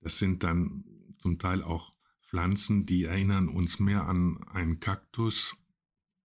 das 0.00 0.18
sind 0.18 0.42
dann 0.42 0.84
zum 1.18 1.38
Teil 1.38 1.62
auch 1.62 1.94
Pflanzen, 2.20 2.84
die 2.84 3.04
erinnern 3.04 3.48
uns 3.48 3.80
mehr 3.80 4.06
an 4.06 4.42
einen 4.48 4.80
Kaktus 4.80 5.56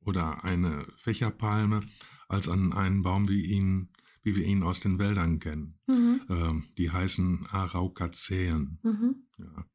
oder 0.01 0.43
eine 0.43 0.85
Fächerpalme 0.97 1.87
als 2.27 2.49
an 2.49 2.73
einen 2.73 3.03
Baum, 3.03 3.29
wie, 3.29 3.45
ihn, 3.45 3.92
wie 4.23 4.35
wir 4.35 4.45
ihn 4.45 4.63
aus 4.63 4.79
den 4.79 4.99
Wäldern 4.99 5.39
kennen. 5.39 5.79
Mhm. 5.87 6.21
Ähm, 6.29 6.63
die 6.77 6.91
heißen 6.91 7.47
Araucaceen. 7.51 8.79
Mhm. 8.81 9.27
Ja, 9.37 9.65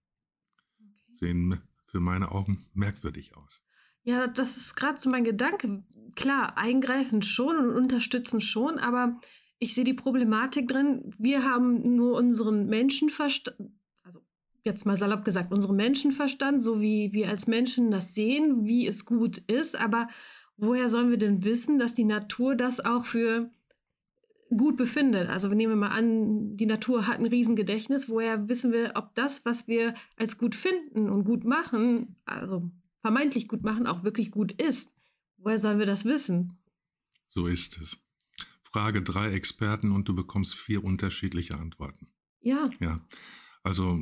sehen 1.15 1.61
für 1.87 2.01
meine 2.01 2.33
Augen 2.33 2.67
merkwürdig 2.75 3.37
aus. 3.37 3.63
Ja, 4.03 4.27
das 4.27 4.57
ist 4.57 4.75
gerade 4.75 5.01
so 5.01 5.11
mein 5.11 5.25
Gedanke. 5.25 5.85
Klar, 6.15 6.57
eingreifen 6.57 7.23
schon 7.23 7.57
und 7.57 7.71
unterstützen 7.77 8.41
schon, 8.41 8.79
aber 8.79 9.21
ich 9.59 9.75
sehe 9.75 9.85
die 9.85 9.95
Problematik 9.95 10.69
drin, 10.69 11.15
wir 11.19 11.45
haben 11.45 11.97
nur 11.97 12.17
unseren 12.17 12.67
Menschenverstand, 12.67 13.57
also 14.03 14.21
jetzt 14.65 14.87
mal 14.87 14.97
salopp 14.97 15.25
gesagt, 15.25 15.53
unseren 15.53 15.77
Menschenverstand, 15.77 16.63
so 16.63 16.81
wie 16.81 17.13
wir 17.13 17.29
als 17.29 17.47
Menschen 17.47 17.91
das 17.91 18.15
sehen, 18.15 18.67
wie 18.67 18.87
es 18.87 19.05
gut 19.05 19.39
ist, 19.39 19.77
aber 19.77 20.09
woher 20.57 20.89
sollen 20.89 21.11
wir 21.11 21.19
denn 21.19 21.45
wissen, 21.45 21.79
dass 21.79 21.95
die 21.95 22.05
Natur 22.05 22.55
das 22.55 22.81
auch 22.81 23.05
für 23.05 23.51
gut 24.57 24.77
befindet? 24.77 25.29
Also 25.29 25.49
nehmen 25.49 25.73
wir 25.73 25.89
mal 25.89 25.97
an, 25.97 26.57
die 26.57 26.67
Natur 26.67 27.07
hat 27.07 27.19
ein 27.19 27.27
Riesengedächtnis, 27.27 28.09
woher 28.09 28.49
wissen 28.49 28.73
wir, 28.73 28.93
ob 28.95 29.15
das, 29.15 29.45
was 29.45 29.69
wir 29.69 29.95
als 30.17 30.39
gut 30.39 30.55
finden 30.55 31.11
und 31.11 31.25
gut 31.25 31.45
machen, 31.45 32.17
also 32.25 32.71
vermeintlich 33.01 33.49
gut 33.49 33.63
machen, 33.63 33.87
auch 33.87 34.05
wirklich 34.05 34.31
gut 34.31 34.53
ist. 34.61 34.95
Woher 35.37 35.59
sollen 35.59 35.79
wir 35.79 35.87
das 35.87 36.05
wissen? 36.05 36.59
So 37.29 37.47
ist 37.47 37.79
es. 37.81 38.03
Frage 38.61 39.03
drei 39.03 39.33
Experten 39.33 39.93
und 39.93 40.09
du 40.09 40.15
bekommst 40.15 40.55
vier 40.55 40.85
unterschiedliche 40.85 41.59
Antworten. 41.59 42.09
Ja, 42.41 42.71
Ja, 42.81 43.01
also 43.63 43.99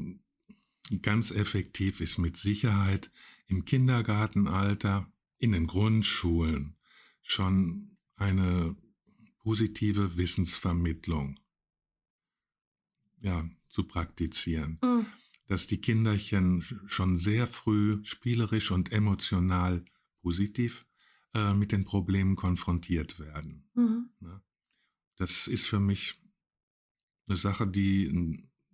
ganz 1.03 1.30
effektiv 1.30 2.01
ist 2.01 2.18
mit 2.18 2.36
Sicherheit 2.36 3.11
im 3.47 3.64
Kindergartenalter, 3.64 5.11
in 5.38 5.53
den 5.53 5.66
Grundschulen 5.66 6.76
schon 7.22 7.97
eine 8.16 8.76
positive 9.47 10.16
Wissensvermittlung 10.16 11.38
ja, 13.20 13.49
zu 13.68 13.84
praktizieren. 13.84 14.80
mm, 14.82 15.07
Dass 15.47 15.68
die 15.68 15.80
Kinderchen 15.80 16.64
schon 16.86 17.16
sehr 17.16 17.47
früh 17.47 18.05
spielerisch 18.05 18.72
und 18.72 18.90
emotional 18.90 19.84
positiv 20.20 20.84
äh, 21.32 21.55
mit 21.55 21.70
den 21.70 21.84
Problemen 21.84 22.34
konfrontiert 22.34 23.20
werden. 23.20 23.68
mhm. 23.74 24.11
Ne? 24.18 24.42
Das 25.14 25.47
ist 25.47 25.68
für 25.68 25.78
mich 25.78 26.20
eine 27.28 27.36
Sache, 27.36 27.68
die 27.68 28.09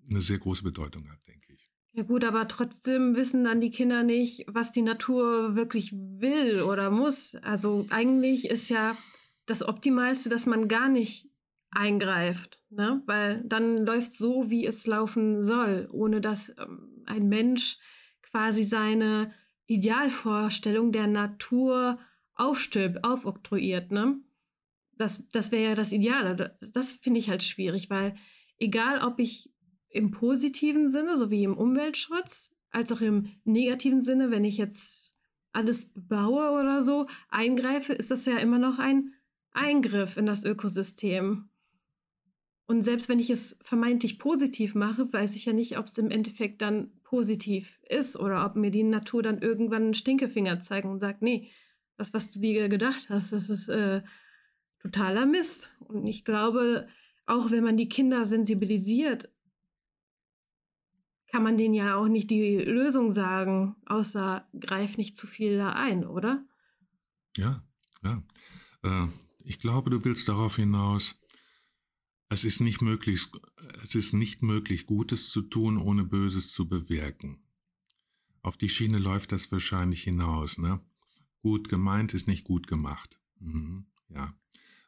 eine 0.09 0.23
sehr 0.23 0.39
große 0.39 0.62
Bedeutung 0.62 1.07
hat, 1.11 1.18
denke 1.29 1.53
ich. 1.53 1.70
ja 1.93 2.03
gut, 2.03 2.25
aber 2.25 2.49
trotzdem 2.49 3.14
wissen 3.14 3.45
dann 3.45 3.61
die 3.61 3.70
Kinder 3.70 4.05
nicht, 4.05 4.47
was 4.49 4.73
die 4.73 4.81
Natur 4.81 5.55
wirklich 5.55 5.93
will 5.93 6.62
oder 6.62 6.91
muss. 6.91 7.35
Also 7.35 7.87
eigentlich 7.91 8.47
ist 8.47 8.70
ja 8.70 8.97
das 9.47 9.66
Optimalste, 9.66 10.28
dass 10.28 10.47
man 10.47 10.68
gar 10.68 10.88
nicht 10.88 11.28
eingreift, 11.70 12.61
ne? 12.70 13.03
weil 13.07 13.43
dann 13.45 13.84
läuft 13.86 14.12
so, 14.14 14.51
wie 14.51 14.66
es 14.66 14.86
laufen 14.86 15.43
soll, 15.43 15.88
ohne 15.90 16.20
dass 16.20 16.51
ähm, 16.59 17.03
ein 17.07 17.28
Mensch 17.28 17.78
quasi 18.22 18.62
seine 18.62 19.32
Idealvorstellung 19.66 20.93
der 20.93 21.07
Natur 21.07 21.99
aufstülpt, 22.34 23.05
aufoktroyiert. 23.05 23.90
Ne? 23.90 24.20
Das, 24.97 25.28
das 25.28 25.51
wäre 25.53 25.70
ja 25.70 25.74
das 25.74 25.93
Ideale. 25.93 26.36
Da- 26.36 26.51
Das 26.72 26.93
finde 26.93 27.20
ich 27.20 27.30
halt 27.30 27.43
schwierig, 27.43 27.90
weil 27.90 28.14
egal 28.59 29.01
ob 29.01 29.18
ich 29.18 29.51
im 29.88 30.11
positiven 30.11 30.88
Sinne, 30.88 31.16
so 31.16 31.30
wie 31.30 31.45
im 31.45 31.57
Umweltschutz, 31.57 32.55
als 32.70 32.90
auch 32.93 33.01
im 33.03 33.28
negativen 33.45 34.01
Sinne, 34.01 34.30
wenn 34.30 34.45
ich 34.45 34.57
jetzt 34.57 35.12
alles 35.53 35.93
bebaue 35.93 36.51
oder 36.53 36.82
so, 36.82 37.07
eingreife, 37.28 37.93
ist 37.93 38.11
das 38.11 38.24
ja 38.24 38.38
immer 38.38 38.59
noch 38.59 38.78
ein 38.78 39.12
Eingriff 39.53 40.16
in 40.16 40.26
das 40.26 40.44
Ökosystem. 40.44 41.48
Und 42.66 42.82
selbst 42.84 43.09
wenn 43.09 43.18
ich 43.18 43.30
es 43.30 43.59
vermeintlich 43.62 44.18
positiv 44.18 44.74
mache, 44.74 45.12
weiß 45.12 45.34
ich 45.34 45.44
ja 45.44 45.53
nicht, 45.53 45.78
ob 45.78 45.86
es 45.86 45.98
im 45.98 46.11
Endeffekt 46.11 46.62
dann 46.62 46.90
positiv 47.03 47.78
ist 47.88 48.16
oder 48.16 48.46
ob 48.46 48.57
mir 48.57 48.70
die 48.70 48.82
Natur 48.82 49.22
dann 49.22 49.42
irgendwann 49.42 49.82
einen 49.82 49.94
Stinkefinger 49.94 50.61
zeigt 50.61 50.86
und 50.86 51.00
sagt, 51.00 51.22
nee, 51.22 51.50
das, 51.96 52.14
was 52.14 52.30
du 52.30 52.40
dir 52.40 52.68
gedacht 52.68 53.11
hast, 53.11 53.32
das 53.32 53.50
ist 53.50 53.68
äh, 53.68 54.03
totaler 54.80 55.26
Mist. 55.26 55.74
Und 55.80 56.07
ich 56.07 56.24
glaube, 56.24 56.88
auch 57.26 57.50
wenn 57.50 57.64
man 57.64 57.76
die 57.76 57.88
Kinder 57.88 58.24
sensibilisiert, 58.24 59.28
kann 61.32 61.42
man 61.42 61.57
denen 61.57 61.74
ja 61.74 61.96
auch 61.96 62.09
nicht 62.09 62.30
die 62.30 62.59
Lösung 62.59 63.11
sagen, 63.11 63.76
außer 63.86 64.46
greif 64.59 64.98
nicht 64.98 65.16
zu 65.16 65.26
viel 65.26 65.57
da 65.57 65.72
ein, 65.72 66.07
oder? 66.07 66.44
Ja, 67.36 67.62
ja. 68.03 68.22
Äh, 68.82 69.09
ich 69.45 69.59
glaube, 69.59 69.90
du 69.90 70.05
willst 70.05 70.28
darauf 70.28 70.57
hinaus, 70.57 71.20
es 72.28 72.45
ist 72.45 72.61
nicht 72.61 72.80
möglich, 72.80 73.26
es 73.82 73.95
ist 73.95 74.14
nicht 74.14 74.43
möglich, 74.43 74.86
Gutes 74.86 75.30
zu 75.30 75.43
tun, 75.43 75.76
ohne 75.76 76.05
Böses 76.05 76.53
zu 76.53 76.68
bewirken. 76.68 77.45
Auf 78.40 78.57
die 78.57 78.68
Schiene 78.68 78.99
läuft 78.99 79.32
das 79.32 79.53
wahrscheinlich 79.53 80.03
hinaus, 80.05 80.59
ne? 80.59 80.80
Gut 81.43 81.68
gemeint 81.68 82.14
ist 82.14 82.28
nicht 82.28 82.45
gut 82.45 82.66
gemacht. 82.66 83.18
Mhm, 83.38 83.86
ja. 84.09 84.34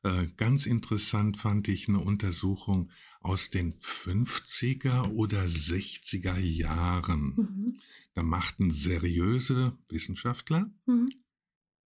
Äh, 0.02 0.28
ganz 0.36 0.66
interessant 0.66 1.36
fand 1.36 1.68
ich 1.68 1.88
eine 1.88 1.98
Untersuchung 1.98 2.90
aus 3.20 3.50
den 3.50 3.78
50er 3.80 5.10
oder 5.10 5.44
60er 5.44 6.38
Jahren. 6.38 7.34
Mhm. 7.36 7.80
Da 8.14 8.22
machten 8.22 8.70
seriöse 8.70 9.76
Wissenschaftler, 9.88 10.72
Mhm. 10.86 11.12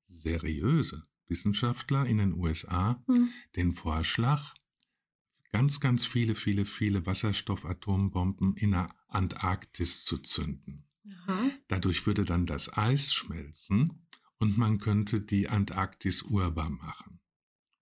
seriöse 0.08 1.02
Wissenschaftler 1.28 2.06
in 2.06 2.18
den 2.18 2.32
USA 2.34 3.02
Mhm. 3.06 3.30
den 3.56 3.72
Vorschlag, 3.74 4.54
ganz, 5.52 5.80
ganz 5.80 6.04
viele, 6.06 6.34
viele, 6.34 6.64
viele 6.66 7.06
Wasserstoffatombomben 7.06 8.56
in 8.56 8.72
der 8.72 8.86
Antarktis 9.08 10.04
zu 10.04 10.18
zünden. 10.18 10.84
Aha. 11.08 11.50
Dadurch 11.68 12.06
würde 12.06 12.24
dann 12.24 12.46
das 12.46 12.76
Eis 12.76 13.12
schmelzen 13.14 14.06
und 14.38 14.58
man 14.58 14.78
könnte 14.78 15.20
die 15.20 15.48
Antarktis 15.48 16.22
urbar 16.22 16.70
machen. 16.70 17.20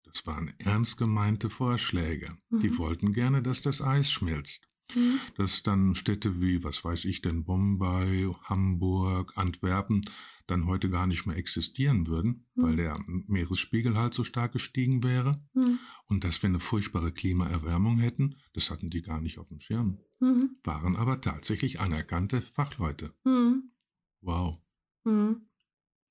Das 0.04 0.26
waren 0.26 0.54
ernst 0.58 0.96
gemeinte 0.98 1.50
Vorschläge. 1.50 2.36
Die 2.50 2.70
Mhm. 2.70 2.78
wollten 2.78 3.12
gerne, 3.12 3.42
dass 3.42 3.62
das 3.62 3.80
Eis 3.80 4.10
schmilzt. 4.12 4.68
Mhm. 4.94 5.18
Dass 5.36 5.62
dann 5.62 5.94
Städte 5.96 6.40
wie, 6.40 6.62
was 6.62 6.84
weiß 6.84 7.06
ich 7.06 7.22
denn, 7.22 7.44
Bombay, 7.44 8.30
Hamburg, 8.44 9.32
Antwerpen, 9.36 10.02
dann 10.46 10.66
heute 10.66 10.90
gar 10.90 11.06
nicht 11.06 11.26
mehr 11.26 11.36
existieren 11.36 12.06
würden, 12.06 12.46
Hm. 12.54 12.62
weil 12.64 12.76
der 12.76 12.98
Meeresspiegel 13.06 13.96
halt 13.96 14.14
so 14.14 14.24
stark 14.24 14.52
gestiegen 14.52 15.02
wäre. 15.02 15.42
Hm. 15.54 15.78
Und 16.06 16.24
dass 16.24 16.42
wir 16.42 16.48
eine 16.48 16.60
furchtbare 16.60 17.12
Klimaerwärmung 17.12 17.98
hätten, 17.98 18.36
das 18.52 18.70
hatten 18.70 18.90
die 18.90 19.02
gar 19.02 19.20
nicht 19.20 19.38
auf 19.38 19.48
dem 19.48 19.58
Schirm. 19.58 19.98
Mhm. 20.20 20.56
Waren 20.62 20.96
aber 20.96 21.20
tatsächlich 21.20 21.80
anerkannte 21.80 22.42
Fachleute. 22.42 23.14
Hm. 23.24 23.72
Wow. 24.20 24.60
Hm. 25.04 25.48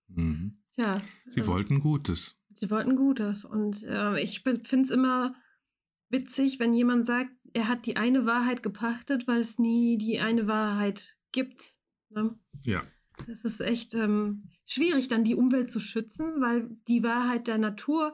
Mhm. 0.08 0.64
Tja. 0.74 1.02
Sie 1.30 1.42
äh, 1.42 1.48
wollten 1.48 1.80
Gutes. 1.80 2.40
Sie 2.54 2.70
wollten 2.70 2.96
Gutes. 2.96 3.46
Und 3.46 3.84
äh, 3.84 4.20
ich 4.22 4.42
finde 4.42 4.62
es 4.82 4.90
immer 4.90 5.36
witzig, 6.10 6.60
wenn 6.60 6.74
jemand 6.74 7.06
sagt, 7.06 7.32
er 7.54 7.68
hat 7.68 7.86
die 7.86 7.98
eine 7.98 8.26
Wahrheit 8.26 8.64
gepachtet, 8.64 9.28
weil 9.28 9.42
es 9.42 9.60
nie 9.60 9.98
die 9.98 10.20
eine 10.20 10.48
Wahrheit 10.48 11.18
gibt. 11.32 11.76
Ne? 12.10 12.38
Ja. 12.64 12.82
Das 13.28 13.42
ist 13.42 13.62
echt 13.62 13.94
ähm, 13.94 14.42
schwierig, 14.66 15.08
dann 15.08 15.24
die 15.24 15.36
Umwelt 15.36 15.70
zu 15.70 15.80
schützen, 15.80 16.42
weil 16.42 16.70
die 16.88 17.04
Wahrheit 17.04 17.48
der 17.48 17.58
Natur, 17.58 18.14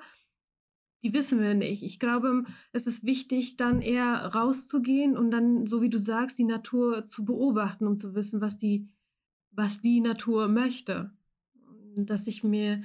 die 1.03 1.13
wissen 1.13 1.39
wir 1.39 1.53
nicht. 1.53 1.83
Ich 1.83 1.99
glaube, 1.99 2.43
es 2.73 2.85
ist 2.85 3.05
wichtig, 3.05 3.55
dann 3.55 3.81
eher 3.81 4.13
rauszugehen 4.13 5.17
und 5.17 5.31
dann, 5.31 5.67
so 5.67 5.81
wie 5.81 5.89
du 5.89 5.97
sagst, 5.97 6.37
die 6.37 6.43
Natur 6.43 7.05
zu 7.05 7.23
beobachten, 7.25 7.87
um 7.87 7.97
zu 7.97 8.13
wissen, 8.13 8.41
was 8.41 8.57
die, 8.57 8.89
was 9.51 9.81
die 9.81 10.01
Natur 10.01 10.47
möchte. 10.47 11.11
Dass 11.95 12.27
ich 12.27 12.43
mir 12.43 12.83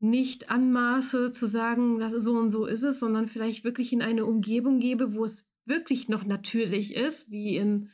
nicht 0.00 0.50
anmaße 0.50 1.32
zu 1.32 1.46
sagen, 1.46 1.98
dass 1.98 2.12
so 2.22 2.38
und 2.38 2.50
so 2.50 2.66
ist 2.66 2.82
es, 2.82 3.00
sondern 3.00 3.26
vielleicht 3.26 3.64
wirklich 3.64 3.92
in 3.92 4.02
eine 4.02 4.26
Umgebung 4.26 4.78
gebe, 4.78 5.14
wo 5.14 5.24
es 5.24 5.50
wirklich 5.64 6.08
noch 6.08 6.24
natürlich 6.24 6.94
ist, 6.94 7.30
wie 7.30 7.56
in, 7.56 7.90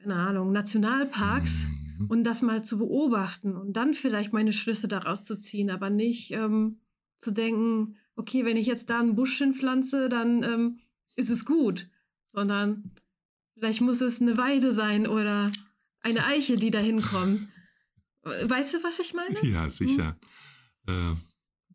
keine 0.00 0.16
Ahnung, 0.16 0.52
Nationalparks 0.52 1.66
Mhm. 1.98 2.06
und 2.06 2.24
das 2.24 2.42
mal 2.42 2.64
zu 2.64 2.78
beobachten 2.78 3.56
und 3.56 3.74
dann 3.74 3.94
vielleicht 3.94 4.32
meine 4.32 4.52
Schlüsse 4.52 4.88
daraus 4.88 5.24
zu 5.24 5.36
ziehen, 5.36 5.70
aber 5.70 5.90
nicht 5.90 6.30
ähm, 6.30 6.80
zu 7.18 7.32
denken, 7.32 7.96
okay, 8.16 8.44
wenn 8.44 8.56
ich 8.56 8.66
jetzt 8.66 8.90
da 8.90 9.00
einen 9.00 9.14
Busch 9.14 9.38
hinpflanze, 9.38 10.08
dann 10.08 10.42
ähm, 10.42 10.78
ist 11.16 11.30
es 11.30 11.44
gut, 11.44 11.88
sondern 12.32 12.90
vielleicht 13.54 13.80
muss 13.80 14.00
es 14.00 14.20
eine 14.20 14.36
Weide 14.36 14.72
sein 14.72 15.06
oder 15.06 15.50
eine 16.00 16.24
Eiche, 16.24 16.56
die 16.56 16.70
da 16.70 16.78
hinkommt. 16.78 17.48
Weißt 18.22 18.74
du, 18.74 18.82
was 18.82 18.98
ich 18.98 19.14
meine? 19.14 19.40
Ja, 19.42 19.68
sicher. 19.68 20.16
Äh, 20.86 21.14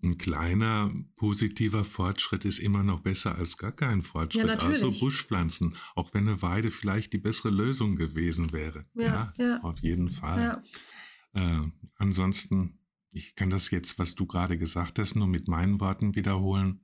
ein 0.03 0.17
kleiner 0.17 0.93
positiver 1.15 1.83
Fortschritt 1.83 2.45
ist 2.45 2.59
immer 2.59 2.83
noch 2.83 2.99
besser 2.99 3.35
als 3.35 3.57
gar 3.57 3.71
kein 3.71 4.01
Fortschritt. 4.01 4.49
also 4.49 4.67
natürlich. 4.67 4.99
Buschpflanzen, 4.99 5.75
auch 5.95 6.13
wenn 6.13 6.27
eine 6.27 6.41
Weide 6.41 6.71
vielleicht 6.71 7.13
die 7.13 7.17
bessere 7.17 7.49
Lösung 7.49 7.95
gewesen 7.95 8.51
wäre. 8.51 8.85
Ja, 8.93 9.33
ja. 9.37 9.61
auf 9.61 9.79
jeden 9.79 10.09
Fall. 10.09 10.61
Ja. 11.33 11.63
Äh, 11.63 11.71
ansonsten, 11.95 12.79
ich 13.11 13.35
kann 13.35 13.49
das 13.49 13.71
jetzt, 13.71 13.97
was 13.97 14.15
du 14.15 14.25
gerade 14.25 14.57
gesagt 14.57 14.99
hast, 14.99 15.15
nur 15.15 15.27
mit 15.27 15.47
meinen 15.47 15.79
Worten 15.79 16.15
wiederholen. 16.15 16.81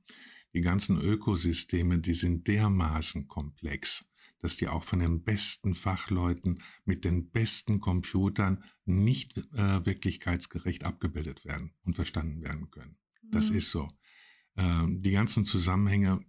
Die 0.54 0.62
ganzen 0.62 1.00
Ökosysteme, 1.00 2.00
die 2.00 2.14
sind 2.14 2.48
dermaßen 2.48 3.28
komplex, 3.28 4.06
dass 4.40 4.58
die 4.58 4.68
auch 4.68 4.84
von 4.84 5.00
den 5.00 5.24
besten 5.24 5.76
Fachleuten 5.76 6.64
mit 6.86 7.06
den 7.06 7.30
besten 7.30 7.82
Computern 7.82 8.64
nicht 8.86 9.38
äh, 9.38 9.86
wirklichkeitsgerecht 9.86 10.86
abgebildet 10.86 11.46
werden 11.46 11.74
und 11.84 11.96
verstanden 11.96 12.42
werden 12.42 12.72
können. 12.72 12.98
Das 13.32 13.50
Mhm. 13.52 13.58
ist 13.58 13.72
so. 13.72 13.88
Ähm, 14.58 15.02
die 15.02 15.12
ganzen 15.12 15.46
Zusammenhänge 15.46 16.20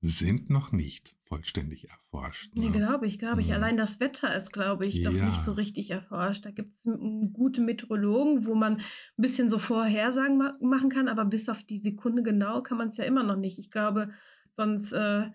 sind 0.00 0.48
noch 0.48 0.70
nicht 0.72 1.16
vollständig 1.24 1.88
erforscht. 1.90 2.52
Nee, 2.54 2.66
ne? 2.66 2.70
glaube 2.70 3.06
ich, 3.08 3.18
glaube 3.18 3.40
ich. 3.40 3.48
Mhm. 3.48 3.54
Allein 3.54 3.76
das 3.76 3.98
Wetter 4.00 4.34
ist, 4.34 4.52
glaube 4.52 4.86
ich, 4.86 5.02
doch 5.02 5.12
Ja. 5.12 5.26
nicht 5.26 5.42
so 5.42 5.52
richtig 5.52 5.90
erforscht. 5.90 6.46
Da 6.46 6.50
gibt 6.52 6.72
es 6.74 6.88
gute 7.32 7.60
Meteorologen, 7.60 8.46
wo 8.46 8.54
man 8.54 8.74
ein 8.76 8.82
bisschen 9.16 9.48
so 9.48 9.58
Vorhersagen 9.58 10.38
ma 10.38 10.56
machen 10.60 10.88
kann, 10.88 11.08
aber 11.08 11.24
bis 11.24 11.48
auf 11.48 11.64
die 11.64 11.78
Sekunde 11.78 12.22
genau 12.22 12.62
kann 12.62 12.78
man 12.78 12.88
es 12.88 12.96
ja 12.96 13.04
immer 13.04 13.24
noch 13.24 13.36
nicht. 13.36 13.58
Ich 13.58 13.70
glaube, 13.70 14.10
sonst 14.52 14.92
äh, 14.92 15.26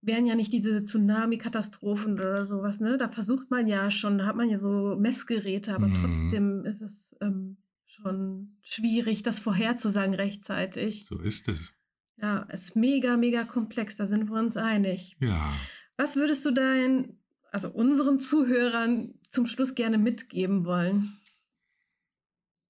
wären 0.00 0.26
ja 0.26 0.34
nicht 0.36 0.52
diese 0.52 0.82
Tsunami-Katastrophen 0.82 2.12
oder 2.14 2.46
sowas. 2.46 2.78
Ne? 2.80 2.96
Da 2.98 3.08
versucht 3.08 3.50
man 3.50 3.66
ja 3.66 3.90
schon, 3.90 4.18
da 4.18 4.26
hat 4.26 4.36
man 4.36 4.48
ja 4.48 4.56
so 4.56 4.96
Messgeräte, 4.96 5.74
aber 5.74 5.88
Mhm. 5.88 5.94
trotzdem 5.94 6.64
ist 6.64 6.82
es 6.82 7.16
ähm, 7.20 7.53
schon 7.86 8.56
schwierig, 8.62 9.22
das 9.22 9.38
vorherzusagen 9.38 10.14
rechtzeitig. 10.14 11.04
So 11.06 11.18
ist 11.20 11.48
es. 11.48 11.74
Ja, 12.16 12.46
es 12.48 12.64
ist 12.64 12.76
mega, 12.76 13.16
mega 13.16 13.44
komplex, 13.44 13.96
da 13.96 14.06
sind 14.06 14.30
wir 14.30 14.38
uns 14.38 14.56
einig. 14.56 15.16
Ja. 15.20 15.52
Was 15.96 16.16
würdest 16.16 16.44
du 16.44 16.52
deinen, 16.52 17.18
also 17.50 17.68
unseren 17.70 18.20
Zuhörern 18.20 19.14
zum 19.30 19.46
Schluss 19.46 19.74
gerne 19.74 19.98
mitgeben 19.98 20.64
wollen? 20.64 21.18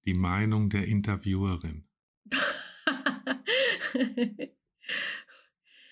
Die 0.07 0.15
Meinung 0.15 0.69
der 0.71 0.87
Interviewerin. 0.87 1.87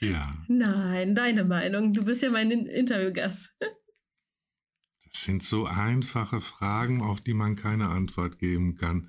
Ja, 0.00 0.34
Nein, 0.48 1.14
deine 1.14 1.44
Meinung. 1.44 1.92
Du 1.94 2.04
bist 2.04 2.22
ja 2.22 2.30
mein 2.30 2.50
In- 2.50 2.66
Interviewgast. 2.66 3.54
Das 5.22 5.26
sind 5.26 5.44
so 5.44 5.66
einfache 5.66 6.40
Fragen, 6.40 7.00
auf 7.00 7.20
die 7.20 7.32
man 7.32 7.54
keine 7.54 7.90
Antwort 7.90 8.40
geben 8.40 8.74
kann. 8.74 9.08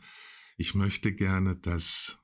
Ich 0.58 0.76
möchte 0.76 1.12
gerne, 1.12 1.56
dass 1.56 2.20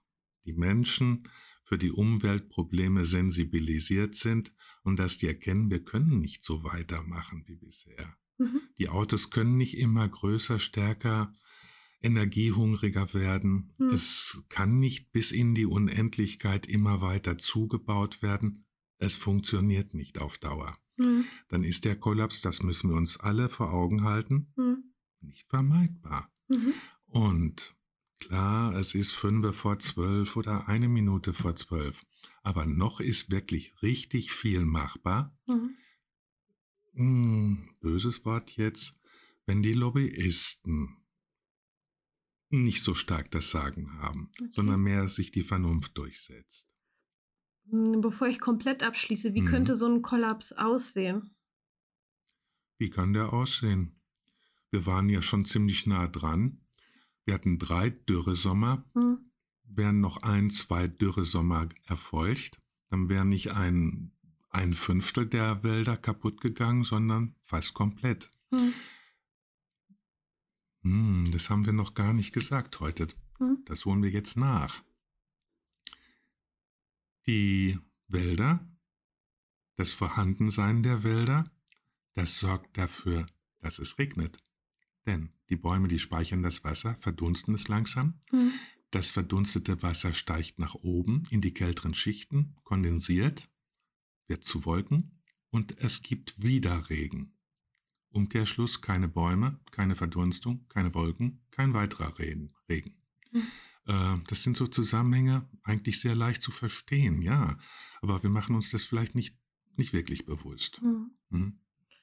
die 0.45 0.53
Menschen 0.53 1.27
für 1.63 1.79
die 1.79 1.89
Umweltprobleme 1.89 3.05
sensibilisiert 3.05 4.13
sind 4.13 4.53
und 4.83 4.99
dass 4.99 5.17
die 5.17 5.25
erkennen, 5.25 5.71
wir 5.71 5.83
können 5.83 6.19
nicht 6.19 6.43
so 6.43 6.63
weitermachen 6.63 7.45
wie 7.47 7.55
bisher. 7.55 8.15
Mhm. 8.37 8.61
Die 8.77 8.89
Autos 8.89 9.31
können 9.31 9.57
nicht 9.57 9.75
immer 9.75 10.07
größer, 10.07 10.59
stärker, 10.59 11.33
energiehungriger 11.99 13.15
werden. 13.15 13.73
Hm. 13.77 13.89
Es 13.89 14.43
kann 14.49 14.77
nicht 14.77 15.11
bis 15.11 15.31
in 15.31 15.55
die 15.55 15.65
Unendlichkeit 15.65 16.67
immer 16.67 17.01
weiter 17.01 17.39
zugebaut 17.39 18.21
werden. 18.21 18.65
Es 18.99 19.17
funktioniert 19.17 19.95
nicht 19.95 20.19
auf 20.19 20.37
Dauer. 20.37 20.77
Hm, 20.99 21.25
Dann 21.47 21.63
ist 21.63 21.85
der 21.85 21.95
Kollaps, 21.95 22.41
das 22.41 22.61
müssen 22.61 22.89
wir 22.89 22.97
uns 22.97 23.19
alle 23.19 23.49
vor 23.49 23.71
Augen 23.73 24.03
halten, 24.03 24.51
hm, 24.55 24.83
nicht 25.21 25.47
vermeidbar. 25.49 26.31
mhm, 26.47 26.73
Und 27.07 27.75
klar, 28.19 28.73
es 28.75 28.93
ist 28.95 29.13
fünf 29.13 29.55
vor 29.55 29.79
zwölf 29.79 30.35
oder 30.35 30.67
eine 30.67 30.87
Minute 30.89 31.33
vor 31.33 31.55
zwölf. 31.55 32.05
Aber 32.43 32.65
noch 32.65 32.99
ist 32.99 33.31
wirklich 33.31 33.73
richtig 33.81 34.31
viel 34.31 34.65
machbar. 34.65 35.35
mhm. 35.47 35.75
Hm, 36.93 37.69
böses 37.79 38.25
Wort 38.25 38.57
jetzt, 38.57 38.99
wenn 39.45 39.61
die 39.61 39.73
Lobbyisten 39.73 40.97
nicht 42.49 42.83
so 42.83 42.93
stark 42.95 43.29
das 43.31 43.51
Sagen 43.51 43.93
haben, 43.99 44.31
Okay. 44.39 44.49
sondern 44.51 44.81
mehr 44.81 45.07
sich 45.07 45.31
die 45.31 45.43
Vernunft 45.43 45.97
durchsetzt. 45.97 46.68
Hm, 47.69 48.01
Bevor 48.01 48.27
ich 48.27 48.39
komplett 48.39 48.83
abschließe, 48.83 49.33
wie 49.33 49.41
Mhm. 49.41 49.45
könnte 49.45 49.75
so 49.75 49.87
ein 49.87 50.01
Kollaps 50.01 50.51
aussehen? 50.53 51.31
Wie 52.77 52.89
kann 52.89 53.13
der 53.13 53.33
aussehen? 53.33 53.95
Wir 54.71 54.85
waren 54.85 55.09
ja 55.09 55.21
schon 55.21 55.45
ziemlich 55.45 55.85
nah 55.87 56.07
dran. 56.07 56.61
Wir 57.25 57.33
hatten 57.33 57.59
drei 57.59 57.89
Dürresommer. 57.89 58.83
Hm, 58.93 59.31
Wären 59.63 59.99
noch 59.99 60.17
ein, 60.23 60.49
zwei 60.49 60.87
Dürresommer 60.87 61.69
erfolgt, 61.85 62.59
dann 62.89 63.07
wäre 63.07 63.25
nicht 63.25 63.51
ein, 63.51 64.11
ein 64.49 64.73
Fünftel 64.73 65.27
der 65.27 65.61
Wälder 65.63 65.95
kaputt 65.95 66.41
gegangen, 66.41 66.83
sondern 66.83 67.35
fast 67.41 67.73
komplett. 67.75 68.31
hm, 68.51 68.73
Hm, 70.81 71.29
das 71.31 71.49
haben 71.49 71.65
wir 71.65 71.73
noch 71.73 71.93
gar 71.93 72.13
nicht 72.13 72.31
gesagt 72.33 72.79
heute. 72.79 73.09
hm, 73.37 73.63
Das 73.65 73.85
holen 73.85 74.01
wir 74.01 74.09
jetzt 74.09 74.37
nach. 74.37 74.81
Die 77.29 77.77
Wälder, 78.07 78.67
das 79.75 79.93
Vorhandensein 79.93 80.81
der 80.81 81.03
Wälder, 81.03 81.43
das 82.15 82.39
sorgt 82.39 82.75
dafür, 82.75 83.27
dass 83.59 83.77
es 83.77 83.99
regnet. 83.99 84.39
Denn 85.05 85.31
die 85.47 85.55
Bäume, 85.55 85.89
die 85.89 85.99
speichern 85.99 86.41
das 86.41 86.63
Wasser, 86.63 86.95
verdunsten 87.01 87.53
es 87.53 87.67
langsam. 87.67 88.19
hm, 88.31 88.51
Das 88.89 89.11
verdunstete 89.11 89.83
Wasser 89.83 90.15
steigt 90.15 90.57
nach 90.57 90.73
oben 90.73 91.21
in 91.29 91.39
die 91.39 91.53
kälteren 91.53 91.93
Schichten, 91.93 92.55
kondensiert, 92.63 93.47
wird 94.25 94.43
zu 94.43 94.65
Wolken 94.65 95.21
und 95.51 95.77
es 95.77 96.01
gibt 96.01 96.41
wieder 96.41 96.89
Regen. 96.89 97.37
Umkehrschluss 98.09 98.81
keine 98.81 99.07
Bäume, 99.07 99.59
keine 99.69 99.95
Verdunstung, 99.95 100.67
keine 100.67 100.95
Wolken, 100.95 101.45
kein 101.51 101.75
weiterer 101.75 102.17
Regen. 102.17 102.51
Regen. 102.67 102.95
Äh, 103.89 104.17
Das 104.27 104.43
sind 104.43 104.55
so 104.55 104.67
Zusammenhänge, 104.67 105.47
eigentlich 105.63 105.99
sehr 105.99 106.15
leicht 106.15 106.41
zu 106.41 106.51
verstehen, 106.51 107.21
ja. 107.21 107.57
Aber 108.01 108.21
wir 108.23 108.29
machen 108.29 108.55
uns 108.55 108.69
das 108.71 108.83
vielleicht 108.83 109.15
nicht, 109.15 109.35
nicht 109.75 109.91
wirklich 109.93 110.25
bewusst. 110.25 110.79
hm. 110.81 111.11
Hm? 111.31 111.59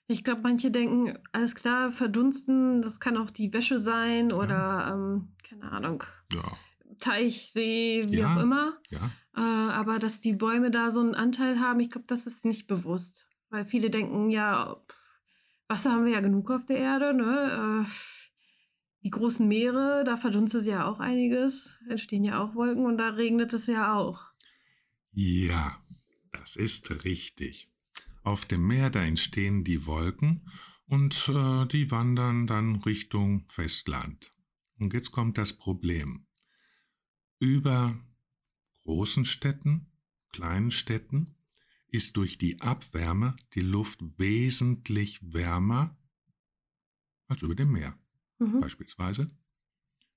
Ich 0.09 0.23
glaube, 0.23 0.43
manche 0.43 0.71
denken, 0.71 1.19
alles 1.33 1.55
klar, 1.57 1.91
verdunsten, 1.91 2.81
das 2.83 3.01
kann 3.01 3.17
auch 3.17 3.31
die 3.31 3.53
Wäsche 3.53 3.81
sein 3.81 4.31
oder, 4.33 4.93
ähm, 4.93 5.29
keine 5.49 5.71
Ahnung, 5.73 6.05
Ja, 6.33 6.57
Teich, 7.01 7.51
See, 7.53 8.05
wie 8.09 8.19
Ja. 8.19 8.37
auch 8.37 8.41
immer. 8.43 8.79
ja. 8.91 9.11
Äh, 9.37 9.41
aber 9.41 9.99
dass 9.99 10.21
die 10.21 10.33
Bäume 10.33 10.71
da 10.71 10.91
so 10.93 11.01
einen 11.01 11.15
Anteil 11.17 11.59
haben, 11.61 11.81
ich 11.81 11.91
glaube, 11.91 12.07
das 12.07 12.27
ist 12.27 12.45
nicht 12.45 12.67
bewusst. 12.69 13.29
Weil 13.51 13.67
viele 13.67 13.91
denken, 13.91 14.31
ja, 14.31 14.77
Wasser 15.69 15.93
haben 15.93 16.05
wir 16.05 16.13
ja 16.13 16.21
genug 16.21 16.51
auf 16.51 16.65
der 16.67 16.79
Erde, 16.79 17.13
ne? 17.13 17.85
Äh, 17.87 17.91
die 19.07 19.11
großen 19.11 19.47
Meere, 19.47 20.03
da 20.05 20.17
verdunstet 20.17 20.67
ja 20.67 20.85
auch 20.85 20.99
einiges, 20.99 21.79
entstehen 21.89 22.25
ja 22.25 22.43
auch 22.43 22.57
Wolken 22.57 22.85
und 22.85 22.99
da 22.99 23.11
regnet 23.11 23.53
es 23.53 23.69
ja 23.69 23.95
auch. 23.95 24.25
Ja, 25.13 25.81
das 26.33 26.57
ist 26.57 27.05
richtig. 27.05 27.71
Auf 28.25 28.47
dem 28.47 28.67
Meer, 28.67 28.91
da 28.91 29.05
entstehen 29.05 29.63
die 29.63 29.87
Wolken 29.87 30.51
und 30.87 31.29
äh, 31.29 31.67
die 31.67 31.93
wandern 31.93 32.49
dann 32.49 32.83
Richtung 32.83 33.45
Festland. 33.49 34.35
Und 34.77 34.93
jetzt 34.93 35.13
kommt 35.13 35.39
das 35.39 35.53
Problem. 35.53 36.27
Über 37.39 37.97
großen 38.83 39.25
Städten, 39.25 39.93
kleinen 40.31 40.73
Städten 40.73 41.37
ist 41.87 42.17
durch 42.17 42.39
die 42.39 42.61
Abwärme 42.61 43.37
die 43.55 43.61
Luft 43.61 44.01
wesentlich 44.19 45.33
wärmer 45.33 45.97
als 47.29 47.43
über 47.43 47.55
dem 47.55 47.71
Meer. 47.71 47.97
Mhm. 48.39 48.61
Beispielsweise. 48.61 49.31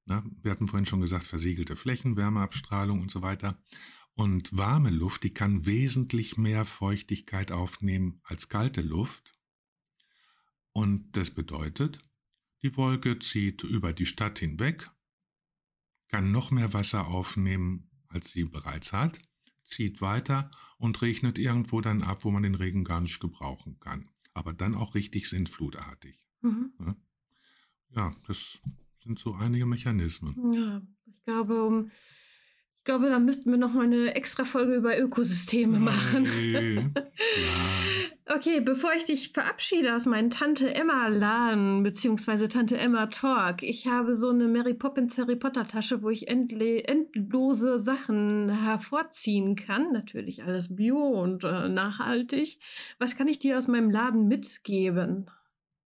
Na, 0.05 0.23
wir 0.41 0.51
hatten 0.51 0.67
vorhin 0.67 0.85
schon 0.85 1.01
gesagt, 1.01 1.25
versiegelte 1.25 1.75
Flächen, 1.75 2.15
Wärmeabstrahlung 2.15 2.99
und 2.99 3.11
so 3.11 3.21
weiter. 3.21 3.61
Und 4.13 4.55
warme 4.57 4.89
Luft, 4.89 5.23
die 5.23 5.33
kann 5.33 5.65
wesentlich 5.65 6.37
mehr 6.37 6.65
Feuchtigkeit 6.65 7.51
aufnehmen 7.51 8.19
als 8.23 8.49
kalte 8.49 8.81
Luft. 8.81 9.39
Und 10.71 11.15
das 11.15 11.31
bedeutet, 11.31 11.99
die 12.61 12.75
Wolke 12.75 13.19
zieht 13.19 13.63
über 13.63 13.93
die 13.93 14.05
Stadt 14.05 14.39
hinweg, 14.39 14.89
kann 16.09 16.31
noch 16.31 16.51
mehr 16.51 16.73
Wasser 16.73 17.07
aufnehmen, 17.07 17.89
als 18.07 18.31
sie 18.31 18.43
bereits 18.43 18.91
hat, 18.91 19.21
zieht 19.63 20.01
weiter 20.01 20.51
und 20.77 21.01
regnet 21.01 21.37
irgendwo 21.37 21.81
dann 21.81 22.01
ab, 22.01 22.25
wo 22.25 22.31
man 22.31 22.43
den 22.43 22.55
Regen 22.55 22.83
gar 22.83 23.01
nicht 23.01 23.19
gebrauchen 23.19 23.79
kann. 23.79 24.09
Aber 24.33 24.53
dann 24.53 24.75
auch 24.75 24.95
richtig 24.95 25.29
sintflutartig. 25.29 26.19
Mhm. 26.41 26.73
Ja, 26.79 26.95
das 27.93 28.59
sind 29.03 29.19
so 29.19 29.33
einige 29.33 29.65
Mechanismen. 29.65 30.53
Ja, 30.53 30.81
ich 31.05 31.23
glaube, 31.25 31.63
um 31.63 31.91
ich 32.79 32.85
glaube, 32.85 33.09
da 33.09 33.19
müssten 33.19 33.51
wir 33.51 33.57
noch 33.57 33.73
mal 33.73 33.83
eine 33.83 34.15
extra 34.15 34.45
Folge 34.45 34.73
über 34.73 34.97
Ökosysteme 34.97 35.79
machen. 35.79 36.23
Okay, 36.23 36.75
ja. 36.95 38.35
okay, 38.35 38.61
bevor 38.61 38.91
ich 38.97 39.03
dich 39.03 39.31
verabschiede 39.33 39.93
aus 39.93 40.05
meinem 40.05 40.29
Tante 40.29 40.73
Emma 40.73 41.07
Laden 41.09 41.83
beziehungsweise 41.83 42.47
Tante 42.47 42.77
Emma 42.77 43.07
Talk, 43.07 43.63
ich 43.63 43.85
habe 43.85 44.15
so 44.15 44.29
eine 44.29 44.47
Mary 44.47 44.73
Poppins 44.73 45.17
Harry 45.17 45.35
Potter 45.35 45.67
Tasche, 45.67 46.01
wo 46.01 46.09
ich 46.09 46.29
endlose 46.29 47.77
Sachen 47.77 48.49
hervorziehen 48.49 49.55
kann. 49.55 49.91
Natürlich 49.91 50.43
alles 50.43 50.73
bio 50.73 50.97
und 50.97 51.43
äh, 51.43 51.67
nachhaltig. 51.67 52.59
Was 52.97 53.17
kann 53.17 53.27
ich 53.27 53.39
dir 53.39 53.57
aus 53.57 53.67
meinem 53.67 53.91
Laden 53.91 54.27
mitgeben, 54.29 55.29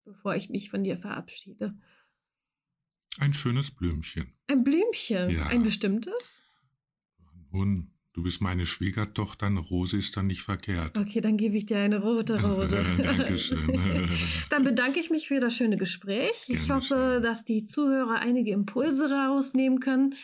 bevor 0.04 0.36
ich 0.36 0.50
mich 0.50 0.70
von 0.70 0.84
dir 0.84 0.98
verabschiede? 0.98 1.74
Ein 3.20 3.34
schönes 3.34 3.72
Blümchen. 3.72 4.34
Ein 4.48 4.64
Blümchen? 4.64 5.30
Ja. 5.30 5.48
Ein 5.48 5.64
bestimmtes? 5.64 6.40
Nun, 7.52 7.92
du 8.14 8.24
bist 8.24 8.42
meine 8.42 8.66
Schwiegertochter, 8.66 9.48
eine 9.48 9.60
Rose 9.60 9.98
ist 9.98 10.16
dann 10.16 10.28
nicht 10.28 10.42
verkehrt. 10.42 10.98
Okay, 10.98 11.22
dann 11.22 11.38
gebe 11.38 11.58
ich 11.58 11.66
dir 11.66 11.80
eine 11.80 12.02
rote 12.02 12.42
Rose. 12.44 12.84
Dankeschön. 12.98 13.80
dann 14.50 14.64
bedanke 14.64 15.00
ich 15.00 15.10
mich 15.10 15.28
für 15.28 15.40
das 15.40 15.56
schöne 15.56 15.78
Gespräch. 15.78 16.46
Gerne 16.48 16.62
ich 16.62 16.70
hoffe, 16.70 17.14
schön. 17.16 17.24
dass 17.24 17.44
die 17.44 17.66
Zuhörer 17.66 18.20
einige 18.20 18.52
Impulse 18.52 19.10
rausnehmen 19.10 19.80
können. 19.80 20.16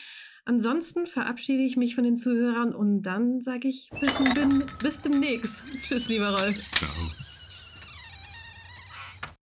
Ansonsten 0.45 1.07
verabschiede 1.07 1.63
ich 1.63 1.75
mich 1.75 1.95
von 1.95 2.05
den 2.05 2.15
Zuhörern 2.15 2.73
und 2.73 3.01
dann 3.01 3.41
sage 3.41 3.67
ich 3.67 3.89
bis, 3.99 4.13
bis 4.81 5.01
demnächst. 5.01 5.61
Tschüss, 5.83 6.07
lieber 6.07 6.29
Rolf. 6.29 6.55
Ciao. 6.71 7.26